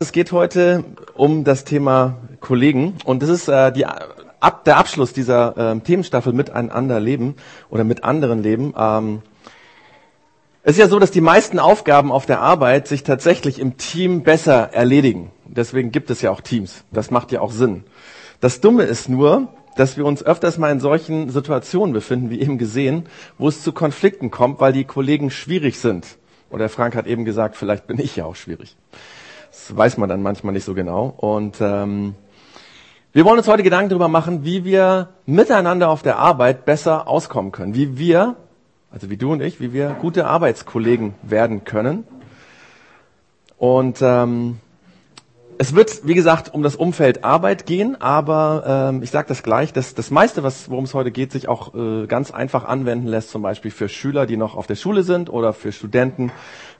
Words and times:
Es 0.00 0.12
geht 0.12 0.30
heute 0.30 0.84
um 1.14 1.42
das 1.42 1.64
Thema 1.64 2.18
Kollegen 2.38 2.94
und 3.04 3.20
das 3.20 3.30
ist 3.30 3.48
äh, 3.48 3.72
die, 3.72 3.84
ab, 3.84 4.62
der 4.64 4.76
Abschluss 4.76 5.12
dieser 5.12 5.72
äh, 5.72 5.80
Themenstaffel 5.80 6.32
Miteinander 6.32 7.00
leben 7.00 7.34
oder 7.68 7.82
mit 7.82 8.04
anderen 8.04 8.40
leben. 8.40 8.74
Ähm, 8.78 9.22
es 10.62 10.74
ist 10.74 10.78
ja 10.78 10.86
so, 10.86 11.00
dass 11.00 11.10
die 11.10 11.20
meisten 11.20 11.58
Aufgaben 11.58 12.12
auf 12.12 12.26
der 12.26 12.38
Arbeit 12.40 12.86
sich 12.86 13.02
tatsächlich 13.02 13.58
im 13.58 13.76
Team 13.76 14.22
besser 14.22 14.72
erledigen. 14.72 15.32
Deswegen 15.46 15.90
gibt 15.90 16.10
es 16.10 16.22
ja 16.22 16.30
auch 16.30 16.42
Teams. 16.42 16.84
Das 16.92 17.10
macht 17.10 17.32
ja 17.32 17.40
auch 17.40 17.50
Sinn. 17.50 17.82
Das 18.40 18.60
Dumme 18.60 18.84
ist 18.84 19.08
nur, 19.08 19.48
dass 19.74 19.96
wir 19.96 20.04
uns 20.04 20.22
öfters 20.22 20.58
mal 20.58 20.70
in 20.70 20.78
solchen 20.78 21.28
Situationen 21.28 21.92
befinden, 21.92 22.30
wie 22.30 22.40
eben 22.40 22.56
gesehen, 22.56 23.06
wo 23.36 23.48
es 23.48 23.64
zu 23.64 23.72
Konflikten 23.72 24.30
kommt, 24.30 24.60
weil 24.60 24.72
die 24.72 24.84
Kollegen 24.84 25.32
schwierig 25.32 25.80
sind. 25.80 26.06
Oder 26.50 26.68
Frank 26.68 26.94
hat 26.94 27.08
eben 27.08 27.24
gesagt, 27.24 27.56
vielleicht 27.56 27.88
bin 27.88 27.98
ich 27.98 28.14
ja 28.14 28.26
auch 28.26 28.36
schwierig. 28.36 28.76
Das 29.66 29.76
weiß 29.76 29.96
man 29.98 30.08
dann 30.08 30.22
manchmal 30.22 30.52
nicht 30.52 30.64
so 30.64 30.74
genau. 30.74 31.12
Und 31.16 31.60
ähm, 31.60 32.14
wir 33.12 33.24
wollen 33.24 33.38
uns 33.38 33.48
heute 33.48 33.62
Gedanken 33.62 33.90
darüber 33.90 34.08
machen, 34.08 34.44
wie 34.44 34.64
wir 34.64 35.08
miteinander 35.26 35.88
auf 35.88 36.02
der 36.02 36.18
Arbeit 36.18 36.64
besser 36.64 37.08
auskommen 37.08 37.52
können. 37.52 37.74
Wie 37.74 37.98
wir, 37.98 38.36
also 38.90 39.10
wie 39.10 39.16
du 39.16 39.32
und 39.32 39.42
ich, 39.42 39.60
wie 39.60 39.72
wir 39.72 39.96
gute 40.00 40.26
Arbeitskollegen 40.26 41.14
werden 41.22 41.64
können. 41.64 42.04
Und 43.56 43.98
ähm, 44.00 44.60
es 45.60 45.74
wird, 45.74 46.06
wie 46.06 46.14
gesagt, 46.14 46.54
um 46.54 46.62
das 46.62 46.76
Umfeld 46.76 47.24
Arbeit 47.24 47.66
gehen, 47.66 48.00
aber 48.00 48.90
ähm, 48.90 49.02
ich 49.02 49.10
sage 49.10 49.26
das 49.26 49.42
gleich, 49.42 49.72
dass 49.72 49.92
das 49.94 50.12
meiste, 50.12 50.44
worum 50.44 50.84
es 50.84 50.94
heute 50.94 51.10
geht, 51.10 51.32
sich 51.32 51.48
auch 51.48 51.74
äh, 51.74 52.06
ganz 52.06 52.30
einfach 52.30 52.64
anwenden 52.64 53.08
lässt, 53.08 53.30
zum 53.30 53.42
Beispiel 53.42 53.72
für 53.72 53.88
Schüler, 53.88 54.26
die 54.26 54.36
noch 54.36 54.54
auf 54.54 54.68
der 54.68 54.76
Schule 54.76 55.02
sind 55.02 55.28
oder 55.28 55.52
für 55.52 55.72
Studenten, 55.72 56.30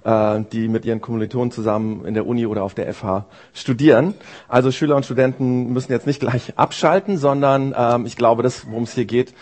äh, 0.05 0.41
die 0.53 0.69
mit 0.69 0.85
ihren 0.85 1.01
Kommilitonen 1.01 1.51
zusammen 1.51 2.05
in 2.05 2.15
der 2.15 2.25
Uni 2.25 2.47
oder 2.47 2.63
auf 2.63 2.75
der 2.75 2.93
FH 2.95 3.27
studieren. 3.53 4.15
Also 4.47 4.71
Schüler 4.71 4.95
und 4.95 5.05
Studenten 5.05 5.73
müssen 5.73 5.91
jetzt 5.91 6.07
nicht 6.07 6.21
gleich 6.21 6.57
abschalten, 6.57 7.19
sondern 7.19 7.75
ähm, 7.77 8.07
ich 8.07 8.17
glaube, 8.17 8.45
das, 8.45 8.71
worum 8.71 8.85
es 8.85 8.95
hier 8.95 9.07
geht, 9.07 9.35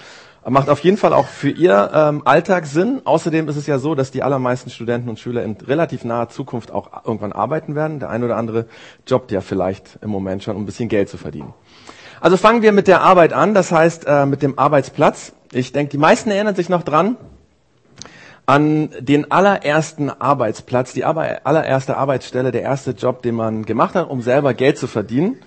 macht 0.49 0.69
auf 0.69 0.81
jeden 0.81 0.97
Fall 0.97 1.13
auch 1.13 1.27
für 1.27 1.51
Ihr 1.51 1.91
ähm, 1.93 2.23
Alltag 2.25 2.67
Sinn. 2.67 3.03
Außerdem 3.05 3.49
ist 3.49 3.57
es 3.57 3.67
ja 3.67 3.79
so, 3.79 3.95
dass 3.95 4.11
die 4.11 4.23
allermeisten 4.23 4.71
Studenten 4.71 5.09
und 5.09 5.19
Schüler 5.19 5.43
in 5.43 5.57
relativ 5.67 6.05
naher 6.05 6.29
Zukunft 6.29 6.71
auch 6.71 7.05
irgendwann 7.05 7.33
arbeiten 7.33 7.75
werden. 7.75 7.99
Der 7.99 8.11
ein 8.11 8.23
oder 8.23 8.37
andere 8.37 8.67
jobbt 9.07 9.33
ja 9.33 9.41
vielleicht 9.41 9.99
im 10.03 10.11
Moment 10.11 10.45
schon, 10.45 10.57
um 10.57 10.63
ein 10.63 10.67
bisschen 10.67 10.89
Geld 10.89 11.09
zu 11.09 11.17
verdienen. 11.17 11.53
Also 12.21 12.37
fangen 12.37 12.63
wir 12.63 12.73
mit 12.73 12.89
der 12.89 13.03
Arbeit 13.03 13.33
an, 13.33 13.55
das 13.55 13.73
heißt 13.73 14.05
äh, 14.07 14.27
mit 14.27 14.43
dem 14.43 14.59
Arbeitsplatz. 14.59 15.33
Ich 15.53 15.73
denke, 15.73 15.91
die 15.91 15.99
meisten 15.99 16.31
erinnern 16.31 16.55
sich 16.55 16.69
noch 16.69 16.83
dran 16.83 17.17
an 18.47 18.91
den 19.01 19.31
allerersten 19.33 20.09
Arbeitsplatz, 20.09 20.93
die 20.93 21.05
allererste 21.05 21.97
Arbeitsstelle, 21.97 22.53
der 22.53 22.63
erste 22.63 22.93
Job, 22.93 23.23
den 23.23 23.35
man 23.35 23.65
gemacht 23.65 23.97
hat, 23.97 24.09
um 24.09 24.23
selber 24.23 24.55
Geld 24.55 24.79
zu 24.79 24.87
verdienen. 24.87 25.39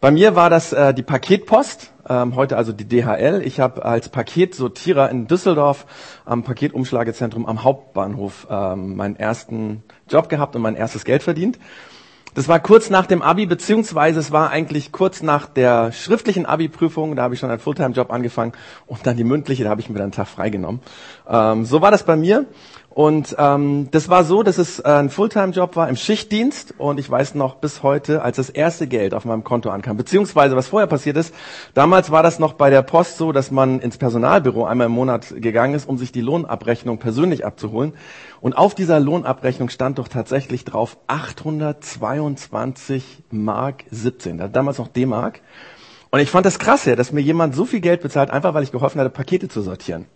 Bei 0.00 0.12
mir 0.12 0.36
war 0.36 0.48
das 0.48 0.72
äh, 0.72 0.94
die 0.94 1.02
Paketpost, 1.02 1.90
ähm, 2.08 2.36
heute 2.36 2.56
also 2.56 2.72
die 2.72 2.84
DHL. 2.84 3.42
Ich 3.44 3.58
habe 3.58 3.84
als 3.84 4.08
Paketsortierer 4.08 5.10
in 5.10 5.26
Düsseldorf 5.26 5.86
am 6.24 6.44
Paketumschlagezentrum 6.44 7.46
am 7.46 7.64
Hauptbahnhof 7.64 8.46
ähm, 8.48 8.94
meinen 8.94 9.16
ersten 9.16 9.82
Job 10.08 10.28
gehabt 10.28 10.54
und 10.54 10.62
mein 10.62 10.76
erstes 10.76 11.04
Geld 11.04 11.24
verdient. 11.24 11.58
Das 12.34 12.46
war 12.46 12.60
kurz 12.60 12.90
nach 12.90 13.06
dem 13.06 13.22
Abi, 13.22 13.46
beziehungsweise 13.46 14.20
es 14.20 14.30
war 14.30 14.50
eigentlich 14.50 14.92
kurz 14.92 15.20
nach 15.24 15.46
der 15.46 15.90
schriftlichen 15.90 16.46
Abi-Prüfung. 16.46 17.16
Da 17.16 17.24
habe 17.24 17.34
ich 17.34 17.40
schon 17.40 17.50
einen 17.50 17.58
Fulltime-Job 17.58 18.12
angefangen 18.12 18.52
und 18.86 19.04
dann 19.04 19.16
die 19.16 19.24
mündliche, 19.24 19.64
da 19.64 19.70
habe 19.70 19.80
ich 19.80 19.88
mir 19.88 19.96
dann 19.96 20.04
einen 20.04 20.12
Tag 20.12 20.28
freigenommen. 20.28 20.80
Ähm, 21.28 21.64
so 21.64 21.82
war 21.82 21.90
das 21.90 22.04
bei 22.04 22.14
mir. 22.14 22.46
Und 22.98 23.36
ähm, 23.38 23.86
das 23.92 24.08
war 24.08 24.24
so, 24.24 24.42
dass 24.42 24.58
es 24.58 24.80
äh, 24.80 24.88
ein 24.88 25.08
Fulltime-Job 25.08 25.76
war 25.76 25.88
im 25.88 25.94
Schichtdienst 25.94 26.74
und 26.78 26.98
ich 26.98 27.08
weiß 27.08 27.36
noch 27.36 27.54
bis 27.54 27.84
heute, 27.84 28.22
als 28.22 28.38
das 28.38 28.50
erste 28.50 28.88
Geld 28.88 29.14
auf 29.14 29.24
meinem 29.24 29.44
Konto 29.44 29.70
ankam, 29.70 29.96
beziehungsweise 29.96 30.56
was 30.56 30.66
vorher 30.66 30.88
passiert 30.88 31.16
ist, 31.16 31.32
damals 31.74 32.10
war 32.10 32.24
das 32.24 32.40
noch 32.40 32.54
bei 32.54 32.70
der 32.70 32.82
Post 32.82 33.16
so, 33.16 33.30
dass 33.30 33.52
man 33.52 33.78
ins 33.78 33.98
Personalbüro 33.98 34.64
einmal 34.64 34.88
im 34.88 34.94
Monat 34.94 35.32
gegangen 35.36 35.74
ist, 35.74 35.88
um 35.88 35.96
sich 35.96 36.10
die 36.10 36.22
Lohnabrechnung 36.22 36.98
persönlich 36.98 37.46
abzuholen. 37.46 37.92
Und 38.40 38.58
auf 38.58 38.74
dieser 38.74 38.98
Lohnabrechnung 38.98 39.68
stand 39.68 40.00
doch 40.00 40.08
tatsächlich 40.08 40.64
drauf 40.64 40.96
822 41.06 43.22
Mark 43.30 43.84
17, 43.92 44.50
damals 44.52 44.78
noch 44.78 44.88
D-Mark. 44.88 45.40
Und 46.10 46.18
ich 46.18 46.30
fand 46.30 46.46
das 46.46 46.58
krass, 46.58 46.84
ja, 46.84 46.96
dass 46.96 47.12
mir 47.12 47.20
jemand 47.20 47.54
so 47.54 47.64
viel 47.64 47.78
Geld 47.78 48.02
bezahlt, 48.02 48.32
einfach 48.32 48.54
weil 48.54 48.64
ich 48.64 48.72
geholfen 48.72 49.00
hatte, 49.00 49.10
Pakete 49.10 49.48
zu 49.48 49.62
sortieren 49.62 50.06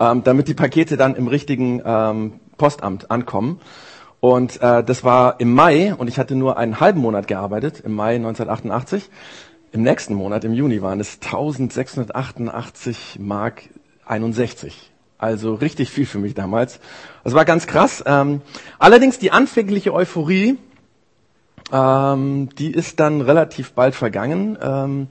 ähm, 0.00 0.24
damit 0.24 0.48
die 0.48 0.54
Pakete 0.54 0.96
dann 0.96 1.14
im 1.14 1.28
richtigen 1.28 1.82
ähm, 1.84 2.40
Postamt 2.56 3.10
ankommen. 3.10 3.60
Und 4.20 4.60
äh, 4.60 4.82
das 4.82 5.04
war 5.04 5.40
im 5.40 5.54
Mai 5.54 5.94
und 5.94 6.08
ich 6.08 6.18
hatte 6.18 6.34
nur 6.34 6.56
einen 6.56 6.80
halben 6.80 7.00
Monat 7.00 7.28
gearbeitet, 7.28 7.80
im 7.80 7.94
Mai 7.94 8.16
1988. 8.16 9.08
Im 9.72 9.82
nächsten 9.82 10.14
Monat, 10.14 10.44
im 10.44 10.52
Juni, 10.52 10.82
waren 10.82 10.98
es 10.98 11.20
1688 11.22 13.18
Mark 13.20 13.62
61. 14.04 14.90
Also 15.16 15.54
richtig 15.54 15.90
viel 15.90 16.06
für 16.06 16.18
mich 16.18 16.34
damals. 16.34 16.80
Das 17.24 17.34
war 17.34 17.44
ganz 17.44 17.66
krass. 17.66 18.02
Ähm, 18.06 18.40
allerdings 18.78 19.18
die 19.18 19.30
anfängliche 19.30 19.94
Euphorie, 19.94 20.58
ähm, 21.72 22.48
die 22.58 22.72
ist 22.72 23.00
dann 23.00 23.20
relativ 23.20 23.72
bald 23.72 23.94
vergangen. 23.94 24.58
Ähm, 24.60 25.08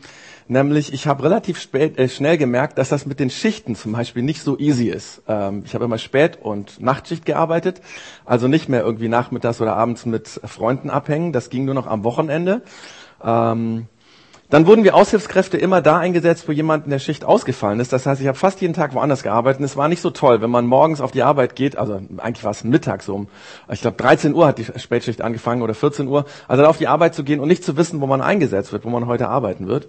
Nämlich, 0.51 0.93
ich 0.93 1.05
habe 1.05 1.25
relativ 1.25 1.59
spät, 1.59 1.99
äh, 1.99 2.09
schnell 2.09 2.35
gemerkt, 2.39 2.79
dass 2.79 2.89
das 2.89 3.05
mit 3.05 3.19
den 3.19 3.29
Schichten 3.29 3.75
zum 3.75 3.91
Beispiel 3.91 4.23
nicht 4.23 4.41
so 4.41 4.57
easy 4.57 4.89
ist. 4.89 5.21
Ähm, 5.27 5.61
ich 5.63 5.75
habe 5.75 5.85
immer 5.85 5.99
Spät- 5.99 6.39
und 6.41 6.81
Nachtschicht 6.81 7.23
gearbeitet, 7.23 7.81
also 8.25 8.47
nicht 8.47 8.67
mehr 8.67 8.81
irgendwie 8.81 9.09
nachmittags 9.09 9.61
oder 9.61 9.75
abends 9.75 10.07
mit 10.07 10.27
Freunden 10.27 10.89
abhängen. 10.89 11.33
Das 11.33 11.51
ging 11.51 11.65
nur 11.65 11.75
noch 11.75 11.85
am 11.85 12.03
Wochenende. 12.03 12.63
Ähm, 13.23 13.85
dann 14.49 14.65
wurden 14.65 14.83
wir 14.83 14.95
Aushilfskräfte 14.95 15.57
immer 15.57 15.81
da 15.81 15.99
eingesetzt, 15.99 16.47
wo 16.47 16.51
jemand 16.51 16.85
in 16.85 16.91
der 16.91 16.97
Schicht 16.97 17.23
ausgefallen 17.23 17.79
ist. 17.79 17.93
Das 17.93 18.07
heißt, 18.07 18.19
ich 18.19 18.27
habe 18.27 18.37
fast 18.37 18.61
jeden 18.61 18.73
Tag 18.73 18.95
woanders 18.95 19.21
gearbeitet. 19.21 19.59
Und 19.59 19.65
es 19.65 19.77
war 19.77 19.87
nicht 19.87 20.01
so 20.01 20.09
toll, 20.09 20.41
wenn 20.41 20.49
man 20.49 20.65
morgens 20.65 21.01
auf 21.01 21.11
die 21.11 21.21
Arbeit 21.21 21.55
geht, 21.55 21.77
also 21.77 22.01
eigentlich 22.17 22.43
war 22.43 22.51
es 22.51 22.63
Mittag 22.63 23.03
so 23.03 23.13
um, 23.13 23.27
ich 23.71 23.81
glaube 23.81 23.97
13 23.97 24.33
Uhr 24.33 24.47
hat 24.47 24.57
die 24.57 24.65
Spätschicht 24.77 25.21
angefangen 25.21 25.61
oder 25.61 25.75
14 25.75 26.07
Uhr, 26.07 26.25
also 26.47 26.65
auf 26.65 26.79
die 26.79 26.87
Arbeit 26.87 27.13
zu 27.13 27.23
gehen 27.23 27.39
und 27.39 27.47
nicht 27.47 27.63
zu 27.63 27.77
wissen, 27.77 28.01
wo 28.01 28.07
man 28.07 28.21
eingesetzt 28.21 28.73
wird, 28.73 28.85
wo 28.85 28.89
man 28.89 29.05
heute 29.05 29.29
arbeiten 29.29 29.67
wird. 29.67 29.87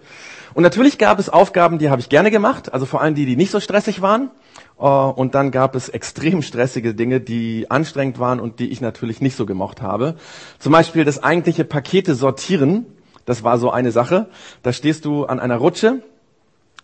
Und 0.52 0.62
natürlich 0.62 0.98
gab 0.98 1.18
es 1.18 1.30
Aufgaben, 1.30 1.78
die 1.78 1.88
habe 1.88 2.00
ich 2.00 2.10
gerne 2.10 2.30
gemacht, 2.30 2.74
also 2.74 2.84
vor 2.84 3.00
allem 3.00 3.14
die, 3.14 3.24
die 3.24 3.36
nicht 3.36 3.50
so 3.50 3.60
stressig 3.60 4.02
waren. 4.02 4.30
Äh, 4.78 4.84
und 4.84 5.34
dann 5.34 5.52
gab 5.52 5.74
es 5.74 5.88
extrem 5.88 6.42
stressige 6.42 6.94
Dinge, 6.94 7.20
die 7.20 7.70
anstrengend 7.70 8.18
waren 8.18 8.40
und 8.40 8.58
die 8.58 8.68
ich 8.70 8.82
natürlich 8.82 9.22
nicht 9.22 9.36
so 9.36 9.46
gemocht 9.46 9.80
habe. 9.80 10.16
Zum 10.58 10.72
Beispiel 10.72 11.04
das 11.04 11.22
eigentliche 11.22 11.64
Pakete 11.64 12.14
sortieren 12.14 12.84
das 13.30 13.44
war 13.44 13.58
so 13.58 13.70
eine 13.70 13.92
Sache. 13.92 14.26
Da 14.64 14.72
stehst 14.72 15.04
du 15.04 15.24
an 15.24 15.38
einer 15.38 15.56
Rutsche 15.56 16.02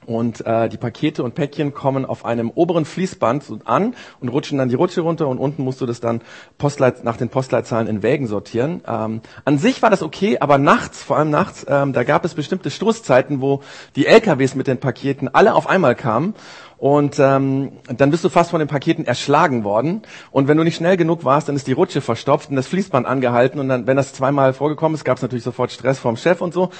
und 0.06 0.46
äh, 0.46 0.68
die 0.68 0.76
Pakete 0.76 1.24
und 1.24 1.34
Päckchen 1.34 1.74
kommen 1.74 2.04
auf 2.04 2.24
einem 2.24 2.50
oberen 2.50 2.84
Fließband 2.84 3.44
an 3.64 3.96
und 4.20 4.28
rutschen 4.28 4.56
dann 4.58 4.68
die 4.68 4.76
Rutsche 4.76 5.00
runter 5.00 5.26
und 5.26 5.38
unten 5.38 5.64
musst 5.64 5.80
du 5.80 5.86
das 5.86 5.98
dann 5.98 6.20
Postleit 6.56 7.02
nach 7.02 7.16
den 7.16 7.30
Postleitzahlen 7.30 7.88
in 7.88 8.04
Wägen 8.04 8.28
sortieren. 8.28 8.82
Ähm, 8.86 9.22
an 9.44 9.58
sich 9.58 9.82
war 9.82 9.90
das 9.90 10.02
okay, 10.02 10.38
aber 10.38 10.58
nachts, 10.58 11.02
vor 11.02 11.16
allem 11.16 11.30
nachts, 11.30 11.66
ähm, 11.68 11.92
da 11.92 12.04
gab 12.04 12.24
es 12.24 12.34
bestimmte 12.34 12.70
Stoßzeiten, 12.70 13.40
wo 13.40 13.62
die 13.96 14.06
LKWs 14.06 14.54
mit 14.54 14.68
den 14.68 14.78
Paketen 14.78 15.26
alle 15.26 15.52
auf 15.52 15.68
einmal 15.68 15.96
kamen 15.96 16.34
und 16.78 17.18
ähm, 17.18 17.72
dann 17.88 18.10
bist 18.10 18.22
du 18.22 18.28
fast 18.28 18.50
von 18.50 18.58
den 18.58 18.68
Paketen 18.68 19.06
erschlagen 19.06 19.64
worden. 19.64 20.02
Und 20.30 20.46
wenn 20.46 20.58
du 20.58 20.64
nicht 20.64 20.76
schnell 20.76 20.98
genug 20.98 21.24
warst, 21.24 21.48
dann 21.48 21.56
ist 21.56 21.66
die 21.66 21.72
Rutsche 21.72 22.02
verstopft 22.02 22.50
und 22.50 22.56
das 22.56 22.66
Fließband 22.66 23.06
angehalten. 23.06 23.60
Und 23.60 23.68
dann, 23.68 23.86
wenn 23.86 23.96
das 23.96 24.12
zweimal 24.12 24.52
vorgekommen 24.52 24.94
ist, 24.94 25.04
gab 25.04 25.16
es 25.16 25.22
natürlich 25.22 25.44
sofort 25.44 25.72
Stress 25.72 25.98
vom 25.98 26.16
Chef 26.16 26.42
und 26.42 26.52
so. 26.52 26.70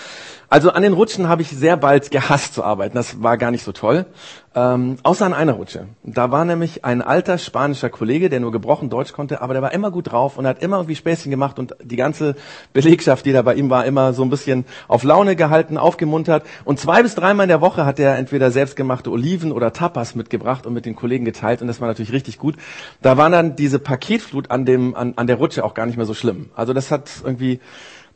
Also 0.49 0.71
an 0.71 0.83
den 0.83 0.93
Rutschen 0.93 1.29
habe 1.29 1.43
ich 1.43 1.49
sehr 1.49 1.77
bald 1.77 2.11
gehasst 2.11 2.55
zu 2.55 2.63
arbeiten. 2.63 2.95
Das 2.95 3.23
war 3.23 3.37
gar 3.37 3.51
nicht 3.51 3.65
so 3.65 3.73
toll. 3.73 4.07
Ähm, 4.55 4.97
außer 5.03 5.27
an 5.27 5.35
einer 5.35 5.53
Rutsche. 5.53 5.87
Da 6.03 6.31
war 6.31 6.45
nämlich 6.47 6.83
ein 6.83 7.03
alter 7.03 7.37
spanischer 7.37 7.91
Kollege, 7.91 8.31
der 8.31 8.41
nur 8.41 8.53
gebrochen 8.53 8.89
Deutsch 8.89 9.13
konnte, 9.13 9.43
aber 9.43 9.53
der 9.53 9.63
war 9.63 9.75
immer 9.75 9.91
gut 9.91 10.11
drauf 10.11 10.39
und 10.39 10.47
hat 10.47 10.63
immer 10.63 10.77
irgendwie 10.77 10.95
Späßchen 10.95 11.31
gemacht 11.31 11.59
und 11.59 11.77
die 11.83 11.97
ganze 11.97 12.37
Belegschaft, 12.73 13.27
die 13.27 13.33
da 13.33 13.43
bei 13.43 13.55
ihm 13.55 13.69
war, 13.69 13.85
immer 13.85 14.15
so 14.15 14.23
ein 14.23 14.31
bisschen 14.31 14.65
auf 14.89 15.03
Laune 15.03 15.37
gehalten, 15.37 15.77
aufgemuntert. 15.77 16.47
Und 16.65 16.81
zwei 16.81 17.03
bis 17.03 17.15
dreimal 17.15 17.45
in 17.45 17.49
der 17.49 17.61
Woche 17.61 17.85
hat 17.85 17.99
er 17.99 18.17
entweder 18.17 18.51
selbstgemachte 18.51 19.11
Oliven 19.11 19.53
oder 19.53 19.75
Tapas 19.75 20.15
mitgebracht 20.15 20.65
und 20.67 20.73
mit 20.73 20.87
den 20.87 20.97
Kollegen 20.97 21.27
geteilt 21.27 21.61
und 21.61 21.67
das 21.67 21.83
war 21.83 21.89
natürlich 21.89 22.13
richtig 22.13 22.39
gut. 22.39 22.57
Da 23.03 23.19
war 23.19 23.29
dann 23.29 23.57
diese 23.57 23.79
Paketflut 23.79 24.51
an 24.51 24.65
dem, 24.65 24.95
an, 24.95 25.15
an 25.17 25.27
der 25.27 25.37
Rutsche 25.37 25.65
auch 25.65 25.75
gar 25.75 25.85
nicht 25.85 25.99
mehr 25.99 26.07
so 26.07 26.15
schlimm. 26.15 26.49
Also 26.55 26.73
das 26.73 26.91
hat 26.91 27.11
irgendwie 27.25 27.61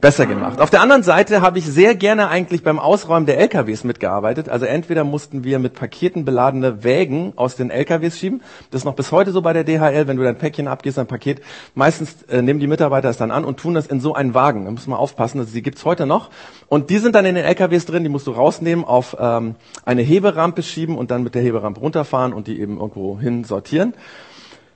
besser 0.00 0.26
gemacht. 0.26 0.60
Auf 0.60 0.70
der 0.70 0.80
anderen 0.80 1.02
Seite 1.02 1.42
habe 1.42 1.58
ich 1.58 1.66
sehr 1.66 1.94
gerne 1.94 2.28
eigentlich 2.28 2.62
beim 2.62 2.78
Ausräumen 2.78 3.26
der 3.26 3.38
LKWs 3.38 3.84
mitgearbeitet. 3.84 4.48
Also 4.48 4.64
entweder 4.64 5.04
mussten 5.04 5.44
wir 5.44 5.58
mit 5.58 5.74
Paketen 5.74 6.24
beladene 6.24 6.82
Wägen 6.82 7.32
aus 7.36 7.56
den 7.56 7.70
LKWs 7.70 8.18
schieben. 8.18 8.42
Das 8.70 8.80
ist 8.80 8.84
noch 8.84 8.94
bis 8.94 9.12
heute 9.12 9.32
so 9.32 9.42
bei 9.42 9.52
der 9.52 9.64
DHL, 9.64 10.06
wenn 10.06 10.16
du 10.16 10.22
dein 10.22 10.38
Päckchen 10.38 10.68
abgehst, 10.68 10.98
ein 10.98 11.06
Paket. 11.06 11.42
Meistens 11.74 12.22
äh, 12.28 12.42
nehmen 12.42 12.60
die 12.60 12.66
Mitarbeiter 12.66 13.08
es 13.08 13.18
dann 13.18 13.30
an 13.30 13.44
und 13.44 13.58
tun 13.58 13.74
das 13.74 13.86
in 13.86 14.00
so 14.00 14.14
einen 14.14 14.34
Wagen. 14.34 14.64
Da 14.64 14.70
muss 14.70 14.86
man 14.86 14.98
aufpassen, 14.98 15.40
also 15.40 15.52
die 15.52 15.62
gibt's 15.62 15.84
heute 15.84 16.06
noch. 16.06 16.30
Und 16.68 16.90
die 16.90 16.98
sind 16.98 17.14
dann 17.14 17.26
in 17.26 17.34
den 17.34 17.44
LKWs 17.44 17.86
drin, 17.86 18.02
die 18.02 18.08
musst 18.08 18.26
du 18.26 18.30
rausnehmen, 18.30 18.84
auf 18.84 19.16
ähm, 19.18 19.56
eine 19.84 20.02
Heberampe 20.02 20.62
schieben 20.62 20.96
und 20.96 21.10
dann 21.10 21.22
mit 21.22 21.34
der 21.34 21.42
Heberampe 21.42 21.80
runterfahren 21.80 22.32
und 22.32 22.46
die 22.46 22.60
eben 22.60 22.78
irgendwo 22.78 23.18
hin 23.18 23.44
sortieren. 23.44 23.94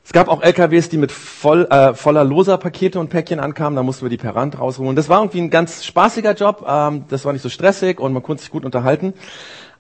Es 0.05 0.13
gab 0.13 0.29
auch 0.29 0.43
LKWs, 0.43 0.91
die 0.91 0.99
mit 0.99 1.11
voll, 1.11 1.67
äh, 1.71 1.95
voller 1.95 2.25
loser 2.25 2.59
Pakete 2.59 3.01
und 3.01 3.09
Päckchen 3.09 3.41
ankamen. 3.41 3.75
Da 3.75 3.83
mussten 3.83 4.05
wir 4.05 4.11
die 4.11 4.19
per 4.19 4.37
Rand 4.37 4.59
rausholen. 4.59 4.97
Das 4.97 5.09
war 5.09 5.21
irgendwie 5.21 5.41
ein 5.41 5.49
ganz 5.49 5.83
spaßiger 5.83 6.35
Job. 6.35 6.67
Ähm, 6.69 7.07
das 7.09 7.25
war 7.25 7.33
nicht 7.33 7.43
so 7.43 7.49
stressig 7.49 7.99
und 8.01 8.13
man 8.13 8.23
konnte 8.23 8.43
sich 8.43 8.51
gut 8.51 8.67
unterhalten. 8.67 9.15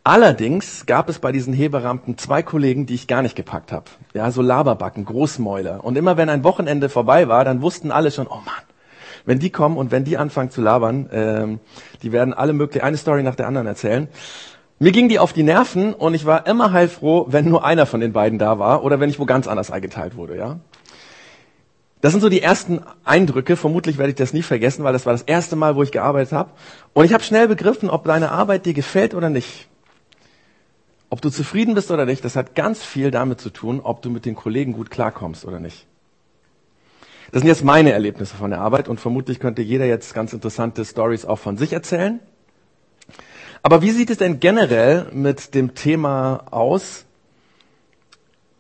Allerdings 0.03 0.87
gab 0.87 1.11
es 1.11 1.19
bei 1.19 1.31
diesen 1.31 1.53
Heberampen 1.53 2.17
zwei 2.17 2.43
Kollegen, 2.43 2.87
die 2.87 2.95
ich 2.95 3.07
gar 3.07 3.21
nicht 3.21 3.37
gepackt 3.37 3.71
habe. 3.71 3.85
Ja, 4.15 4.31
so 4.31 4.41
Laberbacken, 4.41 5.05
Großmäuler. 5.05 5.85
Und 5.85 5.97
immer 5.97 6.17
wenn 6.17 6.31
ein 6.31 6.43
Wochenende 6.43 6.89
vorbei 6.89 7.29
war, 7.29 7.45
dann 7.45 7.61
wussten 7.61 7.91
alle 7.91 8.11
schon, 8.11 8.27
oh 8.27 8.41
Mann, 8.45 8.65
wenn 9.27 9.39
die 9.39 9.51
kommen 9.51 9.77
und 9.77 9.91
wenn 9.91 10.05
die 10.05 10.17
anfangen 10.17 10.51
zu 10.51 10.61
labern, 10.61 11.09
ähm, 11.13 11.61
die 12.03 12.13
werden 12.13 12.35
alle 12.35 12.53
möglich 12.55 12.83
eine 12.83 12.97
Story 12.97 13.23
nach 13.23 13.35
der 13.35 13.47
anderen 13.47 13.67
erzählen. 13.67 14.09
Mir 14.85 14.93
ging 14.93 15.09
die 15.09 15.19
auf 15.19 15.33
die 15.33 15.45
Nerven 15.45 15.95
und 15.95 16.13
ich 16.13 16.27
war 16.27 16.47
immer 16.47 16.73
heilfroh, 16.73 17.25
wenn 17.31 17.49
nur 17.49 17.65
einer 17.65 17.87
von 17.87 18.01
den 18.01 18.13
beiden 18.13 18.39
da 18.39 18.59
war 18.59 18.85
oder 18.85 19.01
wenn 19.01 19.09
ich 19.09 19.19
wo 19.19 19.25
ganz 19.25 19.47
anders 19.47 19.71
eingeteilt 19.71 20.15
wurde, 20.15 20.37
ja. 20.37 20.61
Das 22.03 22.13
sind 22.13 22.21
so 22.21 22.29
die 22.29 22.43
ersten 22.43 22.83
Eindrücke. 23.03 23.57
Vermutlich 23.57 23.97
werde 23.97 24.11
ich 24.11 24.17
das 24.17 24.35
nie 24.35 24.43
vergessen, 24.43 24.85
weil 24.85 24.93
das 24.93 25.07
war 25.07 25.15
das 25.15 25.23
erste 25.23 25.57
Mal, 25.57 25.75
wo 25.75 25.83
ich 25.83 25.91
gearbeitet 25.91 26.35
habe. 26.35 26.51
Und 26.93 27.07
ich 27.07 27.15
habe 27.15 27.25
schnell 27.25 27.49
begriffen, 27.49 27.89
ob 27.89 28.05
deine 28.05 28.31
Arbeit 28.31 28.67
dir 28.67 28.75
gefällt 28.75 29.15
oder 29.15 29.31
nicht. 29.31 29.71
Ob 31.09 31.23
du 31.23 31.31
zufrieden 31.31 31.75
bist 31.75 31.91
oder 31.91 32.05
nicht, 32.05 32.23
das 32.23 32.37
hat 32.37 32.55
ganz 32.55 32.85
viel 32.85 33.11
damit 33.11 33.41
zu 33.41 33.49
tun, 33.49 33.81
ob 33.83 34.03
du 34.03 34.11
mit 34.11 34.27
den 34.27 34.35
Kollegen 34.35 34.75
gut 34.75 34.91
klarkommst 34.91 35.47
oder 35.47 35.61
nicht. 35.61 35.87
Das 37.33 37.41
sind 37.41 37.49
jetzt 37.49 37.65
meine 37.65 37.93
Erlebnisse 37.93 38.37
von 38.37 38.51
der 38.51 38.61
Arbeit 38.61 38.89
und 38.89 39.01
vermutlich 39.01 39.41
könnte 39.41 39.63
jeder 39.63 39.87
jetzt 39.87 40.13
ganz 40.13 40.35
interessante 40.35 40.85
Stories 40.85 41.25
auch 41.25 41.39
von 41.39 41.57
sich 41.57 41.73
erzählen. 41.73 42.21
Aber 43.67 43.81
wie 43.81 43.93
sieht 43.93 44.11
es 44.11 44.19
denn 44.19 44.41
generell 44.41 45.07
mit 45.15 45.55
dem 45.55 45.75
Thema 45.75 46.45
aus, 46.51 47.07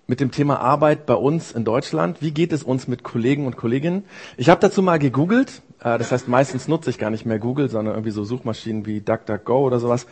mit 0.07 0.19
dem 0.19 0.31
Thema 0.31 0.61
Arbeit 0.61 1.05
bei 1.05 1.13
uns 1.13 1.53
in 1.53 1.63
Deutschland? 1.63 2.23
Wie 2.23 2.31
geht 2.31 2.55
es 2.55 2.63
uns 2.63 2.89
mit 2.89 3.03
Kollegen 3.03 3.45
und 3.45 3.55
Kolleginnen? 3.55 4.05
Ich 4.39 4.49
habe 4.49 4.63
dazu 4.63 4.81
mal 4.81 4.99
gegoogelt. 4.99 5.61
Äh, 5.81 5.99
das 5.99 6.11
heißt, 6.11 6.27
meistens 6.27 6.69
nutze 6.69 6.89
ich 6.89 6.97
gar 6.97 7.11
nicht 7.11 7.27
mehr 7.27 7.39
Google, 7.39 7.69
sondern 7.69 7.97
irgendwie 7.97 8.13
so 8.13 8.25
Suchmaschinen 8.25 8.87
wie 8.87 9.03
DuckDuckGo 9.03 9.67
oder 9.67 9.79
sowas. 9.79 10.07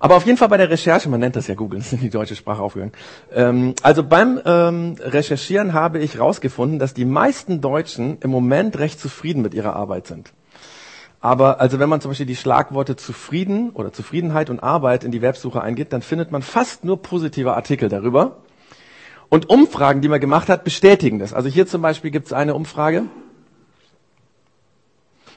Aber 0.00 0.16
auf 0.16 0.26
jeden 0.26 0.38
Fall 0.38 0.48
bei 0.48 0.56
der 0.56 0.70
Recherche, 0.70 1.08
man 1.08 1.20
nennt 1.20 1.36
das 1.36 1.46
ja 1.46 1.54
Google, 1.54 1.78
ist 1.78 1.92
in 1.92 2.00
die 2.00 2.10
deutsche 2.10 2.34
Sprache 2.34 2.62
aufgegangen. 2.62 2.94
Ähm, 3.32 3.76
also 3.84 4.02
beim 4.02 4.40
ähm, 4.44 4.96
Recherchieren 4.98 5.72
habe 5.72 6.00
ich 6.00 6.16
herausgefunden, 6.16 6.80
dass 6.80 6.94
die 6.94 7.04
meisten 7.04 7.60
Deutschen 7.60 8.18
im 8.22 8.30
Moment 8.30 8.76
recht 8.80 8.98
zufrieden 8.98 9.40
mit 9.40 9.54
ihrer 9.54 9.76
Arbeit 9.76 10.08
sind. 10.08 10.32
Aber 11.22 11.60
also 11.60 11.78
wenn 11.78 11.88
man 11.88 12.00
zum 12.00 12.10
Beispiel 12.10 12.26
die 12.26 12.36
Schlagworte 12.36 12.96
zufrieden 12.96 13.70
oder 13.70 13.92
Zufriedenheit 13.92 14.50
und 14.50 14.60
Arbeit 14.60 15.04
in 15.04 15.12
die 15.12 15.22
Websuche 15.22 15.62
eingibt, 15.62 15.92
dann 15.92 16.02
findet 16.02 16.32
man 16.32 16.42
fast 16.42 16.84
nur 16.84 17.00
positive 17.00 17.54
Artikel 17.54 17.88
darüber. 17.88 18.38
Und 19.28 19.48
Umfragen, 19.48 20.00
die 20.00 20.08
man 20.08 20.20
gemacht 20.20 20.48
hat, 20.48 20.64
bestätigen 20.64 21.20
das. 21.20 21.32
Also 21.32 21.48
hier 21.48 21.68
zum 21.68 21.80
Beispiel 21.80 22.10
gibt 22.10 22.26
es 22.26 22.32
eine 22.32 22.56
Umfrage. 22.56 23.04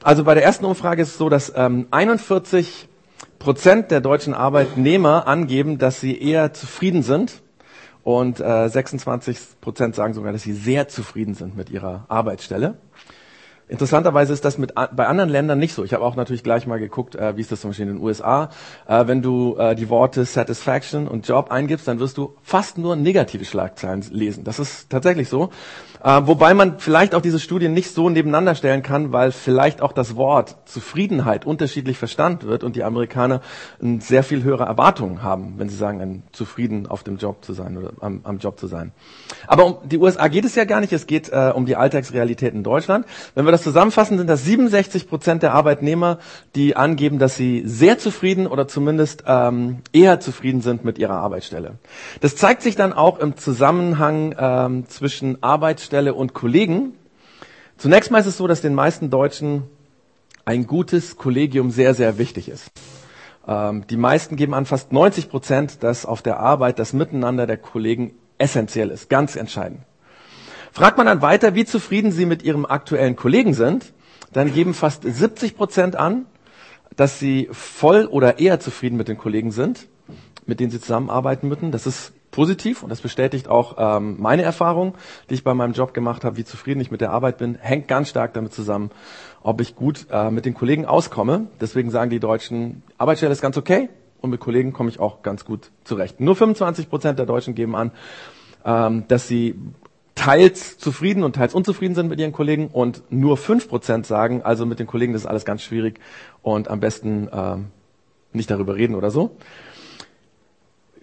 Also 0.02 0.24
bei 0.24 0.34
der 0.34 0.44
ersten 0.44 0.66
Umfrage 0.66 1.04
ist 1.04 1.10
es 1.10 1.18
so, 1.20 1.30
dass 1.30 1.54
ähm, 1.56 1.88
41 1.92 2.90
Prozent 3.38 3.92
der 3.92 4.02
deutschen 4.02 4.34
Arbeitnehmer 4.34 5.28
angeben, 5.28 5.78
dass 5.78 6.02
sie 6.02 6.20
eher 6.20 6.52
zufrieden 6.52 7.04
sind. 7.04 7.44
Und 8.04 8.40
äh, 8.40 8.70
26 8.70 9.62
Prozent 9.62 9.94
sagen 9.94 10.16
sogar, 10.16 10.32
dass 10.32 10.42
sie 10.42 10.54
sehr 10.54 10.88
zufrieden 10.88 11.36
sind 11.36 11.56
mit 11.56 11.70
ihrer 11.70 12.06
Arbeitsstelle. 12.08 12.76
Interessanterweise 13.68 14.32
ist 14.32 14.46
das 14.46 14.60
mit, 14.60 14.76
bei 14.76 15.08
anderen 15.08 15.30
Ländern 15.30 15.58
nicht 15.58 15.74
so. 15.74 15.84
Ich 15.84 15.94
habe 15.94 16.04
auch 16.04 16.16
natürlich 16.16 16.44
gleich 16.44 16.68
mal 16.68 16.78
geguckt, 16.78 17.16
äh, 17.16 17.36
wie 17.36 17.42
ist 17.42 17.52
das 17.52 17.62
zum 17.62 17.72
Beispiel 17.72 17.88
in 17.88 17.96
den 17.96 18.04
USA. 18.04 18.50
Äh, 18.88 19.08
wenn 19.08 19.24
du 19.24 19.56
äh, 19.58 19.76
die 19.76 19.90
Worte 19.90 20.24
Satisfaction 20.26 21.08
und 21.08 21.28
Job 21.28 21.50
eingibst, 21.50 21.88
dann 21.88 22.00
wirst 22.00 22.18
du 22.18 22.36
fast 22.44 22.78
nur 22.78 22.96
negative 22.96 23.44
Schlagzeilen 23.44 24.06
lesen. 24.12 24.44
Das 24.44 24.60
ist 24.60 24.90
tatsächlich 24.92 25.30
so. 25.30 25.50
Äh, 26.06 26.28
wobei 26.28 26.54
man 26.54 26.78
vielleicht 26.78 27.16
auch 27.16 27.22
diese 27.22 27.40
Studien 27.40 27.74
nicht 27.74 27.90
so 27.92 28.12
nebeneinander 28.12 28.54
stellen 28.54 28.84
kann, 28.84 29.12
weil 29.12 29.32
vielleicht 29.32 29.82
auch 29.82 29.92
das 29.92 30.16
Wort 30.16 30.56
Zufriedenheit 30.66 31.48
unterschiedlich 31.48 31.98
verstanden 31.98 32.48
wird 32.48 32.64
und 32.64 32.76
die 32.76 32.84
Amerikaner 32.84 33.42
sehr 33.80 34.22
viel 34.22 34.44
höhere 34.44 34.66
Erwartungen 34.66 35.24
haben, 35.24 35.56
wenn 35.58 35.68
sie 35.68 35.76
sagen, 35.76 36.22
zufrieden 36.32 36.86
auf 36.86 37.02
dem 37.02 37.18
Job 37.18 37.44
zu 37.44 37.54
sein 37.54 37.76
oder 37.76 37.90
am, 38.02 38.20
am 38.24 38.38
Job 38.38 38.60
zu 38.60 38.68
sein. 38.68 38.92
Aber 39.48 39.66
um 39.66 39.90
die 39.90 39.98
USA 39.98 40.28
geht 40.28 40.46
es 40.46 40.54
ja 40.54 40.66
gar 40.66 40.80
nicht. 40.80 40.94
Es 40.94 41.08
geht 41.08 41.30
äh, 41.30 41.52
um 41.56 41.66
die 41.66 41.76
Alltagsrealität 41.76 42.54
in 42.54 42.62
Deutschland. 42.62 43.08
Wenn 43.34 43.46
wir 43.46 43.52
das 43.52 43.64
zusammenfassen, 43.64 44.20
sind 44.20 44.28
das 44.28 44.44
67 44.46 45.10
Prozent 45.10 45.42
der 45.42 45.56
Arbeitnehmer, 45.56 46.20
die 46.54 46.76
angeben, 46.76 47.18
dass 47.18 47.36
sie 47.36 47.64
sehr 47.66 47.98
zufrieden 47.98 48.46
oder 48.46 48.68
zumindest 48.68 49.24
ähm, 49.26 49.80
eher 49.92 50.20
zufrieden 50.20 50.62
sind 50.62 50.86
mit 50.86 51.00
ihrer 51.00 51.16
Arbeitsstelle. 51.16 51.80
Das 52.22 52.36
zeigt 52.36 52.62
sich 52.62 52.76
dann 52.76 52.94
auch 52.94 53.18
im 53.18 53.38
Zusammenhang 53.38 54.36
ähm, 54.38 54.88
zwischen 54.88 55.42
Arbeitsstelle 55.42 55.95
Arbeitsstelle 55.96 56.14
und 56.14 56.34
Kollegen. 56.34 56.94
Zunächst 57.78 58.12
mal 58.12 58.20
ist 58.20 58.26
es 58.26 58.38
so, 58.38 58.48
dass 58.48 58.60
den 58.62 58.74
meisten 58.74 59.10
Deutschen 59.10 59.64
ein 60.44 60.68
gutes 60.68 61.16
Kollegium 61.16 61.72
sehr, 61.72 61.94
sehr 61.94 62.18
wichtig 62.18 62.50
ist. 62.50 62.70
Ähm, 63.48 63.86
die 63.90 63.96
meisten 63.98 64.36
geben 64.36 64.54
an, 64.54 64.66
fast 64.66 64.92
90 64.92 65.30
Prozent, 65.30 65.84
dass 65.84 66.06
auf 66.06 66.22
der 66.22 66.40
Arbeit 66.40 66.80
das 66.80 66.92
Miteinander 66.92 67.48
der 67.48 67.58
Kollegen 67.58 68.14
essentiell 68.38 68.90
ist, 68.92 69.10
ganz 69.10 69.38
entscheidend. 69.38 69.80
Fragt 70.74 70.98
man 70.98 71.08
dann 71.08 71.22
weiter, 71.22 71.56
wie 71.56 71.64
zufrieden 71.64 72.12
sie 72.12 72.26
mit 72.26 72.44
ihrem 72.44 72.66
aktuellen 72.66 73.16
Kollegen 73.16 73.54
sind, 73.54 73.94
dann 74.34 74.54
geben 74.54 74.74
fast 74.74 75.04
70 75.04 75.56
Prozent 75.56 75.96
an, 75.96 76.26
dass 76.98 77.20
sie 77.20 77.48
voll 77.52 78.06
oder 78.06 78.40
eher 78.40 78.60
zufrieden 78.60 78.98
mit 78.98 79.08
den 79.08 79.18
Kollegen 79.18 79.52
sind, 79.52 79.88
mit 80.46 80.60
denen 80.60 80.72
sie 80.72 80.82
zusammenarbeiten 80.82 81.48
müssen. 81.48 81.72
Das 81.72 81.88
ist 81.88 82.12
positiv 82.36 82.84
und 82.84 82.90
das 82.90 83.00
bestätigt 83.00 83.48
auch 83.48 83.76
ähm, 83.78 84.18
meine 84.20 84.42
Erfahrung, 84.42 84.96
die 85.30 85.36
ich 85.36 85.46
bei 85.46 85.54
meinem 85.54 85.72
Job 85.72 85.94
gemacht 85.94 86.26
habe, 86.26 86.36
wie 86.36 86.44
zufrieden 86.44 86.82
ich 86.82 86.92
mit 86.92 87.00
der 87.00 87.12
Arbeit 87.12 87.38
bin, 87.38 87.56
hängt 87.56 87.88
ganz 87.88 88.10
stark 88.10 88.34
damit 88.34 88.54
zusammen, 88.54 88.92
ob 89.42 89.62
ich 89.62 89.76
gut 89.76 90.08
äh, 90.12 90.30
mit 90.30 90.46
den 90.46 90.54
Kollegen 90.54 90.86
auskomme. 90.86 91.48
Deswegen 91.62 91.92
sagen 91.92 92.10
die 92.10 92.20
Deutschen, 92.20 92.84
Arbeitsstelle 92.98 93.32
ist 93.32 93.42
ganz 93.42 93.56
okay 93.56 93.88
und 94.20 94.32
mit 94.32 94.42
Kollegen 94.42 94.74
komme 94.74 94.90
ich 94.90 95.00
auch 95.00 95.22
ganz 95.22 95.46
gut 95.46 95.72
zurecht. 95.86 96.20
Nur 96.20 96.36
25 96.36 96.90
Prozent 96.90 97.20
der 97.20 97.26
Deutschen 97.26 97.56
geben 97.56 97.74
an, 97.74 97.92
ähm, 98.66 99.06
dass 99.08 99.30
sie 99.30 99.56
teils 100.14 100.78
zufrieden 100.78 101.24
und 101.24 101.38
teils 101.38 101.54
unzufrieden 101.54 101.96
sind 101.96 102.10
mit 102.10 102.20
ihren 102.20 102.34
Kollegen 102.34 102.68
und 102.68 103.04
nur 103.10 103.38
5 103.38 103.70
Prozent 103.70 104.06
sagen, 104.06 104.42
also 104.42 104.66
mit 104.66 104.80
den 104.80 104.88
Kollegen 104.88 105.14
das 105.14 105.22
ist 105.22 105.28
alles 105.28 105.46
ganz 105.46 105.62
schwierig 105.62 106.02
und 106.42 106.68
am 106.68 106.82
besten 106.82 107.30
ähm, 107.32 107.68
nicht 108.34 108.52
darüber 108.52 108.76
reden 108.76 108.96
oder 108.96 109.10
so. 109.10 109.38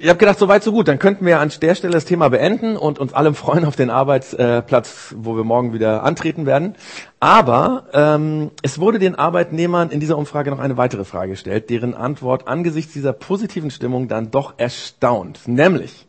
Ich 0.03 0.09
habe 0.09 0.19
gedacht, 0.19 0.41
so 0.41 0.49
weit, 0.49 0.65
so 0.65 0.73
gut. 0.73 0.89
Dann 0.89 0.99
könnten 0.99 1.25
wir 1.27 1.39
an 1.39 1.53
der 1.63 1.77
Stelle 1.77 1.93
das 1.93 2.05
Thema 2.05 2.29
beenden 2.29 2.77
und 2.77 2.99
uns 2.99 3.13
alle 3.15 3.33
freuen 3.35 3.65
auf 3.65 3.77
den 3.77 3.89
Arbeitsplatz, 3.89 5.15
wo 5.17 5.37
wir 5.37 5.45
morgen 5.45 5.73
wieder 5.73 6.03
antreten 6.03 6.45
werden. 6.45 6.75
Aber 7.21 7.85
ähm, 7.93 8.51
es 8.63 8.81
wurde 8.81 8.99
den 8.99 9.15
Arbeitnehmern 9.15 9.91
in 9.91 10.01
dieser 10.01 10.19
Umfrage 10.19 10.51
noch 10.51 10.59
eine 10.59 10.77
weitere 10.77 11.05
Frage 11.05 11.31
gestellt, 11.31 11.71
deren 11.71 11.95
Antwort 11.95 12.49
angesichts 12.49 12.93
dieser 12.93 13.13
positiven 13.13 13.71
Stimmung 13.71 14.09
dann 14.09 14.33
doch 14.33 14.55
erstaunt. 14.57 15.47
Nämlich 15.47 16.09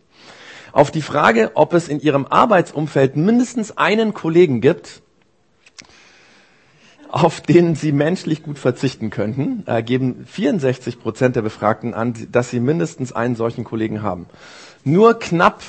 auf 0.72 0.90
die 0.90 1.04
Frage, 1.04 1.52
ob 1.54 1.76
es 1.76 1.88
in 1.88 2.00
ihrem 2.00 2.26
Arbeitsumfeld 2.26 3.16
mindestens 3.16 3.78
einen 3.78 4.16
Kollegen 4.16 4.60
gibt, 4.60 5.03
auf 7.14 7.42
den 7.42 7.76
sie 7.76 7.92
menschlich 7.92 8.42
gut 8.42 8.58
verzichten 8.58 9.12
könnten, 9.12 9.62
äh, 9.68 9.84
geben 9.84 10.26
64 10.26 11.00
Prozent 11.00 11.36
der 11.36 11.44
Befragten 11.44 11.94
an, 11.94 12.16
dass 12.32 12.50
sie 12.50 12.60
mindestens 12.60 13.14
einen 13.14 13.36
solchen 13.36 13.64
Kollegen 13.64 14.02
haben. 14.02 14.26
Nur 14.84 15.20
knapp 15.20 15.62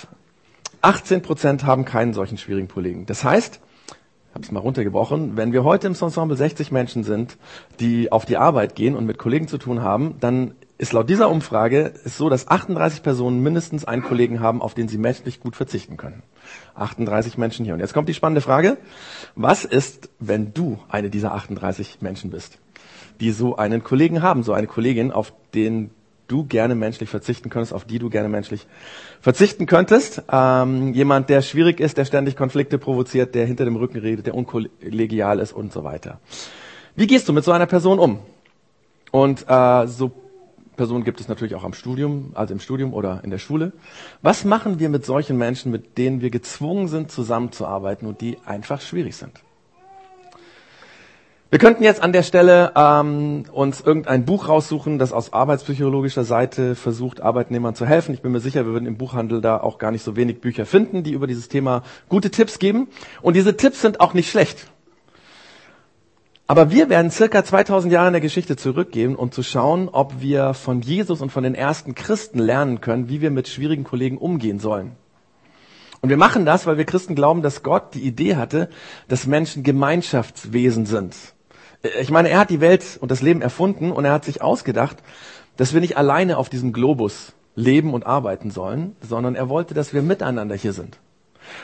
18 0.81 1.21
Prozent 1.21 1.67
haben 1.67 1.85
keinen 1.85 2.15
solchen 2.15 2.39
schwierigen 2.39 2.69
Kollegen. 2.69 3.05
Das 3.05 3.25
heißt, 3.25 3.61
ich 3.87 4.35
habe 4.35 4.43
es 4.43 4.53
mal 4.53 4.61
runtergebrochen, 4.61 5.37
wenn 5.37 5.53
wir 5.53 5.65
heute 5.65 5.87
im 5.87 5.93
Ensemble 5.93 6.35
60 6.35 6.73
Menschen 6.73 7.05
sind, 7.05 7.37
die 7.79 8.11
auf 8.11 8.25
die 8.25 8.39
Arbeit 8.39 8.75
gehen 8.75 8.97
und 8.97 9.05
mit 9.05 9.19
Kollegen 9.19 9.47
zu 9.47 9.59
tun 9.59 9.83
haben, 9.83 10.15
dann 10.21 10.55
ist 10.79 10.95
laut 10.95 11.11
dieser 11.11 11.29
Umfrage 11.29 11.93
ist 12.05 12.17
so, 12.17 12.31
dass 12.31 12.49
38 12.49 13.03
Personen 13.03 13.43
mindestens 13.43 13.85
einen 13.85 14.03
Kollegen 14.03 14.41
haben, 14.41 14.63
auf 14.63 14.73
den 14.73 14.89
sie 14.89 14.99
menschlich 14.99 15.41
gut 15.41 15.57
verzichten 15.57 15.99
können. 15.99 16.23
38 16.75 17.39
Menschen 17.39 17.65
hier. 17.65 17.75
Und 17.75 17.81
jetzt 17.81 17.95
kommt 17.95 18.09
die 18.09 18.15
spannende 18.15 18.41
Frage. 18.41 18.77
Was 19.35 19.65
ist, 19.65 20.11
wenn 20.19 20.55
du 20.55 20.79
eine 20.89 21.11
dieser 21.11 21.33
38 21.33 21.99
Menschen 22.01 22.31
bist, 22.31 22.59
die 23.21 23.31
so 23.31 23.57
einen 23.57 23.85
Kollegen 23.85 24.23
haben, 24.23 24.43
so 24.43 24.53
eine 24.53 24.67
Kollegin, 24.67 25.13
auf 25.13 25.33
den 25.55 25.91
du 26.29 26.45
gerne 26.45 26.75
menschlich 26.75 27.09
verzichten 27.09 27.51
könntest, 27.51 27.73
auf 27.73 27.85
die 27.85 27.99
du 27.99 28.09
gerne 28.11 28.29
menschlich 28.29 28.67
verzichten 29.21 29.67
könntest. 29.67 30.23
Ähm, 30.31 30.95
jemand, 30.95 31.29
der 31.29 31.43
schwierig 31.43 31.81
ist, 31.81 31.99
der 31.99 32.05
ständig 32.05 32.37
Konflikte 32.37 32.79
provoziert, 32.79 33.35
der 33.35 33.47
hinter 33.47 33.65
dem 33.65 33.77
Rücken 33.77 33.99
redet, 33.99 34.27
der 34.27 34.35
unkollegial 34.35 35.39
ist 35.39 35.53
und 35.53 35.73
so 35.73 35.85
weiter. 35.85 36.21
Wie 36.97 37.07
gehst 37.07 37.29
du 37.29 37.33
mit 37.33 37.45
so 37.45 37.53
einer 37.53 37.67
Person 37.67 37.99
um? 37.99 38.21
Und 39.11 39.45
äh, 39.49 39.87
so 39.87 40.13
Personen 40.77 41.05
gibt 41.05 41.21
es 41.21 41.29
natürlich 41.29 41.55
auch 41.55 41.65
am 41.65 41.75
Studium, 41.75 42.33
also 42.35 42.53
im 42.53 42.61
Studium 42.61 42.93
oder 42.93 43.23
in 43.25 43.31
der 43.31 43.39
Schule. 43.39 43.73
Was 44.23 44.45
machen 44.45 44.79
wir 44.79 44.89
mit 44.89 45.05
solchen 45.05 45.37
Menschen, 45.37 45.71
mit 45.71 45.99
denen 45.99 46.21
wir 46.21 46.31
gezwungen 46.31 46.89
sind, 46.89 47.11
zusammenzuarbeiten 47.11 48.07
und 48.09 48.21
die 48.21 48.39
einfach 48.45 48.81
schwierig 48.81 49.17
sind? 49.17 49.41
Wir 51.55 51.61
könnten 51.61 51.85
jetzt 51.85 52.03
an 52.03 52.13
der 52.13 52.25
Stelle 52.25 52.73
ähm, 52.75 53.45
uns 53.53 53.81
irgendein 53.81 54.25
Buch 54.25 54.49
raussuchen, 54.49 54.99
das 54.99 55.13
aus 55.13 55.33
arbeitspsychologischer 55.33 56.25
Seite 56.25 56.75
versucht, 56.75 57.21
Arbeitnehmern 57.21 57.77
zu 57.77 57.87
helfen. 57.87 58.13
Ich 58.13 58.23
bin 58.23 58.33
mir 58.33 58.41
sicher, 58.41 58.67
wir 58.67 58.73
würden 58.73 58.87
im 58.87 58.97
Buchhandel 58.97 59.41
da 59.41 59.61
auch 59.61 59.79
gar 59.79 59.93
nicht 59.93 60.03
so 60.03 60.17
wenig 60.17 60.41
Bücher 60.41 60.67
finden, 60.67 61.05
die 61.05 61.13
über 61.13 61.29
dieses 61.29 61.49
Thema 61.49 61.85
gute 62.09 62.33
Tipps 62.33 62.59
geben. 62.59 62.89
Und 63.23 63.37
diese 63.37 63.57
Tipps 63.57 63.83
sind 63.83 64.01
auch 64.01 64.15
nicht 64.15 64.29
schlecht. 64.29 64.67
Aber 66.47 66.71
wir 66.71 66.91
werden 66.91 67.11
circa 67.11 67.43
2000 67.43 67.91
Jahre 67.91 68.09
in 68.09 68.13
der 68.13 68.21
Geschichte 68.21 68.57
zurückgehen, 68.57 69.17
um 69.17 69.33
zu 69.33 69.43
schauen, 69.43 69.89
ob 69.89 70.21
wir 70.21 70.53
von 70.53 70.83
Jesus 70.83 71.23
und 71.23 71.31
von 71.31 71.43
den 71.43 71.55
ersten 71.55 71.95
Christen 71.95 72.39
lernen 72.39 72.83
können, 72.83 73.09
wie 73.09 73.23
wir 73.23 73.31
mit 73.31 73.49
schwierigen 73.49 73.85
Kollegen 73.85 74.19
umgehen 74.19 74.59
sollen. 74.59 74.93
Und 76.03 76.11
wir 76.11 76.19
machen 76.19 76.45
das, 76.45 76.67
weil 76.67 76.77
wir 76.77 76.85
Christen 76.85 77.15
glauben, 77.15 77.41
dass 77.41 77.63
Gott 77.63 77.95
die 77.95 78.03
Idee 78.03 78.37
hatte, 78.37 78.69
dass 79.09 79.27
Menschen 79.27 79.63
Gemeinschaftswesen 79.63 80.85
sind. 80.85 81.17
Ich 81.99 82.11
meine, 82.11 82.29
er 82.29 82.41
hat 82.41 82.51
die 82.51 82.61
Welt 82.61 82.99
und 83.01 83.11
das 83.11 83.23
Leben 83.23 83.41
erfunden 83.41 83.91
und 83.91 84.05
er 84.05 84.13
hat 84.13 84.27
sich 84.27 84.43
ausgedacht, 84.43 84.99
dass 85.57 85.73
wir 85.73 85.81
nicht 85.81 85.97
alleine 85.97 86.37
auf 86.37 86.51
diesem 86.51 86.75
Globus 86.75 87.33
leben 87.55 87.95
und 87.95 88.05
arbeiten 88.05 88.51
sollen, 88.51 88.97
sondern 89.01 89.35
er 89.35 89.49
wollte, 89.49 89.73
dass 89.73 89.95
wir 89.95 90.03
miteinander 90.03 90.57
hier 90.57 90.75
sind. 90.75 90.99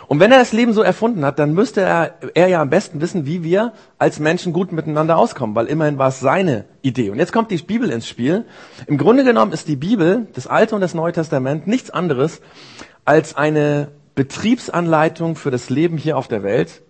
Und 0.08 0.20
wenn 0.20 0.32
er 0.32 0.38
das 0.38 0.52
Leben 0.52 0.72
so 0.72 0.82
erfunden 0.82 1.24
hat, 1.24 1.38
dann 1.38 1.54
müsste 1.54 1.82
er, 1.82 2.14
er 2.34 2.48
ja 2.48 2.60
am 2.60 2.70
besten 2.70 3.00
wissen, 3.00 3.26
wie 3.26 3.42
wir 3.42 3.72
als 3.98 4.18
Menschen 4.18 4.52
gut 4.52 4.72
miteinander 4.72 5.16
auskommen, 5.16 5.54
weil 5.54 5.66
immerhin 5.66 5.98
war 5.98 6.08
es 6.08 6.20
seine 6.20 6.64
Idee. 6.82 7.10
Und 7.10 7.18
jetzt 7.18 7.32
kommt 7.32 7.50
die 7.50 7.58
Bibel 7.58 7.90
ins 7.90 8.08
Spiel. 8.08 8.44
Im 8.86 8.98
Grunde 8.98 9.24
genommen 9.24 9.52
ist 9.52 9.68
die 9.68 9.76
Bibel, 9.76 10.26
das 10.34 10.46
Alte 10.46 10.74
und 10.74 10.80
das 10.80 10.94
Neue 10.94 11.12
Testament, 11.12 11.66
nichts 11.66 11.90
anderes 11.90 12.40
als 13.04 13.36
eine 13.36 13.88
Betriebsanleitung 14.14 15.36
für 15.36 15.50
das 15.50 15.70
Leben 15.70 15.96
hier 15.96 16.16
auf 16.16 16.28
der 16.28 16.42
Welt, 16.42 16.82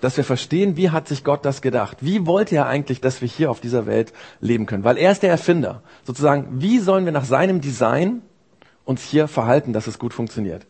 dass 0.00 0.16
wir 0.16 0.24
verstehen, 0.24 0.76
wie 0.76 0.90
hat 0.90 1.08
sich 1.08 1.24
Gott 1.24 1.44
das 1.44 1.62
gedacht? 1.62 1.98
Wie 2.00 2.26
wollte 2.26 2.56
er 2.56 2.66
eigentlich, 2.66 3.00
dass 3.00 3.20
wir 3.20 3.28
hier 3.28 3.50
auf 3.50 3.60
dieser 3.60 3.86
Welt 3.86 4.12
leben 4.40 4.66
können? 4.66 4.84
Weil 4.84 4.98
er 4.98 5.12
ist 5.12 5.22
der 5.22 5.30
Erfinder. 5.30 5.82
Sozusagen, 6.04 6.60
wie 6.60 6.78
sollen 6.78 7.04
wir 7.04 7.12
nach 7.12 7.24
seinem 7.24 7.60
Design 7.60 8.22
uns 8.84 9.02
hier 9.02 9.28
verhalten, 9.28 9.72
dass 9.72 9.86
es 9.86 9.98
gut 9.98 10.14
funktioniert? 10.14 10.66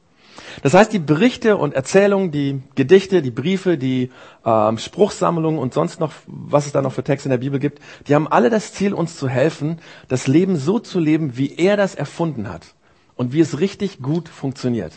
Das 0.62 0.74
heißt, 0.74 0.92
die 0.92 0.98
Berichte 0.98 1.56
und 1.56 1.74
Erzählungen, 1.74 2.30
die 2.30 2.62
Gedichte, 2.74 3.22
die 3.22 3.30
Briefe, 3.30 3.78
die 3.78 4.10
ähm, 4.44 4.78
Spruchsammlungen 4.78 5.58
und 5.58 5.74
sonst 5.74 6.00
noch, 6.00 6.12
was 6.26 6.66
es 6.66 6.72
da 6.72 6.82
noch 6.82 6.92
für 6.92 7.04
Texte 7.04 7.28
in 7.28 7.30
der 7.30 7.38
Bibel 7.38 7.60
gibt, 7.60 7.80
die 8.08 8.14
haben 8.14 8.28
alle 8.28 8.50
das 8.50 8.72
Ziel, 8.72 8.94
uns 8.94 9.16
zu 9.16 9.28
helfen, 9.28 9.80
das 10.08 10.26
Leben 10.26 10.56
so 10.56 10.78
zu 10.78 10.98
leben, 10.98 11.36
wie 11.36 11.54
er 11.56 11.76
das 11.76 11.94
erfunden 11.94 12.48
hat 12.52 12.74
und 13.16 13.32
wie 13.32 13.40
es 13.40 13.60
richtig 13.60 14.00
gut 14.00 14.28
funktioniert. 14.28 14.92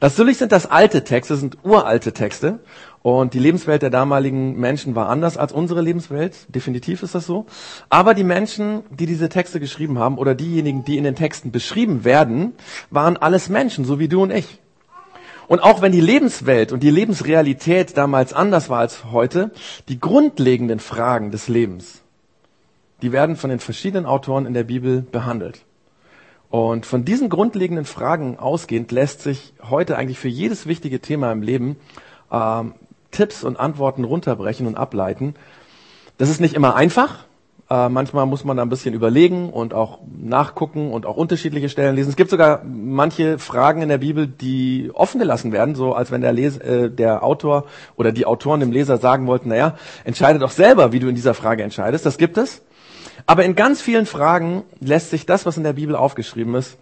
Natürlich 0.00 0.36
sind 0.36 0.52
das 0.52 0.66
alte 0.66 1.04
Texte, 1.04 1.36
sind 1.36 1.58
uralte 1.62 2.12
Texte. 2.12 2.60
Und 3.06 3.34
die 3.34 3.38
Lebenswelt 3.38 3.82
der 3.82 3.90
damaligen 3.90 4.58
Menschen 4.58 4.96
war 4.96 5.08
anders 5.08 5.36
als 5.36 5.52
unsere 5.52 5.80
Lebenswelt. 5.80 6.52
Definitiv 6.52 7.04
ist 7.04 7.14
das 7.14 7.24
so. 7.24 7.46
Aber 7.88 8.14
die 8.14 8.24
Menschen, 8.24 8.82
die 8.90 9.06
diese 9.06 9.28
Texte 9.28 9.60
geschrieben 9.60 10.00
haben 10.00 10.18
oder 10.18 10.34
diejenigen, 10.34 10.84
die 10.84 10.98
in 10.98 11.04
den 11.04 11.14
Texten 11.14 11.52
beschrieben 11.52 12.02
werden, 12.04 12.54
waren 12.90 13.16
alles 13.16 13.48
Menschen, 13.48 13.84
so 13.84 14.00
wie 14.00 14.08
du 14.08 14.24
und 14.24 14.32
ich. 14.32 14.58
Und 15.46 15.60
auch 15.60 15.82
wenn 15.82 15.92
die 15.92 16.00
Lebenswelt 16.00 16.72
und 16.72 16.82
die 16.82 16.90
Lebensrealität 16.90 17.96
damals 17.96 18.32
anders 18.32 18.70
war 18.70 18.80
als 18.80 19.04
heute, 19.12 19.52
die 19.88 20.00
grundlegenden 20.00 20.80
Fragen 20.80 21.30
des 21.30 21.46
Lebens, 21.46 22.02
die 23.02 23.12
werden 23.12 23.36
von 23.36 23.50
den 23.50 23.60
verschiedenen 23.60 24.06
Autoren 24.06 24.46
in 24.46 24.52
der 24.52 24.64
Bibel 24.64 25.02
behandelt. 25.02 25.64
Und 26.50 26.86
von 26.86 27.04
diesen 27.04 27.28
grundlegenden 27.28 27.84
Fragen 27.84 28.36
ausgehend 28.36 28.90
lässt 28.90 29.22
sich 29.22 29.54
heute 29.62 29.96
eigentlich 29.96 30.18
für 30.18 30.26
jedes 30.26 30.66
wichtige 30.66 30.98
Thema 30.98 31.30
im 31.30 31.42
Leben 31.42 31.76
ähm, 32.32 32.74
Tipps 33.10 33.44
und 33.44 33.58
Antworten 33.58 34.04
runterbrechen 34.04 34.66
und 34.66 34.76
ableiten. 34.76 35.34
Das 36.18 36.28
ist 36.30 36.40
nicht 36.40 36.54
immer 36.54 36.74
einfach. 36.74 37.24
Äh, 37.68 37.88
manchmal 37.88 38.26
muss 38.26 38.44
man 38.44 38.56
da 38.56 38.62
ein 38.62 38.68
bisschen 38.68 38.94
überlegen 38.94 39.50
und 39.50 39.74
auch 39.74 39.98
nachgucken 40.06 40.92
und 40.92 41.04
auch 41.04 41.16
unterschiedliche 41.16 41.68
Stellen 41.68 41.96
lesen. 41.96 42.10
Es 42.10 42.16
gibt 42.16 42.30
sogar 42.30 42.62
manche 42.64 43.38
Fragen 43.40 43.82
in 43.82 43.88
der 43.88 43.98
Bibel, 43.98 44.28
die 44.28 44.90
offen 44.94 45.18
gelassen 45.18 45.50
werden, 45.50 45.74
so 45.74 45.92
als 45.92 46.12
wenn 46.12 46.20
der, 46.20 46.32
Les 46.32 46.58
äh, 46.58 46.90
der 46.90 47.24
Autor 47.24 47.64
oder 47.96 48.12
die 48.12 48.24
Autoren 48.24 48.60
dem 48.60 48.70
Leser 48.70 48.98
sagen 48.98 49.26
wollten, 49.26 49.48
naja, 49.48 49.76
entscheide 50.04 50.38
doch 50.38 50.52
selber, 50.52 50.92
wie 50.92 51.00
du 51.00 51.08
in 51.08 51.16
dieser 51.16 51.34
Frage 51.34 51.64
entscheidest. 51.64 52.06
Das 52.06 52.18
gibt 52.18 52.38
es. 52.38 52.62
Aber 53.26 53.44
in 53.44 53.56
ganz 53.56 53.82
vielen 53.82 54.06
Fragen 54.06 54.62
lässt 54.78 55.10
sich 55.10 55.26
das, 55.26 55.44
was 55.44 55.56
in 55.56 55.64
der 55.64 55.72
Bibel 55.72 55.96
aufgeschrieben 55.96 56.54
ist, 56.54 56.78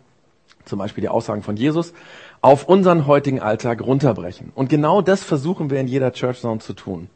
zum 0.66 0.78
Beispiel 0.78 1.00
die 1.00 1.09
Aussagen 1.09 1.43
von 1.43 1.57
Jesus, 1.57 1.95
auf 2.44 2.68
unseren 2.68 3.06
heutigen 3.06 3.40
Alltag 3.40 3.80
runterbrechen. 3.80 4.52
Und 4.54 4.68
genau 4.68 5.00
das 5.00 5.24
versuchen 5.24 5.70
wir 5.70 5.80
in 5.80 5.88
jeder 5.88 6.12
Church 6.12 6.40
Zone 6.40 6.60
zu 6.60 6.74
tun. 6.74 7.08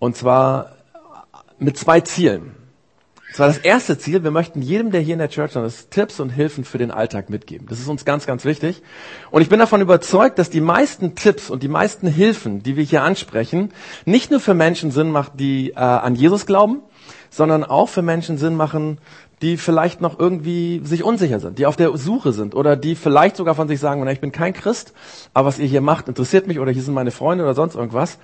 Und 0.00 0.16
zwar 0.16 0.72
mit 1.60 1.78
zwei 1.78 2.00
Zielen. 2.00 2.56
Das 3.30 3.38
war 3.38 3.46
das 3.46 3.58
erste 3.58 3.98
Ziel. 3.98 4.24
Wir 4.24 4.32
möchten 4.32 4.60
jedem, 4.60 4.90
der 4.90 5.00
hier 5.00 5.12
in 5.12 5.20
der 5.20 5.28
Church 5.28 5.54
ist, 5.54 5.92
Tipps 5.92 6.18
und 6.18 6.30
Hilfen 6.30 6.64
für 6.64 6.76
den 6.76 6.90
Alltag 6.90 7.30
mitgeben. 7.30 7.68
Das 7.68 7.78
ist 7.78 7.86
uns 7.86 8.04
ganz, 8.04 8.26
ganz 8.26 8.44
wichtig. 8.44 8.82
Und 9.30 9.42
ich 9.42 9.48
bin 9.48 9.60
davon 9.60 9.80
überzeugt, 9.80 10.40
dass 10.40 10.50
die 10.50 10.60
meisten 10.60 11.14
Tipps 11.14 11.48
und 11.48 11.62
die 11.62 11.68
meisten 11.68 12.08
Hilfen, 12.08 12.64
die 12.64 12.76
wir 12.76 12.82
hier 12.82 13.04
ansprechen, 13.04 13.72
nicht 14.06 14.32
nur 14.32 14.40
für 14.40 14.54
Menschen 14.54 14.90
Sinn 14.90 15.12
macht, 15.12 15.38
die 15.38 15.70
äh, 15.70 15.74
an 15.76 16.16
Jesus 16.16 16.46
glauben, 16.46 16.82
sondern 17.32 17.64
auch 17.64 17.88
für 17.88 18.02
Menschen 18.02 18.36
Sinn 18.36 18.54
machen, 18.54 18.98
die 19.40 19.56
vielleicht 19.56 20.00
noch 20.00 20.20
irgendwie 20.20 20.82
sich 20.84 21.02
unsicher 21.02 21.40
sind, 21.40 21.58
die 21.58 21.66
auf 21.66 21.76
der 21.76 21.96
Suche 21.96 22.32
sind 22.32 22.54
oder 22.54 22.76
die 22.76 22.94
vielleicht 22.94 23.36
sogar 23.36 23.54
von 23.54 23.66
sich 23.66 23.80
sagen, 23.80 24.06
ich 24.06 24.20
bin 24.20 24.30
kein 24.30 24.52
Christ, 24.52 24.92
aber 25.34 25.48
was 25.48 25.58
ihr 25.58 25.66
hier 25.66 25.80
macht, 25.80 26.08
interessiert 26.08 26.46
mich 26.46 26.60
oder 26.60 26.70
hier 26.70 26.82
sind 26.82 26.94
meine 26.94 27.10
Freunde 27.10 27.42
oder 27.42 27.54
sonst 27.54 27.74
irgendwas. 27.74 28.18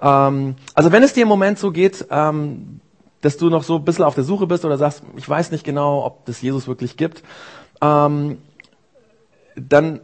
Ähm, 0.00 0.56
also 0.74 0.90
wenn 0.90 1.02
es 1.02 1.12
dir 1.12 1.22
im 1.22 1.28
Moment 1.28 1.58
so 1.58 1.70
geht, 1.70 2.06
ähm, 2.10 2.80
dass 3.20 3.36
du 3.36 3.50
noch 3.50 3.62
so 3.62 3.76
ein 3.76 3.84
bisschen 3.84 4.04
auf 4.04 4.14
der 4.14 4.24
Suche 4.24 4.46
bist 4.46 4.64
oder 4.64 4.78
sagst, 4.78 5.02
ich 5.16 5.28
weiß 5.28 5.50
nicht 5.50 5.64
genau, 5.64 6.04
ob 6.04 6.28
es 6.28 6.40
Jesus 6.40 6.66
wirklich 6.66 6.96
gibt, 6.96 7.22
ähm, 7.82 8.38
dann 9.56 10.00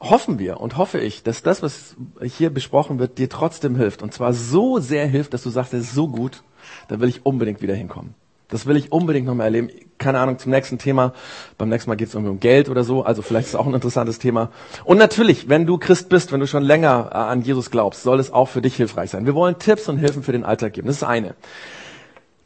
hoffen 0.00 0.38
wir 0.38 0.60
und 0.60 0.76
hoffe 0.76 0.98
ich, 0.98 1.22
dass 1.22 1.42
das, 1.42 1.62
was 1.62 1.96
hier 2.22 2.50
besprochen 2.50 2.98
wird, 2.98 3.18
dir 3.18 3.28
trotzdem 3.28 3.76
hilft. 3.76 4.02
Und 4.02 4.12
zwar 4.12 4.32
so 4.32 4.78
sehr 4.78 5.06
hilft, 5.06 5.34
dass 5.34 5.42
du 5.42 5.50
sagst, 5.50 5.74
es 5.74 5.84
ist 5.84 5.94
so 5.94 6.08
gut, 6.08 6.42
da 6.88 7.00
will 7.00 7.08
ich 7.08 7.24
unbedingt 7.24 7.62
wieder 7.62 7.74
hinkommen. 7.74 8.14
Das 8.48 8.66
will 8.66 8.76
ich 8.76 8.92
unbedingt 8.92 9.26
nochmal 9.26 9.46
erleben. 9.46 9.70
Keine 9.98 10.20
Ahnung, 10.20 10.38
zum 10.38 10.52
nächsten 10.52 10.78
Thema. 10.78 11.12
Beim 11.56 11.70
nächsten 11.70 11.90
Mal 11.90 11.96
geht 11.96 12.08
es 12.08 12.14
irgendwie 12.14 12.30
um 12.30 12.40
Geld 12.40 12.68
oder 12.68 12.84
so. 12.84 13.02
Also 13.02 13.22
vielleicht 13.22 13.46
ist 13.46 13.54
es 13.54 13.58
auch 13.58 13.66
ein 13.66 13.74
interessantes 13.74 14.18
Thema. 14.18 14.50
Und 14.84 14.98
natürlich, 14.98 15.48
wenn 15.48 15.66
du 15.66 15.78
Christ 15.78 16.08
bist, 16.08 16.30
wenn 16.30 16.40
du 16.40 16.46
schon 16.46 16.62
länger 16.62 17.10
äh, 17.10 17.16
an 17.16 17.42
Jesus 17.42 17.70
glaubst, 17.70 18.02
soll 18.02 18.20
es 18.20 18.32
auch 18.32 18.48
für 18.48 18.60
dich 18.60 18.76
hilfreich 18.76 19.10
sein. 19.10 19.26
Wir 19.26 19.34
wollen 19.34 19.58
Tipps 19.58 19.88
und 19.88 19.98
Hilfen 19.98 20.22
für 20.22 20.32
den 20.32 20.44
Alltag 20.44 20.74
geben. 20.74 20.86
Das 20.86 20.96
ist 20.96 21.02
eine. 21.02 21.34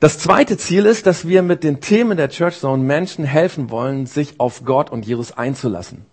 Das 0.00 0.18
zweite 0.18 0.56
Ziel 0.56 0.86
ist, 0.86 1.06
dass 1.06 1.26
wir 1.26 1.42
mit 1.42 1.64
den 1.64 1.80
Themen 1.80 2.16
der 2.16 2.28
Church 2.28 2.58
Zone 2.60 2.82
Menschen 2.82 3.24
helfen 3.24 3.68
wollen, 3.70 4.06
sich 4.06 4.38
auf 4.38 4.64
Gott 4.64 4.90
und 4.90 5.04
Jesus 5.04 5.32
einzulassen. 5.32 6.06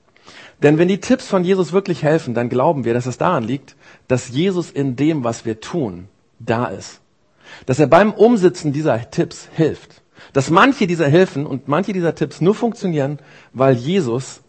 Denn 0.63 0.79
wenn 0.79 0.87
die 0.87 0.99
Tipps 0.99 1.27
von 1.27 1.43
Jesus 1.43 1.71
wirklich 1.71 2.01
helfen, 2.01 2.33
dann 2.33 2.49
glauben 2.49 2.83
wir, 2.85 2.95
dass 2.95 3.05
es 3.05 3.19
daran 3.19 3.43
liegt, 3.43 3.75
dass 4.07 4.29
Jesus 4.29 4.71
in 4.71 4.95
dem, 4.95 5.23
was 5.23 5.45
wir 5.45 5.61
tun, 5.61 6.07
da 6.39 6.65
ist 6.65 7.01
dass 7.65 7.79
er 7.79 7.87
beim 7.87 8.11
Umsetzen 8.13 8.73
dieser 8.73 9.09
Tipps 9.09 9.47
hilft. 9.55 10.01
Dass 10.33 10.49
manche 10.49 10.87
dieser 10.87 11.07
Hilfen 11.07 11.45
und 11.45 11.67
manche 11.67 11.93
dieser 11.93 12.15
Tipps 12.15 12.41
nur 12.41 12.55
funktionieren, 12.55 13.19
weil 13.53 13.75
Jesus 13.75 14.41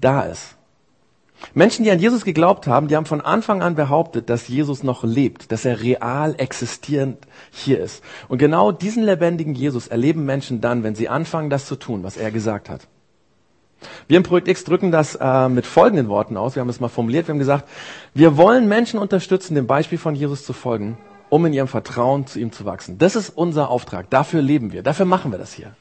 da 0.00 0.22
ist. 0.22 0.56
Menschen, 1.54 1.84
die 1.84 1.90
an 1.90 1.98
Jesus 1.98 2.24
geglaubt 2.24 2.66
haben, 2.66 2.88
die 2.88 2.96
haben 2.96 3.06
von 3.06 3.20
Anfang 3.20 3.62
an 3.62 3.74
behauptet, 3.74 4.30
dass 4.30 4.48
Jesus 4.48 4.82
noch 4.82 5.04
lebt, 5.04 5.50
dass 5.52 5.64
er 5.64 5.82
real 5.82 6.34
existierend 6.38 7.18
hier 7.50 7.80
ist. 7.80 8.02
Und 8.28 8.38
genau 8.38 8.72
diesen 8.72 9.02
lebendigen 9.02 9.54
Jesus 9.54 9.88
erleben 9.88 10.24
Menschen 10.24 10.60
dann, 10.60 10.82
wenn 10.82 10.94
sie 10.94 11.08
anfangen, 11.08 11.50
das 11.50 11.66
zu 11.66 11.76
tun, 11.76 12.04
was 12.04 12.16
er 12.16 12.30
gesagt 12.30 12.68
hat. 12.68 12.86
Wir 14.06 14.16
im 14.16 14.22
Projekt 14.22 14.46
X 14.46 14.64
drücken 14.64 14.92
das 14.92 15.16
äh, 15.16 15.48
mit 15.48 15.66
folgenden 15.66 16.08
Worten 16.08 16.36
aus. 16.36 16.54
Wir 16.54 16.60
haben 16.60 16.68
es 16.68 16.78
mal 16.78 16.88
formuliert. 16.88 17.26
Wir 17.26 17.32
haben 17.32 17.40
gesagt, 17.40 17.68
wir 18.14 18.36
wollen 18.36 18.68
Menschen 18.68 19.00
unterstützen, 19.00 19.56
dem 19.56 19.66
Beispiel 19.66 19.98
von 19.98 20.14
Jesus 20.14 20.44
zu 20.44 20.52
folgen 20.52 20.96
um 21.32 21.46
in 21.46 21.54
ihrem 21.54 21.66
Vertrauen 21.66 22.26
zu 22.26 22.38
ihm 22.38 22.52
zu 22.52 22.66
wachsen. 22.66 22.98
Das 22.98 23.16
ist 23.16 23.30
unser 23.30 23.70
Auftrag. 23.70 24.10
Dafür 24.10 24.42
leben 24.42 24.70
wir. 24.70 24.82
Dafür 24.82 25.06
machen 25.06 25.32
wir 25.32 25.38
das 25.38 25.54
hier. 25.54 25.74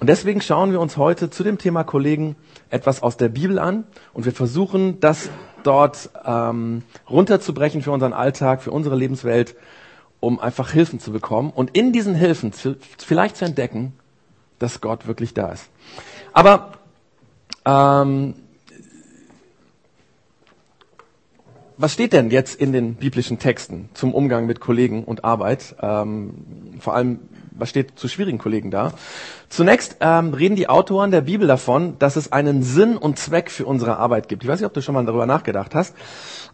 Und 0.00 0.08
deswegen 0.08 0.40
schauen 0.40 0.72
wir 0.72 0.80
uns 0.80 0.96
heute 0.96 1.30
zu 1.30 1.44
dem 1.44 1.56
Thema 1.56 1.84
Kollegen 1.84 2.34
etwas 2.68 3.00
aus 3.00 3.16
der 3.16 3.28
Bibel 3.28 3.60
an 3.60 3.84
und 4.12 4.24
wir 4.24 4.32
versuchen, 4.32 4.98
das 4.98 5.30
dort 5.62 6.10
ähm, 6.24 6.82
runterzubrechen 7.08 7.80
für 7.80 7.92
unseren 7.92 8.12
Alltag, 8.12 8.62
für 8.62 8.72
unsere 8.72 8.96
Lebenswelt, 8.96 9.54
um 10.18 10.40
einfach 10.40 10.72
Hilfen 10.72 10.98
zu 10.98 11.12
bekommen 11.12 11.50
und 11.50 11.76
in 11.76 11.92
diesen 11.92 12.16
Hilfen 12.16 12.52
zu, 12.52 12.74
vielleicht 12.98 13.36
zu 13.36 13.44
entdecken, 13.44 13.92
dass 14.58 14.80
Gott 14.80 15.06
wirklich 15.06 15.32
da 15.32 15.52
ist. 15.52 15.70
Aber 16.32 16.72
ähm, 17.64 18.34
was 21.82 21.92
steht 21.92 22.12
denn 22.12 22.30
jetzt 22.30 22.54
in 22.54 22.72
den 22.72 22.94
biblischen 22.94 23.40
Texten 23.40 23.88
zum 23.92 24.14
Umgang 24.14 24.46
mit 24.46 24.60
Kollegen 24.60 25.02
und 25.02 25.24
Arbeit? 25.24 25.74
Ähm, 25.82 26.34
vor 26.78 26.94
allem 26.94 27.18
was 27.50 27.68
steht 27.70 27.98
zu 27.98 28.08
schwierigen 28.08 28.38
Kollegen 28.38 28.70
da? 28.70 28.92
Zunächst 29.48 29.96
ähm, 30.00 30.32
reden 30.32 30.56
die 30.56 30.68
Autoren 30.68 31.10
der 31.10 31.20
Bibel 31.20 31.46
davon, 31.46 31.98
dass 31.98 32.16
es 32.16 32.32
einen 32.32 32.62
Sinn 32.62 32.96
und 32.96 33.18
Zweck 33.18 33.50
für 33.50 33.66
unsere 33.66 33.96
Arbeit 33.98 34.28
gibt. 34.28 34.44
Ich 34.44 34.48
weiß 34.48 34.60
nicht, 34.60 34.66
ob 34.66 34.74
du 34.74 34.80
schon 34.80 34.94
mal 34.94 35.04
darüber 35.04 35.26
nachgedacht 35.26 35.74
hast. 35.74 35.94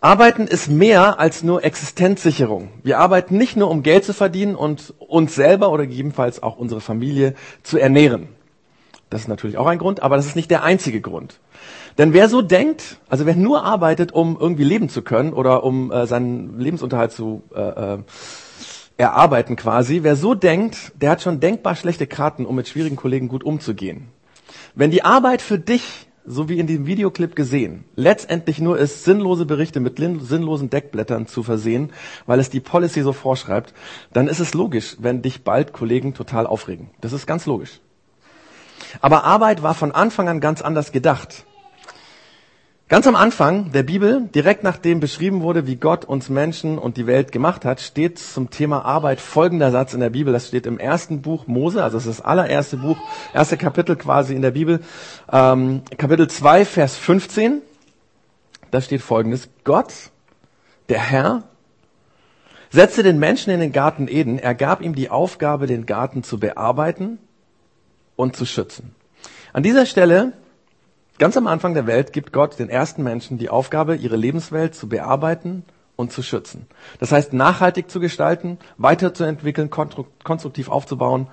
Arbeiten 0.00 0.47
ist 0.47 0.68
mehr 0.68 1.20
als 1.20 1.42
nur 1.42 1.62
Existenzsicherung. 1.62 2.70
Wir 2.82 2.99
arbeiten 2.99 3.37
nicht 3.37 3.56
nur, 3.56 3.70
um 3.70 3.82
Geld 3.82 4.04
zu 4.04 4.14
verdienen 4.14 4.56
und 4.56 4.94
uns 4.99 5.35
selber 5.35 5.70
oder 5.70 5.87
gegebenenfalls 5.87 6.42
auch 6.42 6.56
unsere 6.56 6.80
Familie 6.80 7.35
zu 7.62 7.78
ernähren. 7.78 8.28
Das 9.11 9.23
ist 9.23 9.28
natürlich 9.28 9.56
auch 9.56 9.66
ein 9.66 9.78
Grund, 9.78 10.02
aber 10.02 10.16
das 10.16 10.26
ist 10.26 10.37
nicht 10.37 10.50
der 10.50 10.64
einzige 10.64 11.00
Grund. 11.00 11.38
Denn 11.99 12.12
wer 12.12 12.28
so 12.28 12.43
denkt, 12.43 12.99
also 13.09 13.26
wer 13.26 13.35
nur 13.35 13.64
arbeitet, 13.64 14.12
um 14.12 14.38
irgendwie 14.40 14.64
leben 14.64 14.88
zu 14.88 15.02
können 15.02 15.33
oder 15.33 15.64
um 15.64 15.90
äh, 15.90 16.07
seinen 16.07 16.59
Lebensunterhalt 16.61 17.11
zu 17.11 17.43
äh, 17.55 17.61
äh, 17.61 17.99
erarbeiten 18.97 19.57
quasi, 19.57 20.05
wer 20.05 20.14
so 20.14 20.35
denkt, 20.35 20.93
der 21.00 21.11
hat 21.11 21.23
schon 21.23 21.40
denkbar 21.40 21.75
schlechte 21.75 22.07
Karten, 22.07 22.47
um 22.47 22.55
mit 22.55 22.69
schwierigen 22.69 22.97
Kollegen 22.97 23.28
gut 23.28 23.43
umzugehen. 23.43 24.09
Wenn 24.75 24.93
die 24.93 25.05
Arbeit 25.05 25.43
für 25.43 25.59
dich 25.59 26.09
so 26.25 26.49
wie 26.49 26.59
in 26.59 26.67
dem 26.67 26.87
Videoclip 26.87 27.35
gesehen, 27.35 27.85
letztendlich 27.97 28.61
nur 28.61 28.78
ist, 28.78 29.05
sinnlose 29.05 29.47
Berichte 29.47 29.81
mit 29.81 29.99
sinnlosen 29.99 30.69
Deckblättern 30.69 31.26
zu 31.26 31.43
versehen, 31.43 31.90
weil 32.26 32.38
es 32.38 32.50
die 32.50 32.61
Policy 32.61 33.02
so 33.02 33.14
vorschreibt, 33.14 33.73
dann 34.12 34.28
ist 34.28 34.38
es 34.38 34.52
logisch, 34.52 34.97
wenn 35.00 35.23
dich 35.23 35.43
bald 35.43 35.73
Kollegen 35.73 36.12
total 36.12 36.47
aufregen. 36.47 36.90
Das 37.00 37.14
ist 37.14 37.26
ganz 37.26 37.47
logisch. 37.47 37.81
Aber 39.00 39.25
Arbeit 39.25 39.62
war 39.62 39.75
von 39.75 39.93
Anfang 39.93 40.28
an 40.28 40.40
ganz 40.40 40.61
anders 40.61 40.93
gedacht. 40.93 41.47
Ganz 42.88 43.07
am 43.07 43.16
Anfang 43.16 43.71
der 43.73 43.83
Bibel, 43.83 44.30
direkt 44.35 44.62
nachdem 44.62 44.99
beschrieben 44.99 45.42
wurde, 45.42 45.66
wie 45.66 45.76
Gott 45.76 46.07
uns 46.07 46.30
Menschen 46.30 46.78
und 46.78 46.97
die 46.97 47.07
Welt 47.07 47.33
gemacht 47.33 47.66
hat, 47.66 47.83
steht 47.83 48.18
zum 48.18 48.49
Thema 48.49 48.83
Arbeit 48.87 49.21
folgender 49.21 49.71
Satz 49.71 49.92
in 49.92 50.00
der 50.00 50.09
Bibel. 50.09 50.33
Das 50.33 50.49
steht 50.49 50.64
im 50.64 50.78
ersten 50.78 51.21
Buch 51.21 51.47
Mose, 51.47 51.85
also 51.85 51.99
das 51.99 52.07
ist 52.07 52.21
das 52.21 52.25
allererste 52.25 52.78
Buch, 52.78 52.97
erste 53.35 53.59
Kapitel 53.59 53.95
quasi 53.97 54.35
in 54.35 54.40
der 54.40 54.52
Bibel, 54.52 54.80
ähm, 55.30 55.83
Kapitel 55.99 56.28
2, 56.28 56.64
Vers 56.64 56.97
15. 56.97 57.61
Da 58.71 58.80
steht 58.80 59.02
folgendes. 59.02 59.50
Gott, 59.64 59.92
der 60.88 61.00
Herr, 61.00 61.42
setzte 62.71 63.02
den 63.02 63.18
Menschen 63.18 63.52
in 63.52 63.61
den 63.61 63.73
Garten 63.73 64.09
Eden. 64.09 64.38
Er 64.38 64.54
gab 64.54 64.80
ihm 64.80 64.95
die 64.95 65.11
Aufgabe, 65.11 65.66
den 65.66 65.85
Garten 65.85 66.23
zu 66.23 66.40
bearbeiten 66.40 67.18
und 68.16 68.35
zu 68.35 68.47
schützen. 68.47 68.95
An 69.52 69.62
dieser 69.62 69.85
Stelle 69.85 70.33
Ganz 71.18 71.37
am 71.37 71.48
Anfang 71.48 71.75
der 71.75 71.88
Welt 71.88 72.12
gibt 72.12 72.32
Gott 72.32 72.60
den 72.60 72.70
ersten 72.70 73.02
Menschen 73.02 73.38
die 73.38 73.50
Aufgabe, 73.50 73.96
ihre 73.96 74.14
Lebenswelt 74.14 74.76
zu 74.76 74.88
bearbeiten 74.88 75.64
und 75.96 76.12
zu 76.12 76.22
schützen. 76.22 76.68
Das 77.00 77.10
heißt, 77.10 77.32
nachhaltig 77.32 77.90
zu 77.90 77.98
gestalten, 77.98 78.58
weiterzuentwickeln, 78.76 79.68
konstruktiv 79.68 80.68
aufzubauen. 80.68 81.26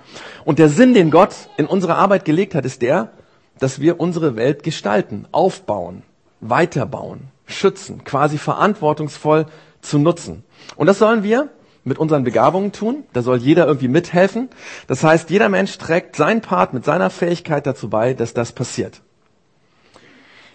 Und 0.44 0.58
der 0.58 0.70
Sinn, 0.70 0.96
den 0.96 1.12
Gott 1.12 1.36
in 1.58 1.68
unsere 1.68 1.96
Arbeit 1.96 2.26
gelegt 2.26 2.56
hat, 2.56 2.66
ist 2.66 2.82
der, 2.82 3.12
dass 3.60 3.80
wir 3.80 4.00
unsere 4.00 4.36
Welt 4.36 4.64
gestalten, 4.64 5.28
aufbauen, 5.32 6.02
weiterbauen, 6.42 7.28
schützen, 7.46 8.04
quasi 8.04 8.40
verantwortungsvoll 8.40 9.46
zu 9.82 10.00
nutzen. 10.00 10.44
Und 10.78 10.88
das 10.88 10.98
sollen 10.98 11.22
wir 11.22 11.50
mit 11.84 12.00
unseren 12.00 12.24
Begabungen 12.24 12.72
tun. 12.72 13.04
Da 13.14 13.22
soll 13.22 13.38
jeder 13.38 13.68
irgendwie 13.68 13.88
mithelfen. 13.88 14.50
Das 14.88 15.04
heißt, 15.04 15.30
jeder 15.30 15.50
Mensch 15.50 15.78
trägt 15.78 16.16
seinen 16.16 16.42
Part 16.42 16.74
mit 16.74 16.84
seiner 16.86 17.12
Fähigkeit 17.12 17.68
dazu 17.68 17.88
bei, 17.88 18.16
dass 18.16 18.34
das 18.34 18.52
passiert. 18.52 19.04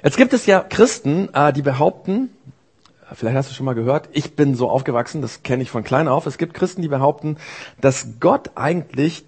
Jetzt 0.03 0.17
gibt 0.17 0.33
es 0.33 0.47
ja 0.47 0.61
Christen, 0.61 1.29
äh, 1.35 1.53
die 1.53 1.63
behaupten, 1.63 2.31
vielleicht 3.13 3.37
hast 3.37 3.51
du 3.51 3.55
schon 3.55 3.67
mal 3.67 3.75
gehört, 3.75 4.09
ich 4.13 4.35
bin 4.35 4.55
so 4.55 4.71
aufgewachsen, 4.71 5.21
das 5.21 5.43
kenne 5.43 5.63
ich 5.63 5.71
von 5.71 5.85
klein 5.85 6.09
auf. 6.09 6.27
Es 6.27 6.39
gibt 6.39 6.55
Christen, 6.55 6.83
die 6.83 6.89
behaupten, 6.89 7.37
dass 7.81 8.07
Gott 8.21 8.53
eigentlich 8.55 9.25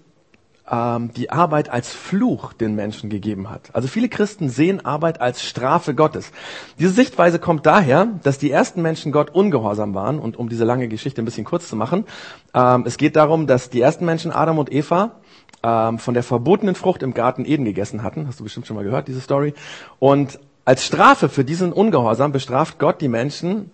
ähm, 0.69 1.11
die 1.13 1.29
Arbeit 1.29 1.69
als 1.69 1.91
Fluch 1.91 2.53
den 2.53 2.75
Menschen 2.75 3.09
gegeben 3.09 3.49
hat. 3.49 3.69
Also 3.73 3.87
viele 3.87 4.09
Christen 4.09 4.49
sehen 4.49 4.85
Arbeit 4.85 5.21
als 5.21 5.43
Strafe 5.43 5.93
Gottes. 5.93 6.31
Diese 6.79 6.91
Sichtweise 6.91 7.37
kommt 7.37 7.65
daher, 7.65 8.07
dass 8.23 8.37
die 8.37 8.49
ersten 8.49 8.81
Menschen 8.81 9.11
Gott 9.11 9.29
ungehorsam 9.31 9.93
waren. 9.93 10.19
Und 10.19 10.37
um 10.37 10.49
diese 10.49 10.63
lange 10.63 10.87
Geschichte 10.87 11.21
ein 11.21 11.25
bisschen 11.25 11.45
kurz 11.45 11.67
zu 11.67 11.75
machen, 11.75 12.05
ähm, 12.53 12.83
es 12.87 12.97
geht 12.97 13.15
darum, 13.15 13.45
dass 13.45 13.69
die 13.69 13.81
ersten 13.81 14.05
Menschen 14.05 14.31
Adam 14.31 14.57
und 14.57 14.71
Eva 14.71 15.19
ähm, 15.61 15.99
von 15.99 16.13
der 16.13 16.23
verbotenen 16.23 16.75
Frucht 16.75 17.03
im 17.03 17.13
Garten 17.13 17.45
Eden 17.45 17.65
gegessen 17.65 18.01
hatten. 18.01 18.27
Hast 18.27 18.39
du 18.39 18.43
bestimmt 18.43 18.65
schon 18.65 18.75
mal 18.75 18.85
gehört, 18.85 19.07
diese 19.07 19.21
Story. 19.21 19.53
Und 19.99 20.39
als 20.65 20.85
Strafe 20.85 21.29
für 21.29 21.43
diesen 21.43 21.73
Ungehorsam 21.73 22.31
bestraft 22.31 22.79
Gott 22.79 23.01
die 23.01 23.09
Menschen 23.09 23.71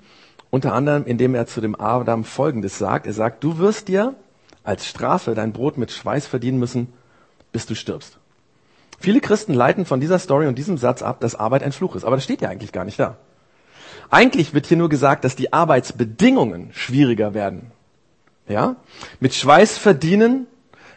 unter 0.49 0.73
anderem, 0.73 1.05
indem 1.05 1.35
er 1.35 1.45
zu 1.45 1.61
dem 1.61 1.79
Adam 1.79 2.23
Folgendes 2.23 2.77
sagt. 2.77 3.05
Er 3.05 3.13
sagt, 3.13 3.43
du 3.43 3.59
wirst 3.59 3.87
dir 3.87 4.15
als 4.63 4.87
Strafe 4.87 5.35
dein 5.35 5.53
Brot 5.53 5.77
mit 5.77 5.91
Schweiß 5.91 6.25
verdienen 6.25 6.59
müssen, 6.59 6.91
bis 7.51 7.65
du 7.65 7.75
stirbst. 7.75 8.17
Viele 8.99 9.21
Christen 9.21 9.53
leiten 9.53 9.85
von 9.85 9.99
dieser 9.99 10.19
Story 10.19 10.47
und 10.47 10.57
diesem 10.57 10.77
Satz 10.77 11.01
ab, 11.01 11.21
dass 11.21 11.35
Arbeit 11.35 11.63
ein 11.63 11.71
Fluch 11.71 11.95
ist. 11.95 12.03
Aber 12.03 12.17
das 12.17 12.23
steht 12.23 12.41
ja 12.41 12.49
eigentlich 12.49 12.71
gar 12.71 12.85
nicht 12.85 12.99
da. 12.99 13.17
Eigentlich 14.09 14.53
wird 14.53 14.65
hier 14.65 14.77
nur 14.77 14.89
gesagt, 14.89 15.23
dass 15.23 15.35
die 15.35 15.53
Arbeitsbedingungen 15.53 16.71
schwieriger 16.73 17.33
werden. 17.33 17.71
Ja? 18.47 18.75
Mit 19.19 19.35
Schweiß 19.35 19.77
verdienen 19.77 20.47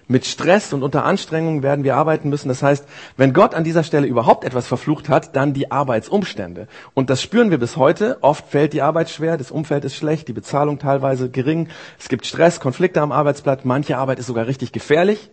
mit 0.09 0.27
Stress 0.27 0.73
und 0.73 0.83
unter 0.83 1.05
Anstrengung 1.05 1.62
werden 1.62 1.85
wir 1.85 1.97
arbeiten 1.97 2.29
müssen. 2.29 2.49
Das 2.49 2.62
heißt, 2.62 2.85
wenn 3.17 3.33
Gott 3.33 3.55
an 3.55 3.65
dieser 3.65 3.85
Stelle 3.85 4.07
überhaupt 4.07 4.45
etwas 4.45 4.67
verflucht 4.67 5.09
hat, 5.09 5.37
dann 5.37 5.55
die 5.55 5.71
Arbeitsumstände. 5.71 6.69
Und 6.95 7.11
das 7.11 7.23
spüren 7.23 7.51
wir 7.51 7.59
bis 7.59 7.77
heute. 7.77 8.19
Oft 8.21 8.49
fällt 8.49 8.73
die 8.73 8.83
Arbeit 8.83 9.11
schwer, 9.11 9.37
das 9.37 9.51
Umfeld 9.51 9.85
ist 9.85 9.97
schlecht, 9.97 10.29
die 10.29 10.33
Bezahlung 10.33 10.79
teilweise 10.79 11.31
gering. 11.31 11.69
Es 11.99 12.09
gibt 12.09 12.27
Stress, 12.27 12.61
Konflikte 12.61 13.01
am 13.01 13.12
Arbeitsplatz. 13.12 13.65
Manche 13.65 13.97
Arbeit 13.97 14.19
ist 14.19 14.27
sogar 14.27 14.47
richtig 14.47 14.73
gefährlich. 14.73 15.31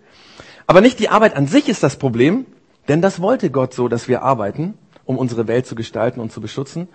Aber 0.68 0.82
nicht 0.82 1.00
die 1.00 1.10
Arbeit 1.10 1.36
an 1.36 1.48
sich 1.48 1.68
ist 1.68 1.84
das 1.84 1.96
Problem, 1.96 2.46
denn 2.88 3.02
das 3.02 3.22
wollte 3.22 3.50
Gott 3.50 3.74
so, 3.74 3.88
dass 3.88 4.08
wir 4.08 4.22
arbeiten, 4.22 4.76
um 5.06 5.18
unsere 5.18 5.48
Welt 5.48 5.66
zu 5.66 5.76
gestalten 5.76 6.20
und 6.20 6.32
zu 6.32 6.42
beschützen. 6.42 6.88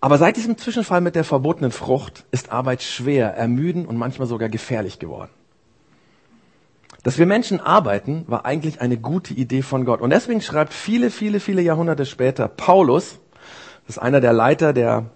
Aber 0.00 0.18
seit 0.18 0.36
diesem 0.36 0.56
Zwischenfall 0.56 1.00
mit 1.00 1.16
der 1.16 1.24
verbotenen 1.24 1.72
Frucht 1.72 2.24
ist 2.30 2.52
Arbeit 2.52 2.82
schwer, 2.82 3.34
ermüden 3.34 3.84
und 3.84 3.96
manchmal 3.96 4.28
sogar 4.28 4.48
gefährlich 4.48 4.98
geworden. 4.98 5.30
Dass 7.02 7.18
wir 7.18 7.26
Menschen 7.26 7.60
arbeiten, 7.60 8.24
war 8.26 8.44
eigentlich 8.44 8.80
eine 8.80 8.96
gute 8.96 9.32
Idee 9.34 9.62
von 9.62 9.84
Gott. 9.84 10.00
Und 10.00 10.10
deswegen 10.10 10.40
schreibt 10.40 10.72
viele, 10.72 11.10
viele, 11.10 11.38
viele 11.40 11.62
Jahrhunderte 11.62 12.06
später 12.06 12.48
Paulus, 12.48 13.18
das 13.86 13.96
ist 13.96 14.02
einer 14.02 14.20
der 14.20 14.32
Leiter 14.32 14.72
der 14.72 15.06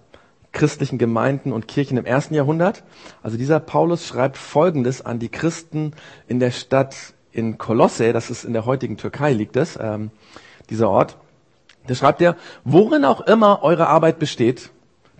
christlichen 0.53 0.97
Gemeinden 0.97 1.51
und 1.51 1.67
Kirchen 1.67 1.97
im 1.97 2.05
ersten 2.05 2.35
Jahrhundert. 2.35 2.83
Also 3.21 3.37
dieser 3.37 3.59
Paulus 3.59 4.07
schreibt 4.07 4.37
Folgendes 4.37 5.01
an 5.01 5.19
die 5.19 5.29
Christen 5.29 5.93
in 6.27 6.39
der 6.39 6.51
Stadt 6.51 6.95
in 7.31 7.57
Kolosse, 7.57 8.13
das 8.13 8.29
ist 8.29 8.45
in 8.45 8.53
der 8.53 8.65
heutigen 8.65 8.95
Türkei 8.97 9.33
liegt 9.33 9.57
es, 9.57 9.77
ähm, 9.81 10.11
dieser 10.69 10.89
Ort. 10.89 11.17
Da 11.87 11.95
schreibt 11.95 12.21
er, 12.21 12.37
worin 12.63 13.03
auch 13.03 13.21
immer 13.21 13.63
eure 13.63 13.87
Arbeit 13.87 14.19
besteht, 14.19 14.69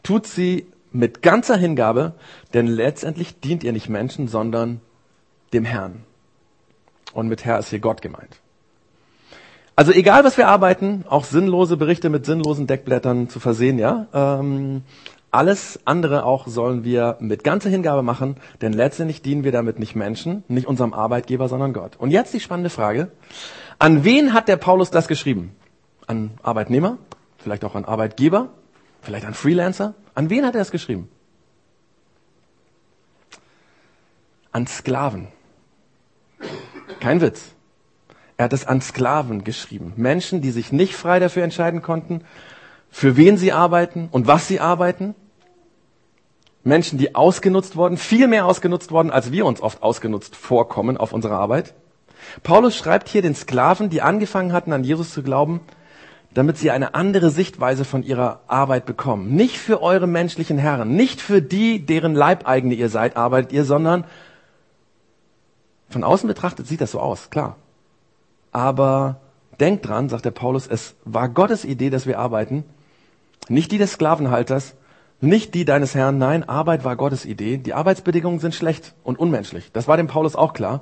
tut 0.04 0.28
sie 0.28 0.67
mit 0.91 1.21
ganzer 1.21 1.58
Hingabe, 1.58 2.13
denn 2.54 2.67
letztendlich 2.67 3.39
dient 3.39 3.63
ihr 3.63 3.73
nicht 3.73 3.89
Menschen, 3.89 4.28
sondern 4.28 4.80
dem 5.52 5.65
Herrn. 5.65 6.06
Und 7.13 7.28
mit 7.28 7.45
Herr 7.45 7.60
ist 7.60 7.69
hier 7.69 7.80
Gott 7.80 8.02
gemeint. 8.02 8.39
Also 9.76 9.91
egal, 9.91 10.23
was 10.23 10.38
wir 10.38 10.47
arbeiten, 10.47 11.04
auch 11.10 11.23
sinnlose 11.23 11.78
Berichte 11.78 12.10
mit 12.10 12.26
sinnlosen 12.26 12.67
Deckblättern 12.67 13.30
zu 13.30 13.39
versehen, 13.39 13.80
ja. 13.80 14.08
Ähm, 14.13 14.84
alles 15.32 15.80
andere 15.86 16.26
auch 16.26 16.45
sollen 16.47 16.84
wir 16.84 17.17
mit 17.19 17.43
ganzer 17.43 17.71
Hingabe 17.71 18.04
machen, 18.04 18.38
denn 18.62 18.71
letztendlich 18.71 19.23
dienen 19.23 19.43
wir 19.43 19.52
damit 19.52 19.80
nicht 19.80 19.95
Menschen, 19.95 20.43
nicht 20.47 20.67
unserem 20.67 20.93
Arbeitgeber, 20.93 21.49
sondern 21.49 21.73
Gott. 21.73 21.95
Und 21.97 22.12
jetzt 22.12 22.36
die 22.36 22.39
spannende 22.39 22.69
Frage. 22.69 23.12
An 23.80 24.04
wen 24.04 24.34
hat 24.34 24.47
der 24.47 24.58
Paulus 24.58 24.91
das 24.91 25.08
geschrieben? 25.08 25.56
An 26.06 26.32
Arbeitnehmer? 26.43 26.99
Vielleicht 27.39 27.65
auch 27.65 27.73
an 27.73 27.86
Arbeitgeber? 27.86 28.49
Vielleicht 29.02 29.26
an 29.26 29.34
Freelancer? 29.34 29.95
An 30.13 30.30
wen 30.30 30.45
hat 30.45 30.54
er 30.54 30.62
es 30.62 30.69
geschrieben? 30.69 31.10
An 34.52 34.67
Sklaven. 34.67 35.30
Kein 37.04 37.20
Witz. 37.20 37.52
Er 38.38 38.46
hat 38.46 38.54
es 38.54 38.66
an 38.66 38.80
Sklaven 38.80 39.44
geschrieben. 39.44 39.92
Menschen, 39.98 40.39
die 40.39 40.52
sich 40.52 40.72
nicht 40.72 40.96
frei 40.96 41.20
dafür 41.20 41.44
entscheiden 41.44 41.82
konnten, 41.82 42.22
für 42.89 43.18
wen 43.18 43.36
sie 43.36 43.52
arbeiten 43.52 44.08
und 44.10 44.26
was 44.26 44.48
sie 44.48 44.62
arbeiten. 44.62 45.13
Menschen, 46.63 46.98
die 46.98 47.13
ausgenutzt 47.13 47.76
wurden, 47.76 47.98
viel 47.98 48.30
mehr 48.30 48.46
ausgenutzt 48.46 48.94
worden, 48.94 49.12
als 49.12 49.34
wir 49.34 49.46
uns 49.46 49.60
oft 49.60 49.84
ausgenutzt 49.84 50.38
vorkommen 50.38 50.96
auf 50.96 51.12
unserer 51.12 51.39
Arbeit. 51.39 51.74
Paulus 52.42 52.78
schreibt 52.78 53.10
hier 53.10 53.22
den 53.22 53.36
Sklaven, 53.36 53.89
die 53.89 54.02
angefangen 54.02 54.54
hatten, 54.54 54.72
an 54.72 54.86
Jesus 54.86 55.12
zu 55.12 55.24
glauben, 55.24 55.60
damit 56.34 56.58
sie 56.58 56.72
eine 56.72 56.96
andere 56.96 57.32
Sichtweise 57.32 57.84
von 57.84 58.04
ihrer 58.04 58.44
Arbeit 58.48 58.86
bekommen. 58.86 59.36
Nicht 59.36 59.58
für 59.58 59.82
eure 59.82 60.08
menschlichen 60.08 60.58
Herren, 60.58 60.96
nicht 60.96 61.20
für 61.20 61.42
die, 61.42 61.86
deren 61.86 62.16
Leibeigene 62.16 62.76
ihr 62.76 62.88
seid, 62.88 63.18
arbeitet 63.18 63.52
ihr, 63.52 63.66
sondern 63.66 64.06
von 65.93 66.03
außen 66.03 66.27
betrachtet 66.27 66.67
sieht 66.67 66.82
das 66.82 66.91
so 66.91 66.99
aus, 66.99 67.29
klar. 67.29 67.56
Aber 68.51 69.21
denkt 69.60 69.88
dran, 69.88 70.10
sagt 70.10 70.25
der 70.25 70.32
Paulus, 70.32 70.67
es 70.67 70.95
war 71.06 71.29
Gottes 71.29 71.65
Idee, 71.65 71.89
dass 71.89 72.06
wir 72.06 72.19
arbeiten. 72.19 72.65
Nicht 73.49 73.71
die 73.71 73.77
des 73.77 73.93
Sklavenhalters, 73.93 74.75
nicht 75.21 75.53
die 75.53 75.65
deines 75.65 75.95
Herrn. 75.95 76.17
Nein, 76.17 76.47
Arbeit 76.47 76.84
war 76.84 76.95
Gottes 76.95 77.25
Idee. 77.25 77.58
Die 77.58 77.73
Arbeitsbedingungen 77.73 78.39
sind 78.39 78.53
schlecht 78.53 78.93
und 79.03 79.17
unmenschlich. 79.17 79.71
Das 79.71 79.88
war 79.88 79.97
dem 79.97 80.08
Paulus 80.08 80.36
auch 80.36 80.53
klar. 80.53 80.82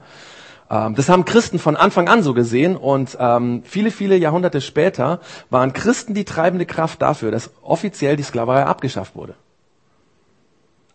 Ähm, 0.70 0.96
das 0.96 1.10
haben 1.10 1.26
Christen 1.26 1.60
von 1.60 1.76
Anfang 1.76 2.08
an 2.08 2.24
so 2.24 2.34
gesehen 2.34 2.76
und 2.76 3.18
ähm, 3.20 3.62
viele, 3.66 3.92
viele 3.92 4.18
Jahrhunderte 4.18 4.62
später 4.62 5.20
waren 5.50 5.74
Christen 5.74 6.14
die 6.14 6.26
treibende 6.26 6.66
Kraft 6.66 7.02
dafür, 7.02 7.30
dass 7.30 7.52
offiziell 7.62 8.16
die 8.16 8.24
Sklaverei 8.24 8.66
abgeschafft 8.66 9.16
wurde. 9.16 9.36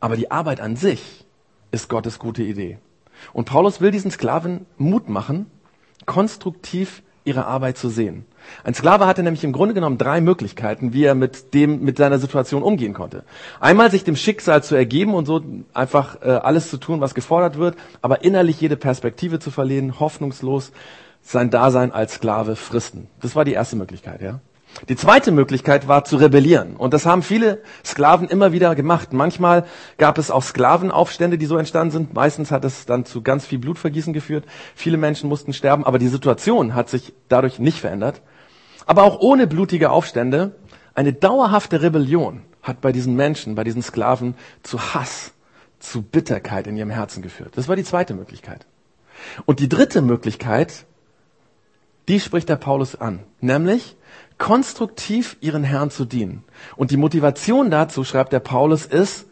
Aber 0.00 0.16
die 0.16 0.30
Arbeit 0.30 0.60
an 0.60 0.76
sich 0.76 1.24
ist 1.70 1.88
Gottes 1.88 2.18
gute 2.18 2.42
Idee. 2.42 2.78
Und 3.32 3.46
Paulus 3.46 3.80
will 3.80 3.90
diesen 3.90 4.10
Sklaven 4.10 4.66
Mut 4.78 5.08
machen, 5.08 5.46
konstruktiv 6.06 7.02
ihre 7.24 7.46
Arbeit 7.46 7.76
zu 7.76 7.88
sehen. 7.88 8.24
Ein 8.62 8.74
Sklave 8.74 9.06
hatte 9.06 9.24
nämlich 9.24 9.42
im 9.42 9.52
Grunde 9.52 9.74
genommen 9.74 9.98
drei 9.98 10.20
Möglichkeiten, 10.20 10.92
wie 10.92 11.04
er 11.04 11.16
mit 11.16 11.52
dem, 11.52 11.82
mit 11.82 11.98
seiner 11.98 12.18
Situation 12.18 12.62
umgehen 12.62 12.94
konnte. 12.94 13.24
Einmal 13.58 13.90
sich 13.90 14.04
dem 14.04 14.14
Schicksal 14.14 14.62
zu 14.62 14.76
ergeben 14.76 15.14
und 15.14 15.26
so 15.26 15.42
einfach 15.74 16.22
äh, 16.22 16.28
alles 16.28 16.70
zu 16.70 16.76
tun, 16.76 17.00
was 17.00 17.14
gefordert 17.14 17.58
wird, 17.58 17.76
aber 18.00 18.22
innerlich 18.22 18.60
jede 18.60 18.76
Perspektive 18.76 19.40
zu 19.40 19.50
verlieren, 19.50 19.98
hoffnungslos 19.98 20.70
sein 21.22 21.50
Dasein 21.50 21.90
als 21.90 22.14
Sklave 22.14 22.54
fristen. 22.54 23.08
Das 23.20 23.34
war 23.34 23.44
die 23.44 23.52
erste 23.52 23.74
Möglichkeit, 23.74 24.22
ja. 24.22 24.40
Die 24.88 24.96
zweite 24.96 25.32
Möglichkeit 25.32 25.88
war 25.88 26.04
zu 26.04 26.16
rebellieren. 26.16 26.76
Und 26.76 26.92
das 26.92 27.06
haben 27.06 27.22
viele 27.22 27.62
Sklaven 27.84 28.28
immer 28.28 28.52
wieder 28.52 28.74
gemacht. 28.74 29.12
Manchmal 29.12 29.64
gab 29.98 30.18
es 30.18 30.30
auch 30.30 30.42
Sklavenaufstände, 30.42 31.38
die 31.38 31.46
so 31.46 31.56
entstanden 31.56 31.92
sind. 31.92 32.14
Meistens 32.14 32.50
hat 32.50 32.64
es 32.64 32.86
dann 32.86 33.04
zu 33.04 33.22
ganz 33.22 33.46
viel 33.46 33.58
Blutvergießen 33.58 34.12
geführt. 34.12 34.44
Viele 34.74 34.98
Menschen 34.98 35.28
mussten 35.28 35.52
sterben, 35.52 35.84
aber 35.84 35.98
die 35.98 36.08
Situation 36.08 36.74
hat 36.74 36.88
sich 36.88 37.14
dadurch 37.28 37.58
nicht 37.58 37.80
verändert. 37.80 38.20
Aber 38.84 39.02
auch 39.02 39.20
ohne 39.20 39.46
blutige 39.46 39.90
Aufstände, 39.90 40.54
eine 40.94 41.12
dauerhafte 41.12 41.82
Rebellion 41.82 42.42
hat 42.62 42.80
bei 42.80 42.92
diesen 42.92 43.16
Menschen, 43.16 43.54
bei 43.54 43.64
diesen 43.64 43.82
Sklaven 43.82 44.34
zu 44.62 44.94
Hass, 44.94 45.32
zu 45.78 46.02
Bitterkeit 46.02 46.66
in 46.66 46.76
ihrem 46.76 46.90
Herzen 46.90 47.22
geführt. 47.22 47.52
Das 47.56 47.68
war 47.68 47.76
die 47.76 47.84
zweite 47.84 48.14
Möglichkeit. 48.14 48.66
Und 49.44 49.60
die 49.60 49.68
dritte 49.68 50.02
Möglichkeit, 50.02 50.84
die 52.08 52.20
spricht 52.20 52.48
der 52.48 52.56
Paulus 52.56 52.94
an, 52.96 53.20
nämlich 53.40 53.96
konstruktiv 54.38 55.36
ihren 55.40 55.64
Herrn 55.64 55.90
zu 55.90 56.04
dienen. 56.04 56.44
Und 56.76 56.90
die 56.90 56.96
Motivation 56.96 57.70
dazu, 57.70 58.04
schreibt 58.04 58.32
der 58.32 58.40
Paulus, 58.40 58.86
ist, 58.86 59.26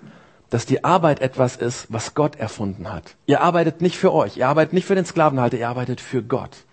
dass 0.50 0.66
die 0.66 0.84
Arbeit 0.84 1.20
etwas 1.20 1.56
ist, 1.56 1.86
was 1.90 2.14
Gott 2.14 2.36
erfunden 2.36 2.92
hat. 2.92 3.16
Ihr 3.26 3.40
arbeitet 3.40 3.80
nicht 3.80 3.96
für 3.98 4.12
euch, 4.12 4.36
ihr 4.36 4.48
arbeitet 4.48 4.72
nicht 4.72 4.86
für 4.86 4.94
den 4.94 5.04
Sklavenhalter, 5.04 5.58
ihr 5.58 5.68
arbeitet 5.68 6.00
für 6.00 6.22
Gott. 6.22 6.64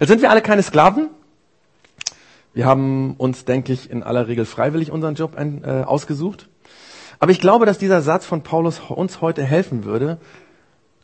Jetzt 0.00 0.08
sind 0.08 0.22
wir 0.22 0.30
alle 0.30 0.42
keine 0.42 0.62
Sklaven. 0.62 1.10
Wir 2.54 2.66
haben 2.66 3.14
uns, 3.16 3.44
denke 3.44 3.72
ich, 3.72 3.90
in 3.90 4.02
aller 4.02 4.28
Regel 4.28 4.44
freiwillig 4.44 4.90
unseren 4.90 5.14
Job 5.14 5.36
ein, 5.36 5.62
äh, 5.64 5.84
ausgesucht. 5.84 6.48
Aber 7.18 7.32
ich 7.32 7.40
glaube, 7.40 7.66
dass 7.66 7.78
dieser 7.78 8.02
Satz 8.02 8.26
von 8.26 8.42
Paulus 8.42 8.80
uns 8.80 9.20
heute 9.20 9.44
helfen 9.44 9.84
würde, 9.84 10.18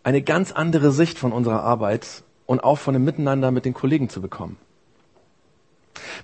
eine 0.03 0.23
ganz 0.23 0.53
andere 0.53 0.91
Sicht 0.91 1.19
von 1.19 1.33
unserer 1.33 1.63
Arbeit 1.63 2.23
und 2.47 2.65
auch 2.65 2.79
von 2.79 2.95
dem 2.95 3.05
Miteinander 3.05 3.51
mit 3.51 3.65
den 3.65 3.75
Kollegen 3.75 4.09
zu 4.09 4.21
bekommen. 4.21 4.57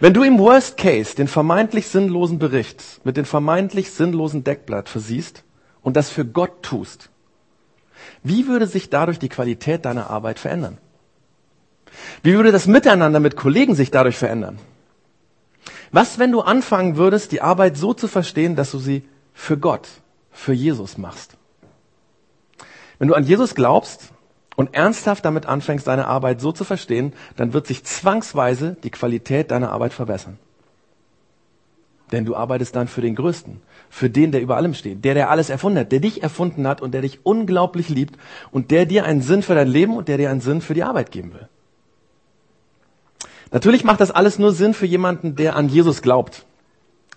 Wenn 0.01 0.15
du 0.15 0.23
im 0.23 0.39
Worst 0.39 0.77
Case 0.77 1.15
den 1.15 1.29
vermeintlich 1.29 1.89
sinnlosen 1.89 2.39
Bericht 2.39 3.01
mit 3.05 3.17
dem 3.17 3.25
vermeintlich 3.25 3.91
sinnlosen 3.91 4.45
Deckblatt 4.45 4.89
versiehst 4.89 5.45
und 5.83 5.97
das 5.97 6.11
für 6.11 6.25
Gott 6.25 6.63
tust, 6.63 7.11
wie 8.23 8.47
würde 8.47 8.67
sich 8.67 8.91
dadurch 8.91 9.19
die 9.19 9.29
Qualität 9.29 9.85
deiner 9.85 10.11
Arbeit 10.11 10.39
verändern? 10.39 10.79
Wie 12.23 12.35
würde 12.35 12.53
das 12.53 12.67
Miteinander 12.67 13.21
mit 13.21 13.37
Kollegen 13.37 13.75
sich 13.75 13.91
dadurch 13.91 14.17
verändern? 14.17 14.59
Was, 15.93 16.19
wenn 16.19 16.33
du 16.33 16.41
anfangen 16.41 16.97
würdest, 16.97 17.33
die 17.33 17.41
Arbeit 17.41 17.77
so 17.77 17.95
zu 17.95 18.09
verstehen, 18.09 18.57
dass 18.57 18.73
du 18.73 18.79
sie 18.79 19.05
für 19.33 19.57
Gott, 19.57 19.89
für 20.33 20.53
Jesus 20.53 20.99
machst? 20.99 21.37
Wenn 22.99 23.09
du 23.09 23.15
an 23.15 23.25
Jesus 23.25 23.55
glaubst, 23.55 24.11
und 24.57 24.75
ernsthaft 24.75 25.25
damit 25.25 25.47
anfängst, 25.47 25.87
deine 25.87 26.07
Arbeit 26.07 26.41
so 26.41 26.53
zu 26.53 26.65
verstehen, 26.65 27.13
dann 27.37 27.53
wird 27.53 27.67
sich 27.67 27.85
zwangsweise 27.85 28.77
die 28.83 28.91
Qualität 28.91 29.51
deiner 29.51 29.73
Arbeit 29.73 29.93
verbessern. 29.93 30.39
Denn 32.13 32.25
du 32.25 32.37
arbeitest 32.37 32.77
dann 32.77 32.87
für 32.87 33.01
den 33.01 33.17
Größten, 33.17 33.61
für 33.89 34.11
den, 34.11 34.31
der 34.31 34.43
über 34.43 34.57
allem 34.57 34.75
steht, 34.75 35.05
der, 35.05 35.15
der 35.15 35.31
alles 35.31 35.51
erfunden 35.51 35.79
hat, 35.81 35.91
der 35.91 36.01
dich 36.01 36.23
erfunden 36.23 36.67
hat 36.67 36.81
und 36.81 36.93
der 36.93 37.01
dich 37.01 37.25
unglaublich 37.25 37.89
liebt 37.89 38.17
und 38.53 38.71
der 38.71 38.87
dir 38.87 39.05
einen 39.05 39.23
Sinn 39.23 39.43
für 39.43 39.55
dein 39.55 39.69
Leben 39.69 39.97
und 39.97 40.09
der 40.09 40.19
dir 40.19 40.31
einen 40.31 40.41
Sinn 40.41 40.61
für 40.61 40.75
die 40.75 40.85
Arbeit 40.85 41.11
geben 41.11 41.33
will. 41.33 41.49
Natürlich 43.51 43.85
macht 43.85 44.01
das 44.01 44.11
alles 44.11 44.39
nur 44.39 44.53
Sinn 44.53 44.75
für 44.75 44.87
jemanden, 44.87 45.37
der 45.37 45.57
an 45.57 45.69
Jesus 45.69 46.03
glaubt. 46.03 46.45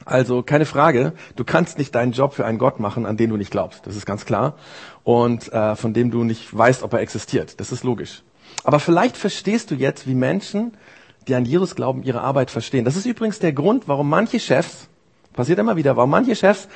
Also 0.06 0.42
keine 0.42 0.66
Frage, 0.66 1.14
du 1.36 1.44
kannst 1.44 1.78
nicht 1.78 1.94
deinen 1.94 2.14
Job 2.14 2.34
für 2.34 2.46
einen 2.46 2.58
Gott 2.58 2.80
machen, 2.80 3.06
an 3.06 3.18
den 3.18 3.30
du 3.30 3.38
nicht 3.38 3.52
glaubst. 3.52 3.86
Das 3.86 3.96
ist 3.96 4.06
ganz 4.06 4.26
klar. 4.26 4.56
Und 5.04 5.52
äh, 5.52 5.76
von 5.76 5.94
dem 5.94 6.12
du 6.12 6.24
nicht 6.24 6.56
weißt, 6.56 6.84
ob 6.84 6.94
er 6.94 7.00
existiert. 7.00 7.60
Das 7.60 7.72
ist 7.72 7.84
logisch. 7.84 8.24
Aber 8.64 8.80
vielleicht 8.80 9.18
verstehst 9.18 9.72
du 9.72 9.76
jetzt, 9.76 10.08
wie 10.08 10.16
Menschen, 10.16 10.78
die 11.28 11.36
an 11.36 11.46
Jesus 11.46 11.76
glauben, 11.76 12.04
ihre 12.04 12.22
Arbeit 12.22 12.52
verstehen. 12.52 12.86
Das 12.86 12.96
ist 12.96 13.06
übrigens 13.06 13.40
der 13.40 13.54
Grund, 13.54 13.88
warum 13.88 14.10
manche 14.10 14.40
Chefs, 14.40 14.88
passiert 15.34 15.60
immer 15.60 15.76
wieder, 15.76 15.96
warum 15.96 16.10
manche 16.10 16.36
Chefs, 16.36 16.68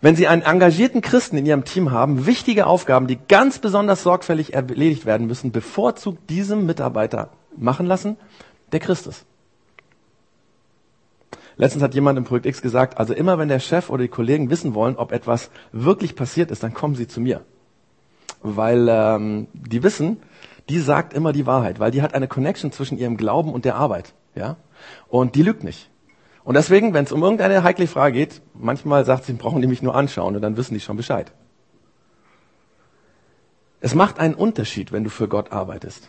wenn 0.00 0.16
sie 0.16 0.26
einen 0.26 0.42
engagierten 0.42 1.00
Christen 1.00 1.38
in 1.38 1.46
ihrem 1.46 1.64
Team 1.64 1.90
haben, 1.90 2.26
wichtige 2.26 2.66
Aufgaben, 2.66 3.06
die 3.06 3.18
ganz 3.28 3.58
besonders 3.58 4.02
sorgfältig 4.02 4.54
erledigt 4.54 5.06
werden 5.06 5.26
müssen, 5.26 5.52
bevorzugt 5.52 6.28
diesem 6.28 6.66
Mitarbeiter 6.66 7.30
machen 7.56 7.86
lassen, 7.86 8.16
der 8.72 8.80
Christ 8.80 9.06
ist. 9.06 9.24
Letztens 11.58 11.82
hat 11.82 11.94
jemand 11.94 12.16
im 12.16 12.24
Projekt 12.24 12.46
X 12.46 12.62
gesagt, 12.62 12.98
also 12.98 13.12
immer 13.12 13.36
wenn 13.36 13.48
der 13.48 13.58
Chef 13.58 13.90
oder 13.90 14.02
die 14.02 14.08
Kollegen 14.08 14.48
wissen 14.48 14.74
wollen, 14.74 14.96
ob 14.96 15.10
etwas 15.10 15.50
wirklich 15.72 16.14
passiert 16.14 16.52
ist, 16.52 16.62
dann 16.62 16.72
kommen 16.72 16.94
sie 16.94 17.08
zu 17.08 17.20
mir. 17.20 17.42
Weil 18.42 18.86
ähm, 18.88 19.48
die 19.52 19.82
wissen, 19.82 20.18
die 20.68 20.78
sagt 20.78 21.12
immer 21.12 21.32
die 21.32 21.46
Wahrheit, 21.46 21.80
weil 21.80 21.90
die 21.90 22.00
hat 22.00 22.14
eine 22.14 22.28
Connection 22.28 22.70
zwischen 22.70 22.96
ihrem 22.96 23.16
Glauben 23.16 23.52
und 23.52 23.64
der 23.64 23.74
Arbeit. 23.74 24.14
Ja? 24.36 24.56
Und 25.08 25.34
die 25.34 25.42
lügt 25.42 25.64
nicht. 25.64 25.90
Und 26.44 26.54
deswegen, 26.54 26.94
wenn 26.94 27.04
es 27.04 27.12
um 27.12 27.22
irgendeine 27.22 27.64
heikle 27.64 27.88
Frage 27.88 28.14
geht, 28.14 28.40
manchmal 28.54 29.04
sagt 29.04 29.24
sie, 29.24 29.32
brauchen 29.32 29.60
die 29.60 29.68
mich 29.68 29.82
nur 29.82 29.96
anschauen 29.96 30.36
und 30.36 30.42
dann 30.42 30.56
wissen 30.56 30.74
die 30.74 30.80
schon 30.80 30.96
Bescheid. 30.96 31.32
Es 33.80 33.96
macht 33.96 34.20
einen 34.20 34.34
Unterschied, 34.34 34.92
wenn 34.92 35.02
du 35.02 35.10
für 35.10 35.28
Gott 35.28 35.50
arbeitest. 35.50 36.08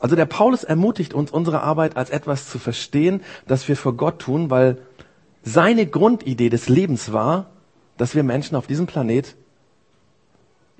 Also 0.00 0.16
der 0.16 0.26
Paulus 0.26 0.64
ermutigt 0.64 1.14
uns, 1.14 1.30
unsere 1.30 1.62
Arbeit 1.62 1.96
als 1.96 2.10
etwas 2.10 2.48
zu 2.48 2.58
verstehen, 2.58 3.22
das 3.46 3.68
wir 3.68 3.76
für 3.76 3.92
Gott 3.92 4.18
tun, 4.18 4.50
weil 4.50 4.78
seine 5.42 5.86
Grundidee 5.86 6.48
des 6.48 6.68
Lebens 6.68 7.12
war, 7.12 7.50
dass 7.98 8.14
wir 8.14 8.22
Menschen 8.22 8.56
auf 8.56 8.66
diesem 8.66 8.86
Planet 8.86 9.36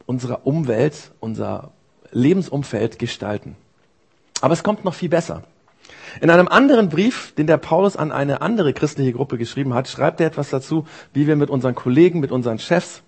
unsere 0.07 0.39
Umwelt, 0.39 1.13
unser 1.21 1.71
Lebensumfeld 2.13 2.99
gestalten. 2.99 3.57
Aber 4.41 4.55
es 4.55 4.63
kommt 4.63 4.85
noch 4.85 4.95
viel 4.95 5.11
besser. 5.11 5.45
In 6.21 6.31
einem 6.31 6.49
anderen 6.49 6.89
Brief, 6.89 7.35
den 7.37 7.47
der 7.47 7.59
Paulus 7.59 7.97
an 7.97 8.11
eine 8.11 8.41
andere 8.41 8.73
christliche 8.73 9.13
Gruppe 9.13 9.39
geschrieben 9.39 9.75
hat, 9.75 9.87
schreibt 9.87 10.21
er 10.21 10.27
etwas 10.27 10.51
dazu, 10.51 10.87
wie 11.13 11.27
wir 11.27 11.37
mit 11.37 11.51
unseren 11.51 11.75
Kollegen, 11.75 12.21
mit 12.21 12.33
unseren 12.33 12.59
Chefs, 12.59 13.03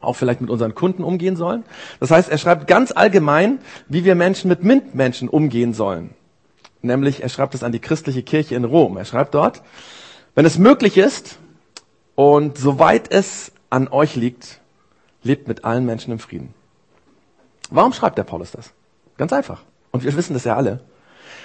auch 0.00 0.14
vielleicht 0.14 0.40
mit 0.40 0.50
unseren 0.50 0.74
Kunden 0.74 1.04
umgehen 1.04 1.36
sollen. 1.36 1.64
Das 2.00 2.10
heißt, 2.10 2.30
er 2.30 2.38
schreibt 2.38 2.66
ganz 2.66 2.92
allgemein, 2.92 3.60
wie 3.88 4.04
wir 4.04 4.14
Menschen 4.14 4.48
mit 4.48 4.64
MINT-Menschen 4.64 5.28
umgehen 5.28 5.74
sollen. 5.74 6.10
Nämlich, 6.82 7.22
er 7.22 7.28
schreibt 7.28 7.54
es 7.54 7.62
an 7.62 7.72
die 7.72 7.78
christliche 7.78 8.22
Kirche 8.22 8.54
in 8.54 8.64
Rom. 8.64 8.96
Er 8.96 9.04
schreibt 9.04 9.34
dort, 9.34 9.62
wenn 10.34 10.46
es 10.46 10.58
möglich 10.58 10.96
ist 10.96 11.38
und 12.14 12.56
soweit 12.56 13.12
es 13.12 13.52
an 13.68 13.88
euch 13.88 14.16
liegt, 14.16 14.60
lebt 15.22 15.48
mit 15.48 15.64
allen 15.64 15.84
Menschen 15.84 16.12
im 16.12 16.18
Frieden. 16.18 16.54
Warum 17.70 17.92
schreibt 17.92 18.16
der 18.16 18.24
Paulus 18.24 18.52
das? 18.52 18.72
Ganz 19.18 19.32
einfach. 19.32 19.62
Und 19.90 20.02
wir 20.02 20.16
wissen 20.16 20.32
das 20.32 20.44
ja 20.44 20.56
alle. 20.56 20.80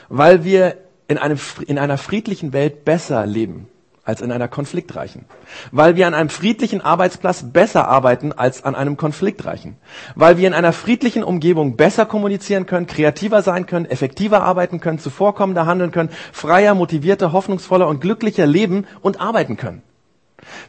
Weil 0.08 0.46
wir 0.46 0.78
in, 1.08 1.18
einem, 1.18 1.38
in 1.68 1.78
einer 1.78 1.98
friedlichen 1.98 2.54
Welt 2.54 2.86
besser 2.86 3.26
leben 3.26 3.68
als 4.06 4.22
in 4.22 4.32
einer 4.32 4.48
konfliktreichen. 4.48 5.26
Weil 5.72 5.96
wir 5.96 6.08
an 6.08 6.14
einem 6.14 6.30
friedlichen 6.30 6.82
Arbeitsplatz 6.82 7.44
besser 7.52 7.88
arbeiten 7.88 8.32
als 8.32 8.64
an 8.64 8.76
einem 8.76 8.98
konfliktreichen. 8.98 9.76
Weil 10.14 10.38
wir 10.38 10.48
in 10.48 10.54
einer 10.54 10.74
friedlichen 10.74 11.24
Umgebung 11.24 11.76
besser 11.76 12.06
kommunizieren 12.06 12.68
können, 12.68 12.88
kreativer 12.88 13.42
sein 13.42 13.66
können, 13.66 13.86
effektiver 13.86 14.44
arbeiten 14.44 14.80
können, 14.80 15.00
zuvorkommender 15.00 15.66
handeln 15.66 15.92
können, 15.92 16.10
freier, 16.32 16.76
motivierter, 16.76 17.34
hoffnungsvoller 17.34 17.88
und 17.88 18.00
glücklicher 18.00 18.46
leben 18.46 18.86
und 19.02 19.20
arbeiten 19.20 19.58
können. 19.58 19.82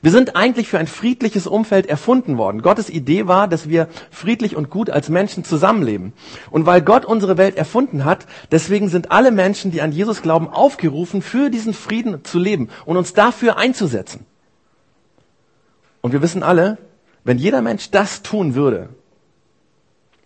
Wir 0.02 0.10
sind 0.10 0.36
eigentlich 0.36 0.68
für 0.68 0.78
ein 0.78 0.86
friedliches 0.86 1.46
Umfeld 1.46 1.86
erfunden 1.86 2.38
worden. 2.38 2.62
Gottes 2.62 2.90
Idee 2.90 3.26
war, 3.26 3.48
dass 3.48 3.68
wir 3.68 3.88
friedlich 4.10 4.56
und 4.56 4.70
gut 4.70 4.90
als 4.90 5.08
Menschen 5.08 5.44
zusammenleben. 5.44 6.12
Und 6.50 6.66
weil 6.66 6.82
Gott 6.82 7.04
unsere 7.04 7.36
Welt 7.36 7.56
erfunden 7.56 8.04
hat, 8.04 8.26
deswegen 8.50 8.88
sind 8.88 9.10
alle 9.10 9.30
Menschen, 9.30 9.70
die 9.70 9.82
an 9.82 9.92
Jesus 9.92 10.22
glauben, 10.22 10.48
aufgerufen, 10.48 11.22
für 11.22 11.50
diesen 11.50 11.74
Frieden 11.74 12.24
zu 12.24 12.38
leben 12.38 12.68
und 12.84 12.96
uns 12.96 13.12
dafür 13.14 13.56
einzusetzen. 13.56 14.26
Und 16.00 16.12
wir 16.12 16.22
wissen 16.22 16.42
alle, 16.42 16.78
wenn 17.24 17.38
jeder 17.38 17.62
Mensch 17.62 17.90
das 17.90 18.22
tun 18.22 18.54
würde, 18.54 18.90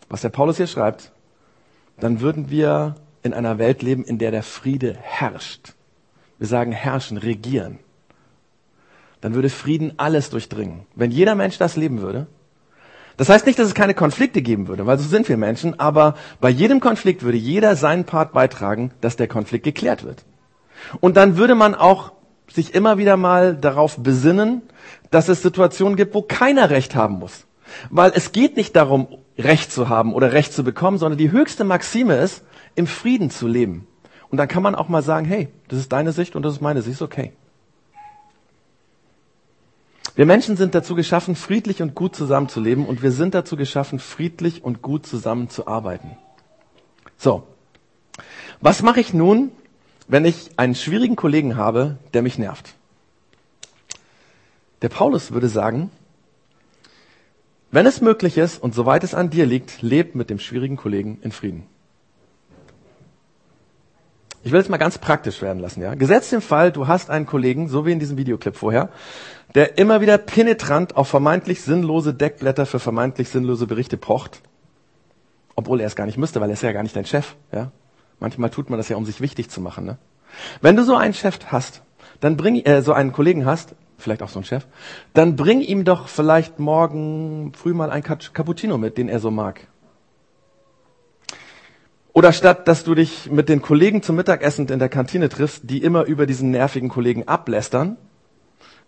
was 0.08 0.20
der 0.20 0.28
Paulus 0.28 0.56
hier 0.56 0.66
schreibt, 0.66 1.12
dann 1.98 2.20
würden 2.20 2.50
wir 2.50 2.96
in 3.22 3.32
einer 3.34 3.58
Welt 3.58 3.82
leben, 3.82 4.04
in 4.04 4.18
der 4.18 4.30
der 4.30 4.42
Friede 4.42 4.96
herrscht. 5.00 5.74
Wir 6.38 6.46
sagen 6.46 6.72
herrschen, 6.72 7.16
regieren 7.18 7.78
dann 9.20 9.34
würde 9.34 9.50
Frieden 9.50 9.92
alles 9.96 10.30
durchdringen. 10.30 10.86
Wenn 10.94 11.10
jeder 11.10 11.34
Mensch 11.34 11.58
das 11.58 11.76
leben 11.76 12.00
würde, 12.00 12.26
Das 13.20 13.28
heißt 13.28 13.44
nicht, 13.44 13.58
dass 13.58 13.66
es 13.66 13.74
keine 13.74 13.92
Konflikte 13.92 14.40
geben 14.40 14.66
würde, 14.66 14.86
weil 14.86 14.98
so 14.98 15.06
sind 15.06 15.28
wir 15.28 15.36
Menschen, 15.36 15.78
aber 15.78 16.14
bei 16.40 16.48
jedem 16.48 16.80
Konflikt 16.80 17.22
würde 17.22 17.36
jeder 17.36 17.76
seinen 17.76 18.04
Part 18.04 18.32
beitragen, 18.32 18.92
dass 19.02 19.16
der 19.16 19.28
Konflikt 19.28 19.62
geklärt 19.62 20.04
wird. 20.04 20.24
Und 21.00 21.18
dann 21.18 21.36
würde 21.36 21.54
man 21.54 21.74
auch 21.74 22.12
sich 22.50 22.74
immer 22.74 22.96
wieder 22.96 23.18
mal 23.18 23.54
darauf 23.54 23.98
besinnen, 23.98 24.62
dass 25.10 25.28
es 25.28 25.42
Situationen 25.42 25.96
gibt, 25.96 26.14
wo 26.14 26.22
keiner 26.22 26.70
Recht 26.70 26.94
haben 26.94 27.18
muss. 27.18 27.44
Weil 27.90 28.10
es 28.14 28.32
geht 28.32 28.56
nicht 28.56 28.74
darum, 28.74 29.06
Recht 29.36 29.70
zu 29.70 29.90
haben 29.90 30.14
oder 30.14 30.32
Recht 30.32 30.54
zu 30.54 30.64
bekommen, 30.64 30.96
sondern 30.96 31.18
die 31.18 31.30
höchste 31.30 31.64
Maxime 31.64 32.16
ist, 32.16 32.42
im 32.74 32.86
Frieden 32.86 33.28
zu 33.28 33.46
leben. 33.46 33.86
Und 34.30 34.38
dann 34.38 34.48
kann 34.48 34.62
man 34.62 34.74
auch 34.74 34.88
mal 34.88 35.02
sagen, 35.02 35.26
hey, 35.26 35.48
das 35.68 35.78
ist 35.78 35.92
deine 35.92 36.12
Sicht 36.12 36.36
und 36.36 36.42
das 36.42 36.54
ist 36.54 36.62
meine 36.62 36.80
Sicht, 36.80 36.94
ist 36.94 37.02
okay. 37.02 37.32
Wir 40.14 40.26
Menschen 40.26 40.56
sind 40.56 40.74
dazu 40.74 40.94
geschaffen, 40.94 41.36
friedlich 41.36 41.82
und 41.82 41.94
gut 41.94 42.16
zusammenzuleben 42.16 42.86
und 42.86 43.02
wir 43.02 43.12
sind 43.12 43.34
dazu 43.34 43.56
geschaffen, 43.56 43.98
friedlich 43.98 44.64
und 44.64 44.82
gut 44.82 45.06
zusammenzuarbeiten. 45.06 46.16
So. 47.16 47.46
Was 48.60 48.82
mache 48.82 49.00
ich 49.00 49.14
nun, 49.14 49.52
wenn 50.08 50.24
ich 50.24 50.50
einen 50.56 50.74
schwierigen 50.74 51.16
Kollegen 51.16 51.56
habe, 51.56 51.98
der 52.12 52.22
mich 52.22 52.38
nervt? 52.38 52.74
Der 54.82 54.88
Paulus 54.88 55.32
würde 55.32 55.48
sagen, 55.48 55.90
wenn 57.70 57.86
es 57.86 58.00
möglich 58.00 58.36
ist 58.36 58.60
und 58.60 58.74
soweit 58.74 59.04
es 59.04 59.14
an 59.14 59.30
dir 59.30 59.46
liegt, 59.46 59.80
leb 59.80 60.14
mit 60.14 60.28
dem 60.28 60.40
schwierigen 60.40 60.76
Kollegen 60.76 61.18
in 61.22 61.30
Frieden. 61.30 61.66
Ich 64.42 64.52
will 64.52 64.60
es 64.60 64.68
mal 64.68 64.78
ganz 64.78 64.96
praktisch 64.98 65.42
werden 65.42 65.58
lassen, 65.58 65.82
ja. 65.82 65.94
Gesetzt 65.94 66.32
den 66.32 66.40
Fall, 66.40 66.72
du 66.72 66.88
hast 66.88 67.10
einen 67.10 67.26
Kollegen, 67.26 67.68
so 67.68 67.84
wie 67.84 67.92
in 67.92 67.98
diesem 67.98 68.16
Videoclip 68.16 68.56
vorher, 68.56 68.88
der 69.54 69.76
immer 69.78 70.00
wieder 70.00 70.16
penetrant 70.16 70.96
auf 70.96 71.08
vermeintlich 71.08 71.60
sinnlose 71.60 72.14
Deckblätter 72.14 72.64
für 72.64 72.78
vermeintlich 72.78 73.28
sinnlose 73.28 73.66
Berichte 73.66 73.96
pocht. 73.96 74.40
Obwohl 75.56 75.80
er 75.80 75.86
es 75.86 75.96
gar 75.96 76.06
nicht 76.06 76.16
müsste, 76.16 76.40
weil 76.40 76.48
er 76.48 76.54
ist 76.54 76.62
ja 76.62 76.72
gar 76.72 76.82
nicht 76.82 76.96
dein 76.96 77.04
Chef, 77.04 77.36
ja. 77.52 77.70
Manchmal 78.18 78.50
tut 78.50 78.70
man 78.70 78.78
das 78.78 78.88
ja, 78.88 78.96
um 78.96 79.04
sich 79.04 79.20
wichtig 79.20 79.50
zu 79.50 79.60
machen, 79.60 79.84
ne. 79.84 79.98
Wenn 80.62 80.76
du 80.76 80.84
so 80.84 80.96
einen 80.96 81.14
Chef 81.14 81.38
hast, 81.46 81.82
dann 82.20 82.36
bring, 82.36 82.64
äh, 82.64 82.82
so 82.82 82.92
einen 82.92 83.12
Kollegen 83.12 83.44
hast, 83.44 83.74
vielleicht 83.98 84.22
auch 84.22 84.28
so 84.28 84.38
einen 84.38 84.46
Chef, 84.46 84.66
dann 85.12 85.36
bring 85.36 85.60
ihm 85.60 85.84
doch 85.84 86.08
vielleicht 86.08 86.58
morgen 86.58 87.52
früh 87.54 87.74
mal 87.74 87.90
ein 87.90 88.02
Cappuccino 88.02 88.78
mit, 88.78 88.96
den 88.96 89.08
er 89.08 89.20
so 89.20 89.30
mag. 89.30 89.66
Oder 92.12 92.32
statt, 92.32 92.66
dass 92.66 92.84
du 92.84 92.94
dich 92.94 93.30
mit 93.30 93.48
den 93.48 93.62
Kollegen 93.62 94.02
zum 94.02 94.16
Mittagessen 94.16 94.66
in 94.68 94.78
der 94.78 94.88
Kantine 94.88 95.28
triffst, 95.28 95.70
die 95.70 95.82
immer 95.82 96.04
über 96.04 96.26
diesen 96.26 96.50
nervigen 96.50 96.88
Kollegen 96.88 97.28
ablästern, 97.28 97.96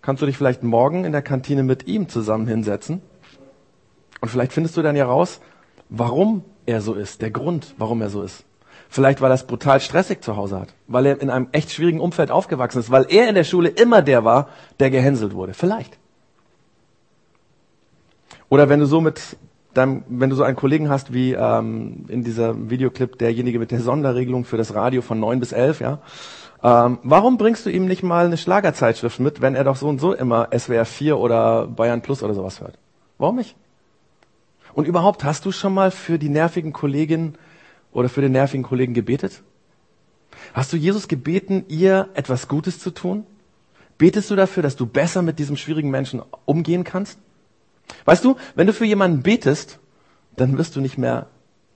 kannst 0.00 0.22
du 0.22 0.26
dich 0.26 0.36
vielleicht 0.36 0.62
morgen 0.62 1.04
in 1.04 1.12
der 1.12 1.22
Kantine 1.22 1.62
mit 1.62 1.86
ihm 1.86 2.08
zusammen 2.08 2.46
hinsetzen. 2.46 3.00
Und 4.20 4.28
vielleicht 4.28 4.52
findest 4.52 4.76
du 4.76 4.82
dann 4.82 4.96
ja 4.96 5.06
raus, 5.06 5.40
warum 5.88 6.44
er 6.66 6.80
so 6.80 6.94
ist, 6.94 7.22
der 7.22 7.30
Grund, 7.30 7.74
warum 7.78 8.02
er 8.02 8.10
so 8.10 8.22
ist. 8.22 8.44
Vielleicht, 8.88 9.20
weil 9.20 9.30
er 9.30 9.34
es 9.34 9.44
brutal 9.44 9.80
stressig 9.80 10.22
zu 10.22 10.36
Hause 10.36 10.60
hat, 10.60 10.74
weil 10.86 11.06
er 11.06 11.20
in 11.20 11.30
einem 11.30 11.48
echt 11.52 11.72
schwierigen 11.72 12.00
Umfeld 12.00 12.30
aufgewachsen 12.30 12.78
ist, 12.78 12.90
weil 12.90 13.06
er 13.08 13.28
in 13.28 13.34
der 13.34 13.44
Schule 13.44 13.68
immer 13.68 14.02
der 14.02 14.24
war, 14.24 14.48
der 14.80 14.90
gehänselt 14.90 15.32
wurde. 15.32 15.54
Vielleicht. 15.54 15.98
Oder 18.48 18.68
wenn 18.68 18.80
du 18.80 18.86
so 18.86 19.00
mit 19.00 19.36
dann, 19.74 20.04
wenn 20.08 20.30
du 20.30 20.36
so 20.36 20.42
einen 20.42 20.56
Kollegen 20.56 20.88
hast 20.88 21.12
wie 21.12 21.32
ähm, 21.32 22.04
in 22.08 22.24
dieser 22.24 22.70
Videoclip 22.70 23.18
derjenige 23.18 23.58
mit 23.58 23.70
der 23.70 23.80
Sonderregelung 23.80 24.44
für 24.44 24.56
das 24.56 24.74
Radio 24.74 25.02
von 25.02 25.18
neun 25.18 25.40
bis 25.40 25.52
elf, 25.52 25.80
ja, 25.80 26.00
ähm, 26.62 26.98
warum 27.02 27.38
bringst 27.38 27.66
du 27.66 27.70
ihm 27.70 27.86
nicht 27.86 28.02
mal 28.02 28.26
eine 28.26 28.36
Schlagerzeitschrift 28.36 29.18
mit, 29.18 29.40
wenn 29.40 29.54
er 29.54 29.64
doch 29.64 29.76
so 29.76 29.88
und 29.88 30.00
so 30.00 30.12
immer 30.14 30.48
SWR 30.56 30.84
4 30.84 31.18
oder 31.18 31.66
Bayern 31.66 32.02
Plus 32.02 32.22
oder 32.22 32.34
sowas 32.34 32.60
hört? 32.60 32.78
Warum 33.18 33.36
nicht? 33.36 33.56
Und 34.74 34.86
überhaupt, 34.86 35.24
hast 35.24 35.44
du 35.44 35.52
schon 35.52 35.74
mal 35.74 35.90
für 35.90 36.18
die 36.18 36.28
nervigen 36.28 36.72
Kollegin 36.72 37.34
oder 37.92 38.08
für 38.08 38.20
den 38.20 38.32
nervigen 38.32 38.62
Kollegen 38.62 38.94
gebetet? 38.94 39.42
Hast 40.54 40.72
du 40.72 40.76
Jesus 40.76 41.08
gebeten, 41.08 41.64
ihr 41.68 42.08
etwas 42.14 42.48
Gutes 42.48 42.78
zu 42.78 42.90
tun? 42.90 43.26
Betest 43.98 44.30
du 44.30 44.36
dafür, 44.36 44.62
dass 44.62 44.76
du 44.76 44.86
besser 44.86 45.22
mit 45.22 45.38
diesem 45.38 45.56
schwierigen 45.56 45.90
Menschen 45.90 46.22
umgehen 46.44 46.84
kannst? 46.84 47.18
Weißt 48.04 48.24
du, 48.24 48.36
wenn 48.54 48.66
du 48.66 48.72
für 48.72 48.84
jemanden 48.84 49.22
betest, 49.22 49.78
dann 50.36 50.58
wirst 50.58 50.76
du 50.76 50.80
nicht 50.80 50.98
mehr 50.98 51.26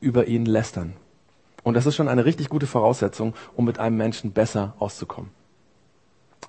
über 0.00 0.26
ihn 0.26 0.46
lästern. 0.46 0.94
Und 1.62 1.74
das 1.74 1.86
ist 1.86 1.96
schon 1.96 2.08
eine 2.08 2.24
richtig 2.24 2.48
gute 2.48 2.66
Voraussetzung, 2.66 3.34
um 3.54 3.64
mit 3.64 3.78
einem 3.78 3.96
Menschen 3.96 4.32
besser 4.32 4.74
auszukommen. 4.78 5.30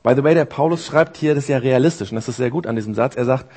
By 0.04 0.14
the 0.16 0.24
way, 0.24 0.36
der 0.36 0.46
Paulus 0.46 0.86
schreibt 0.86 1.18
hier, 1.18 1.34
das 1.34 1.46
ist 1.46 1.50
ja 1.50 1.58
realistisch 1.58 2.12
und 2.12 2.16
das 2.16 2.28
ist 2.30 2.38
sehr 2.38 2.52
gut 2.52 2.68
an 2.68 2.76
diesem 2.76 2.94
Satz. 2.94 3.16
Er 3.16 3.26
sagt, 3.26 3.48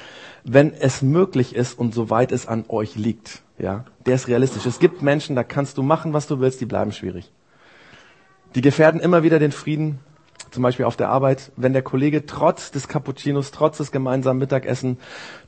wenn 0.42 0.72
es 0.72 1.02
möglich 1.02 1.54
ist 1.54 1.78
und 1.78 1.94
soweit 1.94 2.32
es 2.32 2.48
an 2.48 2.64
euch 2.68 2.96
liegt, 2.96 3.42
ja, 3.58 3.84
der 4.06 4.14
ist 4.14 4.26
realistisch. 4.26 4.64
Es 4.66 4.78
gibt 4.78 5.02
Menschen, 5.02 5.36
da 5.36 5.44
kannst 5.44 5.76
du 5.76 5.82
machen, 5.82 6.12
was 6.12 6.26
du 6.26 6.40
willst, 6.40 6.60
die 6.60 6.66
bleiben 6.66 6.92
schwierig. 6.92 7.30
Die 8.54 8.62
gefährden 8.62 9.00
immer 9.00 9.22
wieder 9.22 9.38
den 9.38 9.52
Frieden, 9.52 10.00
zum 10.50 10.62
Beispiel 10.62 10.84
auf 10.84 10.96
der 10.96 11.08
Arbeit, 11.08 11.52
wenn 11.56 11.72
der 11.72 11.82
Kollege 11.82 12.26
trotz 12.26 12.70
des 12.70 12.88
Cappuccinos, 12.88 13.50
trotz 13.50 13.78
des 13.78 13.92
gemeinsamen 13.92 14.38
Mittagessen, 14.38 14.98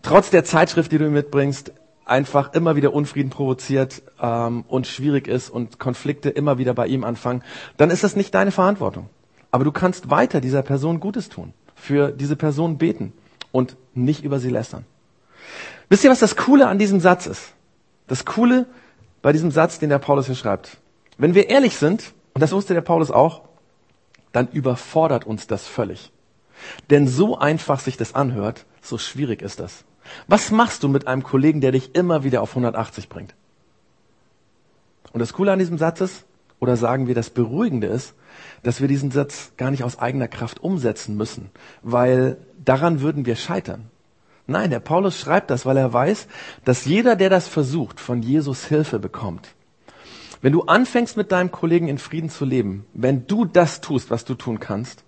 trotz 0.03 0.31
der 0.31 0.45
Zeitschrift, 0.45 0.93
die 0.93 0.99
du 0.99 1.11
mitbringst, 1.11 1.73
einfach 2.05 2.53
immer 2.55 2.77
wieder 2.77 2.93
Unfrieden 2.93 3.31
provoziert 3.31 4.03
ähm, 4.21 4.65
und 4.69 4.87
schwierig 4.87 5.29
ist 5.29 5.51
und 5.51 5.79
Konflikte 5.79 6.31
immer 6.31 6.59
wieder 6.59 6.75
bei 6.75 6.87
ihm 6.87 7.05
anfangen, 7.05 7.43
dann 7.77 7.91
ist 7.91 8.05
das 8.05 8.17
nicht 8.17 8.35
deine 8.35 8.51
Verantwortung. 8.51 9.09
Aber 9.51 9.65
du 9.65 9.73
kannst 9.73 10.11
weiter 10.11 10.41
dieser 10.41 10.63
Person 10.63 11.01
Gutes 11.01 11.29
tun, 11.29 11.53
für 11.75 12.11
diese 12.11 12.37
Person 12.37 12.79
beten 12.79 13.13
und 13.53 13.77
nicht 13.95 14.25
über 14.25 14.39
sie 14.39 14.51
lästern. 14.51 14.85
Wisst 15.89 16.05
ihr, 16.05 16.11
was 16.11 16.21
das 16.21 16.37
Coole 16.37 16.69
an 16.69 16.79
diesem 16.79 17.01
Satz 17.01 17.27
ist? 17.27 17.53
Das 18.09 18.25
Coole 18.25 18.67
bei 19.21 19.33
diesem 19.33 19.51
Satz, 19.51 19.79
den 19.79 19.91
der 19.91 19.99
Paulus 19.99 20.27
hier 20.27 20.35
schreibt. 20.35 20.79
Wenn 21.19 21.35
wir 21.35 21.51
ehrlich 21.51 21.77
sind, 21.77 22.13
und 22.35 22.41
das 22.41 22.53
wusste 22.53 22.75
der 22.75 22.81
Paulus 22.81 23.11
auch, 23.11 23.43
dann 24.33 24.49
überfordert 24.49 25.27
uns 25.27 25.47
das 25.47 25.67
völlig. 25.67 26.11
Denn 26.91 27.07
so 27.07 27.39
einfach 27.39 27.81
sich 27.81 27.97
das 27.97 28.15
anhört, 28.15 28.67
so 28.81 28.99
schwierig 28.99 29.43
ist 29.43 29.61
das. 29.61 29.85
Was 30.27 30.51
machst 30.51 30.83
du 30.83 30.89
mit 30.89 31.07
einem 31.07 31.23
Kollegen, 31.23 31.61
der 31.61 31.73
dich 31.73 31.95
immer 31.95 32.25
wieder 32.25 32.43
auf 32.43 32.51
180 32.51 33.09
bringt? 33.09 33.35
Und 35.13 35.21
das 35.21 35.33
Coole 35.33 35.53
an 35.53 35.59
diesem 35.59 35.79
Satz 35.79 36.01
ist, 36.01 36.25
oder 36.59 36.77
sagen 36.77 37.09
wir, 37.09 37.15
das 37.15 37.31
Beruhigende 37.31 37.89
ist, 37.89 38.15
dass 38.63 38.81
wir 38.81 38.89
diesen 38.89 39.11
Satz 39.11 39.53
gar 39.57 39.71
nicht 39.71 39.85
aus 39.85 39.99
eigener 39.99 40.29
Kraft 40.29 40.61
umsetzen 40.61 41.17
müssen, 41.17 41.51
weil 41.83 42.37
daran 42.65 43.01
würden 43.01 43.27
wir 43.27 43.37
scheitern. 43.37 43.91
Nein, 44.47 44.71
der 44.71 44.81
Paulus 44.81 45.19
schreibt 45.19 45.51
das, 45.51 45.67
weil 45.67 45.77
er 45.77 45.93
weiß, 45.93 46.29
dass 46.65 46.85
jeder, 46.85 47.17
der 47.17 47.31
das 47.31 47.49
versucht, 47.49 48.01
von 48.01 48.23
Jesus 48.23 48.67
Hilfe 48.67 48.99
bekommt. 48.99 49.55
Wenn 50.43 50.53
du 50.53 50.63
anfängst 50.63 51.17
mit 51.17 51.31
deinem 51.31 51.53
Kollegen 51.53 51.89
in 51.89 51.99
Frieden 51.99 52.29
zu 52.29 52.45
leben, 52.45 52.85
wenn 52.93 53.27
du 53.29 53.45
das 53.45 53.81
tust, 53.81 54.11
was 54.11 54.25
du 54.25 54.35
tun 54.35 54.59
kannst, 54.59 55.05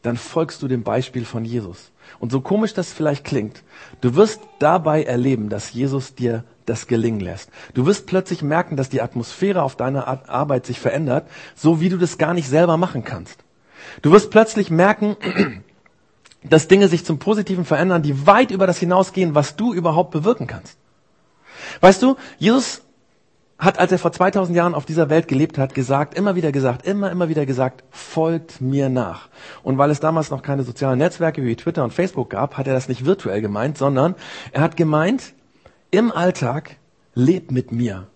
dann 0.00 0.16
folgst 0.16 0.62
du 0.62 0.68
dem 0.68 0.82
Beispiel 0.82 1.24
von 1.24 1.44
Jesus. 1.44 1.92
Und 2.18 2.32
so 2.32 2.40
komisch 2.40 2.74
das 2.74 2.92
vielleicht 2.92 3.24
klingt, 3.24 3.62
du 4.00 4.14
wirst 4.14 4.40
dabei 4.58 5.02
erleben, 5.02 5.50
dass 5.50 5.72
Jesus 5.72 6.14
dir 6.14 6.44
das 6.66 6.86
gelingen 6.86 7.20
lässt. 7.20 7.50
Du 7.74 7.84
wirst 7.84 8.06
plötzlich 8.06 8.42
merken, 8.42 8.76
dass 8.76 8.88
die 8.88 9.02
Atmosphäre 9.02 9.62
auf 9.62 9.76
deiner 9.76 10.28
Arbeit 10.28 10.64
sich 10.66 10.80
verändert, 10.80 11.28
so 11.54 11.80
wie 11.80 11.90
du 11.90 11.98
das 11.98 12.16
gar 12.16 12.32
nicht 12.32 12.48
selber 12.48 12.78
machen 12.78 13.04
kannst. 13.04 13.44
Du 14.00 14.10
wirst 14.10 14.30
plötzlich 14.30 14.70
merken, 14.70 15.16
dass 16.42 16.68
Dinge 16.68 16.88
sich 16.88 17.04
zum 17.04 17.18
Positiven 17.18 17.66
verändern, 17.66 18.02
die 18.02 18.26
weit 18.26 18.50
über 18.50 18.66
das 18.66 18.78
hinausgehen, 18.78 19.34
was 19.34 19.56
du 19.56 19.74
überhaupt 19.74 20.10
bewirken 20.12 20.46
kannst. 20.46 20.78
Weißt 21.80 22.02
du, 22.02 22.16
Jesus 22.38 22.83
hat, 23.58 23.78
als 23.78 23.92
er 23.92 23.98
vor 23.98 24.12
2000 24.12 24.56
Jahren 24.56 24.74
auf 24.74 24.84
dieser 24.84 25.10
Welt 25.10 25.28
gelebt 25.28 25.58
hat, 25.58 25.74
gesagt, 25.74 26.14
immer 26.14 26.34
wieder 26.34 26.52
gesagt, 26.52 26.86
immer, 26.86 27.10
immer 27.10 27.28
wieder 27.28 27.46
gesagt, 27.46 27.84
folgt 27.90 28.60
mir 28.60 28.88
nach. 28.88 29.28
Und 29.62 29.78
weil 29.78 29.90
es 29.90 30.00
damals 30.00 30.30
noch 30.30 30.42
keine 30.42 30.64
sozialen 30.64 30.98
Netzwerke 30.98 31.44
wie 31.44 31.56
Twitter 31.56 31.84
und 31.84 31.92
Facebook 31.92 32.30
gab, 32.30 32.56
hat 32.56 32.66
er 32.66 32.74
das 32.74 32.88
nicht 32.88 33.04
virtuell 33.04 33.40
gemeint, 33.40 33.78
sondern 33.78 34.14
er 34.52 34.62
hat 34.62 34.76
gemeint, 34.76 35.34
im 35.90 36.10
Alltag, 36.10 36.76
lebt 37.14 37.52
mit 37.52 37.70
mir. 37.70 38.08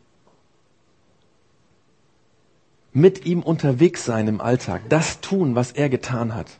Mit 2.93 3.25
ihm 3.27 3.43
unterwegs 3.43 4.05
sein 4.05 4.27
im 4.27 4.41
Alltag, 4.41 4.83
das 4.89 5.21
tun, 5.21 5.55
was 5.55 5.71
er 5.71 5.89
getan 5.89 6.35
hat. 6.35 6.59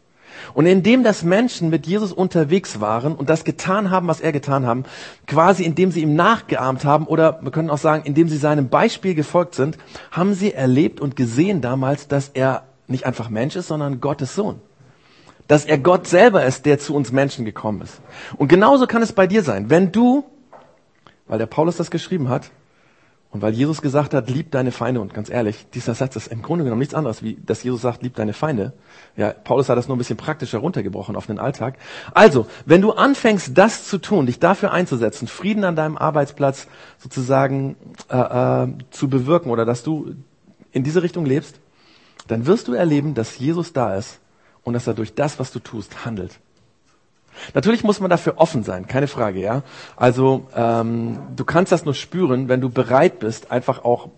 Und 0.55 0.67
indem 0.67 1.03
das 1.05 1.23
Menschen 1.23 1.71
mit 1.71 1.87
Jesus 1.87 2.13
unterwegs 2.13 2.81
waren 2.81 3.15
und 3.15 3.29
das 3.29 3.45
getan 3.45 3.91
haben, 3.91 4.09
was 4.09 4.21
er 4.21 4.33
getan 4.33 4.67
haben, 4.67 4.85
quasi 5.27 5.65
indem 5.65 5.91
sie 5.91 6.03
ihm 6.03 6.15
nachgeahmt 6.15 6.85
haben 6.85 7.07
oder 7.07 7.41
wir 7.43 7.51
können 7.51 7.71
auch 7.71 7.79
sagen, 7.79 8.03
indem 8.05 8.29
sie 8.29 8.37
seinem 8.37 8.69
Beispiel 8.69 9.15
gefolgt 9.15 9.55
sind, 9.55 9.79
haben 10.11 10.35
sie 10.35 10.53
erlebt 10.53 11.01
und 11.01 11.17
gesehen 11.17 11.61
damals, 11.61 12.09
dass 12.09 12.31
er 12.35 12.65
nicht 12.87 13.07
einfach 13.07 13.29
Mensch 13.29 13.57
ist, 13.57 13.69
sondern 13.69 14.01
Gottes 14.01 14.35
Sohn. 14.35 14.61
Dass 15.47 15.65
er 15.65 15.79
Gott 15.79 16.07
selber 16.07 16.45
ist, 16.45 16.67
der 16.67 16.79
zu 16.79 16.95
uns 16.95 17.13
Menschen 17.13 17.45
gekommen 17.45 17.83
ist. 17.83 18.01
Und 18.37 18.49
genauso 18.49 18.87
kann 18.87 19.03
es 19.03 19.13
bei 19.13 19.27
dir 19.27 19.43
sein. 19.43 19.71
Wenn 19.71 19.93
du, 19.93 20.25
weil 21.27 21.39
der 21.39 21.47
Paulus 21.47 21.77
das 21.77 21.91
geschrieben 21.91 22.29
hat, 22.29 22.51
Und 23.31 23.43
weil 23.43 23.53
Jesus 23.53 23.83
gesagt 23.83 24.15
hat, 24.15 24.31
lieb 24.31 24.51
deine 24.53 24.73
Feinde, 24.73 25.03
und 25.03 25.13
ganz 25.13 25.29
ehrlich, 25.29 25.67
dieser 25.75 25.95
Satz 25.95 26.17
ist 26.17 26.29
im 26.29 26.41
Grunde 26.41 26.65
genommen 26.65 26.79
nichts 26.79 26.95
anderes, 26.95 27.23
wie 27.23 27.35
dass 27.35 27.63
Jesus 27.63 27.83
sagt, 27.83 28.03
lieb 28.03 28.15
deine 28.15 28.33
Feinde. 28.33 28.73
Ja, 29.17 29.33
Paulus 29.33 29.69
hat 29.69 29.77
das 29.77 29.87
nur 29.87 29.97
ein 29.97 29.99
bisschen 29.99 30.17
praktischer 30.17 30.59
runtergebrochen 30.59 31.15
auf 31.15 31.27
den 31.27 31.39
Alltag. 31.39 31.77
Also, 32.15 32.47
wenn 32.65 32.81
du 32.81 32.93
anfängst, 32.93 33.57
das 33.57 33.87
zu 33.87 33.99
tun, 33.99 34.25
dich 34.25 34.39
dafür 34.39 34.73
einzusetzen, 34.73 35.29
Frieden 35.29 35.65
an 35.65 35.77
deinem 35.77 35.99
Arbeitsplatz 35.99 36.69
sozusagen 36.97 37.77
äh, 38.09 38.17
äh, 38.17 38.69
zu 38.91 39.09
bewirken 39.09 39.51
oder 39.51 39.67
dass 39.67 39.83
du 39.83 40.15
in 40.73 40.83
diese 40.83 41.03
Richtung 41.03 41.27
lebst, 41.27 41.61
dann 42.29 42.47
wirst 42.47 42.67
du 42.69 42.73
erleben, 42.73 43.15
dass 43.15 43.39
Jesus 43.39 43.75
da 43.75 43.95
ist 43.95 44.21
und 44.65 44.73
dass 44.73 44.87
er 44.87 44.95
durch 44.95 45.15
das, 45.15 45.39
was 45.39 45.53
du 45.53 45.59
tust, 45.59 46.07
handelt. 46.07 46.41
Natürlich 47.55 47.85
muss 47.85 48.01
man 48.01 48.11
dafür 48.11 48.35
offen 48.39 48.63
sein, 48.63 48.87
keine 48.87 49.09
Frage, 49.09 49.41
ja. 49.41 49.63
Also 49.97 50.47
ähm, 50.55 51.19
du 51.37 51.45
kannst 51.45 51.73
das 51.73 51.85
nur 51.85 51.95
spüren, 51.95 52.49
wenn 52.49 52.61
du 52.61 52.71
bereit 52.71 53.19
bist, 53.19 53.51
einfach 53.51 53.85
auch 53.85 54.09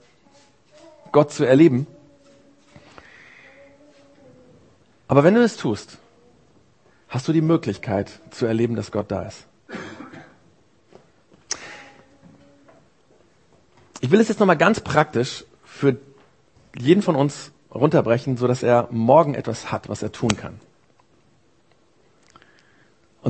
Gott 1.12 1.32
zu 1.32 1.44
erleben. 1.44 1.86
Aber 5.08 5.24
wenn 5.24 5.34
du 5.34 5.42
es 5.42 5.56
tust, 5.56 5.98
hast 7.08 7.26
du 7.26 7.32
die 7.32 7.40
Möglichkeit 7.40 8.20
zu 8.30 8.46
erleben, 8.46 8.76
dass 8.76 8.92
Gott 8.92 9.10
da 9.10 9.22
ist. 9.22 9.46
Ich 14.00 14.10
will 14.10 14.20
es 14.20 14.28
jetzt 14.28 14.38
nochmal 14.38 14.56
ganz 14.56 14.80
praktisch 14.80 15.44
für 15.64 15.96
jeden 16.78 17.02
von 17.02 17.16
uns 17.16 17.50
runterbrechen, 17.74 18.36
so 18.36 18.46
dass 18.46 18.62
er 18.62 18.88
morgen 18.90 19.34
etwas 19.34 19.70
hat, 19.70 19.88
was 19.88 20.02
er 20.02 20.12
tun 20.12 20.36
kann. 20.36 20.60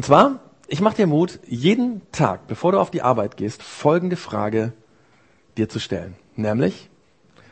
Und 0.00 0.06
zwar, 0.06 0.40
ich 0.66 0.80
mache 0.80 0.96
dir 0.96 1.06
Mut, 1.06 1.40
jeden 1.46 2.00
Tag, 2.10 2.46
bevor 2.46 2.72
du 2.72 2.80
auf 2.80 2.90
die 2.90 3.02
Arbeit 3.02 3.36
gehst, 3.36 3.62
folgende 3.62 4.16
Frage 4.16 4.72
dir 5.58 5.68
zu 5.68 5.78
stellen. 5.78 6.16
Nämlich, 6.36 6.88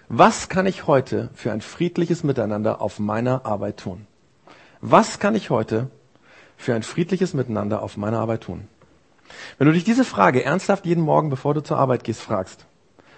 was 0.08 0.48
kann 0.48 0.64
ich 0.64 0.86
heute 0.86 1.28
für 1.34 1.52
ein 1.52 1.60
friedliches 1.60 2.24
Miteinander 2.24 2.80
auf 2.80 3.00
meiner 3.00 3.44
Arbeit 3.44 3.76
tun? 3.76 4.06
Was 4.80 5.18
kann 5.18 5.34
ich 5.34 5.50
heute 5.50 5.90
für 6.56 6.74
ein 6.74 6.82
friedliches 6.82 7.34
Miteinander 7.34 7.82
auf 7.82 7.98
meiner 7.98 8.18
Arbeit 8.18 8.44
tun? 8.44 8.66
Wenn 9.58 9.66
du 9.66 9.74
dich 9.74 9.84
diese 9.84 10.06
Frage 10.06 10.42
ernsthaft 10.42 10.86
jeden 10.86 11.04
Morgen, 11.04 11.28
bevor 11.28 11.52
du 11.52 11.62
zur 11.62 11.76
Arbeit 11.76 12.02
gehst, 12.02 12.22
fragst, 12.22 12.64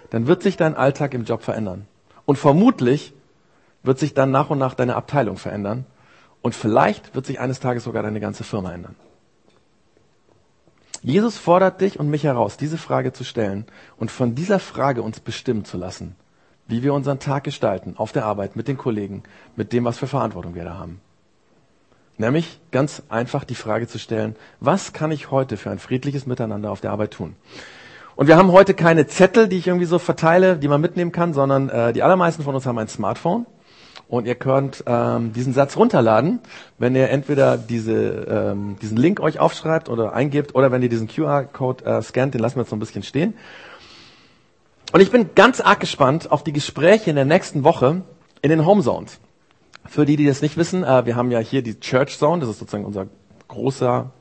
dann 0.09 0.27
wird 0.27 0.43
sich 0.43 0.57
dein 0.57 0.75
Alltag 0.75 1.13
im 1.13 1.23
Job 1.23 1.41
verändern. 1.41 1.87
Und 2.25 2.37
vermutlich 2.37 3.13
wird 3.81 3.97
sich 3.97 4.13
dann 4.13 4.29
nach 4.29 4.49
und 4.49 4.59
nach 4.59 4.73
deine 4.73 4.97
Abteilung 4.97 5.37
verändern. 5.37 5.85
Und 6.41 6.53
vielleicht 6.53 7.15
wird 7.15 7.25
sich 7.25 7.39
eines 7.39 7.61
Tages 7.61 7.85
sogar 7.85 8.03
deine 8.03 8.19
ganze 8.19 8.43
Firma 8.43 8.73
ändern. 8.73 8.97
Jesus 11.03 11.37
fordert 11.37 11.81
dich 11.81 11.99
und 11.99 12.09
mich 12.09 12.23
heraus, 12.23 12.57
diese 12.57 12.77
Frage 12.77 13.11
zu 13.11 13.23
stellen 13.23 13.65
und 13.97 14.11
von 14.11 14.35
dieser 14.35 14.59
Frage 14.59 15.01
uns 15.01 15.19
bestimmen 15.19 15.65
zu 15.65 15.77
lassen, 15.77 16.15
wie 16.67 16.83
wir 16.83 16.93
unseren 16.93 17.19
Tag 17.19 17.43
gestalten, 17.43 17.95
auf 17.97 18.11
der 18.11 18.25
Arbeit, 18.25 18.55
mit 18.55 18.67
den 18.67 18.77
Kollegen, 18.77 19.23
mit 19.55 19.73
dem, 19.73 19.83
was 19.83 19.97
für 19.97 20.07
Verantwortung 20.07 20.53
wir 20.53 20.63
da 20.63 20.77
haben. 20.77 21.01
Nämlich 22.17 22.59
ganz 22.69 23.01
einfach 23.09 23.45
die 23.45 23.55
Frage 23.55 23.87
zu 23.87 23.97
stellen, 23.97 24.35
was 24.59 24.93
kann 24.93 25.11
ich 25.11 25.31
heute 25.31 25.57
für 25.57 25.71
ein 25.71 25.79
friedliches 25.79 26.27
Miteinander 26.27 26.69
auf 26.71 26.81
der 26.81 26.91
Arbeit 26.91 27.11
tun? 27.11 27.35
Und 28.15 28.27
wir 28.27 28.37
haben 28.37 28.51
heute 28.51 28.75
keine 28.75 29.07
Zettel, 29.07 29.47
die 29.47 29.57
ich 29.57 29.65
irgendwie 29.65 29.87
so 29.87 29.97
verteile, 29.97 30.57
die 30.57 30.67
man 30.67 30.81
mitnehmen 30.81 31.11
kann, 31.11 31.33
sondern 31.33 31.69
äh, 31.69 31.93
die 31.93 32.03
allermeisten 32.03 32.43
von 32.43 32.53
uns 32.53 32.67
haben 32.67 32.77
ein 32.77 32.87
Smartphone. 32.87 33.47
Und 34.11 34.27
ihr 34.27 34.35
könnt 34.35 34.83
ähm, 34.87 35.31
diesen 35.31 35.53
Satz 35.53 35.77
runterladen, 35.77 36.41
wenn 36.77 36.97
ihr 36.97 37.09
entweder 37.09 37.57
diese, 37.57 37.93
ähm, 38.51 38.75
diesen 38.81 38.97
Link 38.97 39.21
euch 39.21 39.39
aufschreibt 39.39 39.87
oder 39.87 40.11
eingebt 40.11 40.53
oder 40.53 40.69
wenn 40.69 40.81
ihr 40.81 40.89
diesen 40.89 41.07
QR-Code 41.07 41.85
äh, 41.85 42.01
scannt, 42.01 42.33
den 42.33 42.41
lassen 42.41 42.57
wir 42.57 42.63
jetzt 42.63 42.71
noch 42.71 42.75
ein 42.75 42.81
bisschen 42.81 43.03
stehen. 43.03 43.35
Und 44.91 44.99
ich 44.99 45.11
bin 45.11 45.29
ganz 45.33 45.61
arg 45.61 45.79
gespannt 45.79 46.29
auf 46.29 46.43
die 46.43 46.51
Gespräche 46.51 47.09
in 47.09 47.15
der 47.15 47.23
nächsten 47.23 47.63
Woche 47.63 48.01
in 48.41 48.49
den 48.49 48.65
Home 48.65 48.83
Zones. 48.83 49.17
Für 49.85 50.05
die, 50.05 50.17
die 50.17 50.25
das 50.25 50.41
nicht 50.41 50.57
wissen, 50.57 50.83
äh, 50.83 51.05
wir 51.05 51.15
haben 51.15 51.31
ja 51.31 51.39
hier 51.39 51.61
die 51.61 51.79
Church 51.79 52.17
Zone, 52.17 52.41
das 52.41 52.49
ist 52.49 52.59
sozusagen 52.59 52.83
unser 52.83 53.07
großer 53.47 54.11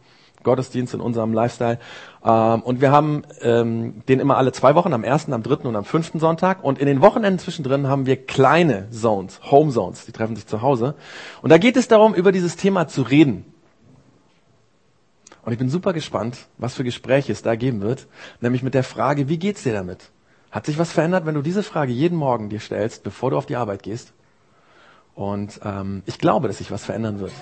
Gottesdienst 0.42 0.94
in 0.94 1.00
unserem 1.00 1.32
Lifestyle. 1.32 1.78
Ähm, 2.24 2.62
und 2.62 2.80
wir 2.80 2.92
haben 2.92 3.22
ähm, 3.40 4.02
den 4.08 4.20
immer 4.20 4.36
alle 4.36 4.52
zwei 4.52 4.74
Wochen, 4.74 4.92
am 4.92 5.04
ersten, 5.04 5.32
am 5.32 5.42
dritten 5.42 5.66
und 5.66 5.76
am 5.76 5.84
fünften 5.84 6.18
Sonntag. 6.18 6.64
Und 6.64 6.78
in 6.78 6.86
den 6.86 7.00
Wochenenden 7.00 7.38
zwischendrin 7.38 7.88
haben 7.88 8.06
wir 8.06 8.16
kleine 8.16 8.90
Zones, 8.90 9.40
Home 9.50 9.70
Zones, 9.72 10.06
die 10.06 10.12
treffen 10.12 10.36
sich 10.36 10.46
zu 10.46 10.62
Hause. 10.62 10.94
Und 11.42 11.50
da 11.50 11.58
geht 11.58 11.76
es 11.76 11.88
darum, 11.88 12.14
über 12.14 12.32
dieses 12.32 12.56
Thema 12.56 12.88
zu 12.88 13.02
reden. 13.02 13.44
Und 15.42 15.52
ich 15.52 15.58
bin 15.58 15.70
super 15.70 15.92
gespannt, 15.92 16.48
was 16.58 16.74
für 16.74 16.84
Gespräche 16.84 17.32
es 17.32 17.42
da 17.42 17.54
geben 17.56 17.80
wird, 17.80 18.06
nämlich 18.40 18.62
mit 18.62 18.74
der 18.74 18.84
Frage, 18.84 19.28
wie 19.28 19.38
geht's 19.38 19.62
dir 19.62 19.72
damit? 19.72 20.10
Hat 20.50 20.66
sich 20.66 20.78
was 20.78 20.92
verändert, 20.92 21.26
wenn 21.26 21.34
du 21.34 21.42
diese 21.42 21.62
Frage 21.62 21.92
jeden 21.92 22.18
Morgen 22.18 22.48
dir 22.50 22.60
stellst, 22.60 23.04
bevor 23.04 23.30
du 23.30 23.36
auf 23.36 23.46
die 23.46 23.56
Arbeit 23.56 23.82
gehst? 23.82 24.12
Und 25.14 25.60
ähm, 25.64 26.02
ich 26.06 26.18
glaube, 26.18 26.48
dass 26.48 26.58
sich 26.58 26.70
was 26.70 26.84
verändern 26.84 27.20
wird. 27.20 27.32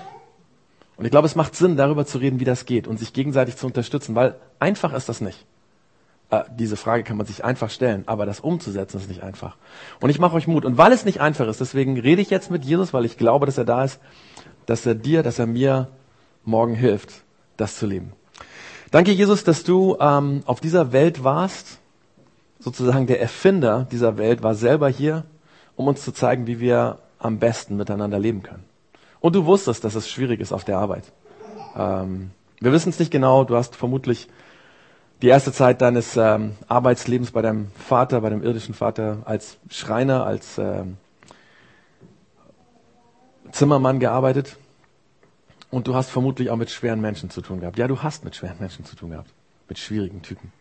Und 0.99 1.05
ich 1.05 1.13
glaube, 1.13 1.27
es 1.27 1.37
macht 1.37 1.55
Sinn, 1.55 1.77
darüber 1.77 2.05
zu 2.05 2.19
reden, 2.19 2.41
wie 2.41 2.45
das 2.45 2.67
geht 2.67 2.89
und 2.89 2.99
sich 2.99 3.13
gegenseitig 3.13 3.57
zu 3.57 3.67
unterstützen, 3.67 4.17
weil 4.17 4.35
einfach 4.59 4.93
ist 4.93 5.09
das 5.09 5.21
nicht. 5.21 5.47
Äh, 6.31 6.43
diese 6.59 6.77
Frage 6.77 7.05
kann 7.05 7.17
man 7.17 7.25
sich 7.25 7.45
einfach 7.45 7.71
stellen, 7.71 8.03
aber 8.07 8.27
das 8.27 8.41
umzusetzen 8.41 8.99
ist 8.99 9.09
nicht 9.09 9.23
einfach. 9.23 9.57
Und 10.01 10.11
ich 10.11 10.19
mache 10.19 10.35
euch 10.35 10.49
Mut. 10.49 10.65
Und 10.65 10.77
weil 10.77 10.91
es 10.91 11.05
nicht 11.05 11.21
einfach 11.21 11.47
ist, 11.47 11.61
deswegen 11.61 12.01
rede 12.01 12.21
ich 12.21 12.31
jetzt 12.31 12.51
mit 12.51 12.65
Jesus, 12.65 12.93
weil 12.93 13.05
ich 13.05 13.17
glaube, 13.17 13.47
dass 13.47 13.57
er 13.57 13.65
da 13.65 13.85
ist, 13.85 14.01
dass 14.67 14.85
er 14.87 14.97
dir, 14.97 15.23
dass 15.23 15.39
er 15.39 15.47
mir 15.47 15.87
morgen 16.45 16.75
hilft, 16.75 17.23
das 17.57 17.79
zu 17.79 17.87
leben. 17.87 18.13
Danke, 18.91 19.13
Jesus, 19.13 19.45
dass 19.45 19.63
du 19.63 19.97
ähm, 20.01 20.43
auf 20.47 20.61
dieser 20.61 20.93
Welt 20.93 21.23
warst. 21.23 21.79
Sozusagen 22.59 23.07
der 23.07 23.21
Erfinder 23.21 23.87
dieser 23.93 24.19
Welt 24.19 24.43
war 24.43 24.57
selber 24.57 24.89
hier, 24.89 25.25
um 25.77 25.87
uns 25.87 26.03
zu 26.03 26.11
zeigen, 26.11 26.49
wie 26.49 26.59
wir 26.59 26.99
am 27.21 27.39
besten 27.39 27.77
miteinander 27.77 28.19
leben 28.19 28.43
können. 28.43 28.68
Und 29.21 29.35
du 29.35 29.47
wusstest, 29.47 29.85
dass 29.85 29.95
es 29.95 30.09
schwierig 30.09 30.41
ist 30.41 30.53
auf 30.53 30.65
der 30.65 30.79
Arbeit. 30.79 31.05
Ähm, 31.77 32.31
wir 32.61 32.73
wissen 32.73 32.91
es 32.91 32.99
nicht 32.99 33.11
genau. 33.11 33.45
Du 33.45 33.57
hast 33.57 33.77
vermutlich 33.77 34.29
die 35.23 35.29
erste 35.29 35.53
Zeit 35.53 35.81
deines 35.81 36.17
ähm, 36.17 36.57
Arbeitslebens 36.69 37.33
bei 37.33 37.43
deinem 37.43 37.71
Vater, 37.73 38.21
bei 38.21 38.31
deinem 38.31 38.43
irdischen 38.43 38.75
Vater, 38.75 39.19
als 39.25 39.59
Schreiner, 39.69 40.25
als 40.25 40.59
ähm, 40.59 40.97
Zimmermann 43.51 43.99
gearbeitet. 43.99 44.57
Und 45.71 45.87
du 45.87 45.95
hast 45.95 46.11
vermutlich 46.11 46.51
auch 46.51 46.57
mit 46.57 46.71
schweren 46.71 47.01
Menschen 47.01 47.31
zu 47.31 47.43
tun 47.43 47.61
gehabt. 47.61 47.79
Ja, 47.79 47.89
du 47.89 48.03
hast 48.03 48.25
mit 48.25 48.37
schweren 48.37 48.57
Menschen 48.59 48.85
zu 48.85 48.97
tun 48.97 49.11
gehabt. 49.11 49.31
Mit 49.69 49.79
schwierigen 49.79 50.23
Typen. 50.23 50.53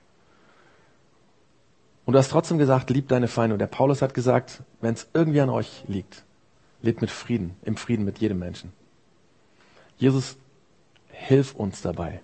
Und 2.05 2.13
du 2.13 2.19
hast 2.19 2.29
trotzdem 2.29 2.57
gesagt, 2.57 2.89
lieb 2.89 3.07
deine 3.09 3.27
Feinde. 3.27 3.53
Und 3.53 3.59
der 3.59 3.67
Paulus 3.67 4.01
hat 4.01 4.13
gesagt, 4.13 4.63
wenn 4.81 4.93
es 4.93 5.07
irgendwie 5.13 5.41
an 5.41 5.49
euch 5.49 5.83
liegt, 5.87 6.23
Lebt 6.81 7.01
mit 7.01 7.09
Frieden, 7.09 7.55
im 7.63 7.75
Frieden 7.75 8.05
mit 8.05 8.19
jedem 8.19 8.39
Menschen. 8.39 8.71
Jesus, 9.97 10.37
hilf 11.09 11.55
uns 11.55 11.81
dabei. 11.81 12.21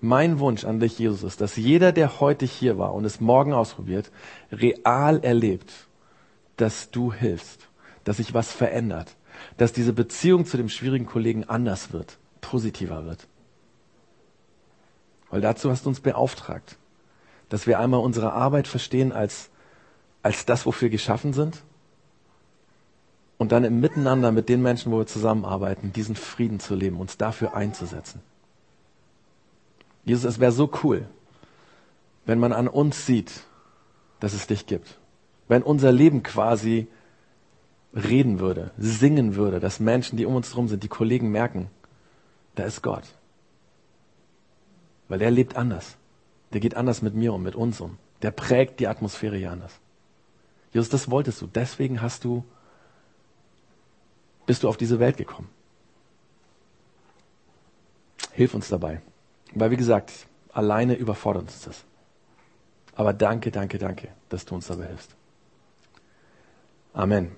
Mein 0.00 0.38
Wunsch 0.38 0.64
an 0.64 0.78
dich, 0.78 0.98
Jesus, 0.98 1.24
ist, 1.24 1.40
dass 1.40 1.56
jeder, 1.56 1.90
der 1.90 2.20
heute 2.20 2.46
hier 2.46 2.78
war 2.78 2.94
und 2.94 3.04
es 3.04 3.20
morgen 3.20 3.52
ausprobiert, 3.52 4.12
real 4.52 5.18
erlebt, 5.24 5.72
dass 6.56 6.90
du 6.90 7.12
hilfst, 7.12 7.68
dass 8.04 8.18
sich 8.18 8.32
was 8.32 8.52
verändert, 8.52 9.16
dass 9.56 9.72
diese 9.72 9.92
Beziehung 9.92 10.46
zu 10.46 10.56
dem 10.56 10.68
schwierigen 10.68 11.06
Kollegen 11.06 11.44
anders 11.44 11.92
wird, 11.92 12.18
positiver 12.40 13.06
wird. 13.06 13.26
Weil 15.30 15.40
dazu 15.40 15.70
hast 15.70 15.84
du 15.84 15.88
uns 15.88 16.00
beauftragt, 16.00 16.76
dass 17.48 17.66
wir 17.66 17.80
einmal 17.80 18.00
unsere 18.00 18.32
Arbeit 18.32 18.68
verstehen 18.68 19.10
als, 19.10 19.50
als 20.22 20.46
das, 20.46 20.64
wofür 20.64 20.86
wir 20.86 20.90
geschaffen 20.90 21.32
sind 21.32 21.62
und 23.38 23.52
dann 23.52 23.64
im 23.64 23.80
Miteinander 23.80 24.32
mit 24.32 24.48
den 24.48 24.60
Menschen, 24.60 24.92
wo 24.92 24.98
wir 24.98 25.06
zusammenarbeiten, 25.06 25.92
diesen 25.92 26.16
Frieden 26.16 26.60
zu 26.60 26.74
leben, 26.74 27.00
uns 27.00 27.16
dafür 27.16 27.54
einzusetzen. 27.54 28.20
Jesus, 30.04 30.24
es 30.24 30.40
wäre 30.40 30.52
so 30.52 30.70
cool, 30.82 31.06
wenn 32.26 32.40
man 32.40 32.52
an 32.52 32.68
uns 32.68 33.06
sieht, 33.06 33.44
dass 34.20 34.34
es 34.34 34.46
dich 34.46 34.66
gibt. 34.66 34.98
Wenn 35.46 35.62
unser 35.62 35.92
Leben 35.92 36.22
quasi 36.22 36.88
reden 37.94 38.40
würde, 38.40 38.72
singen 38.76 39.36
würde, 39.36 39.60
dass 39.60 39.80
Menschen, 39.80 40.16
die 40.16 40.26
um 40.26 40.34
uns 40.34 40.50
herum 40.50 40.68
sind, 40.68 40.82
die 40.82 40.88
Kollegen 40.88 41.30
merken, 41.30 41.70
da 42.54 42.64
ist 42.64 42.82
Gott. 42.82 43.04
Weil 45.08 45.20
der 45.20 45.30
lebt 45.30 45.56
anders. 45.56 45.96
Der 46.52 46.60
geht 46.60 46.74
anders 46.74 47.02
mit 47.02 47.14
mir 47.14 47.32
um, 47.32 47.42
mit 47.42 47.54
uns 47.54 47.80
um. 47.80 47.98
Der 48.22 48.30
prägt 48.30 48.80
die 48.80 48.88
Atmosphäre 48.88 49.36
hier 49.36 49.52
anders. 49.52 49.72
Jesus, 50.72 50.88
das 50.88 51.10
wolltest 51.10 51.40
du. 51.40 51.46
Deswegen 51.46 52.02
hast 52.02 52.24
du 52.24 52.44
bist 54.48 54.62
du 54.62 54.68
auf 54.70 54.78
diese 54.78 54.98
Welt 54.98 55.18
gekommen. 55.18 55.50
Hilf 58.32 58.54
uns 58.54 58.68
dabei. 58.68 59.02
Weil, 59.54 59.70
wie 59.70 59.76
gesagt, 59.76 60.26
alleine 60.54 60.94
überfordert 60.94 61.42
uns 61.42 61.60
das. 61.60 61.84
Aber 62.94 63.12
danke, 63.12 63.50
danke, 63.50 63.76
danke, 63.76 64.08
dass 64.30 64.46
du 64.46 64.54
uns 64.54 64.66
dabei 64.66 64.86
hilfst. 64.86 65.14
Amen. 66.94 67.36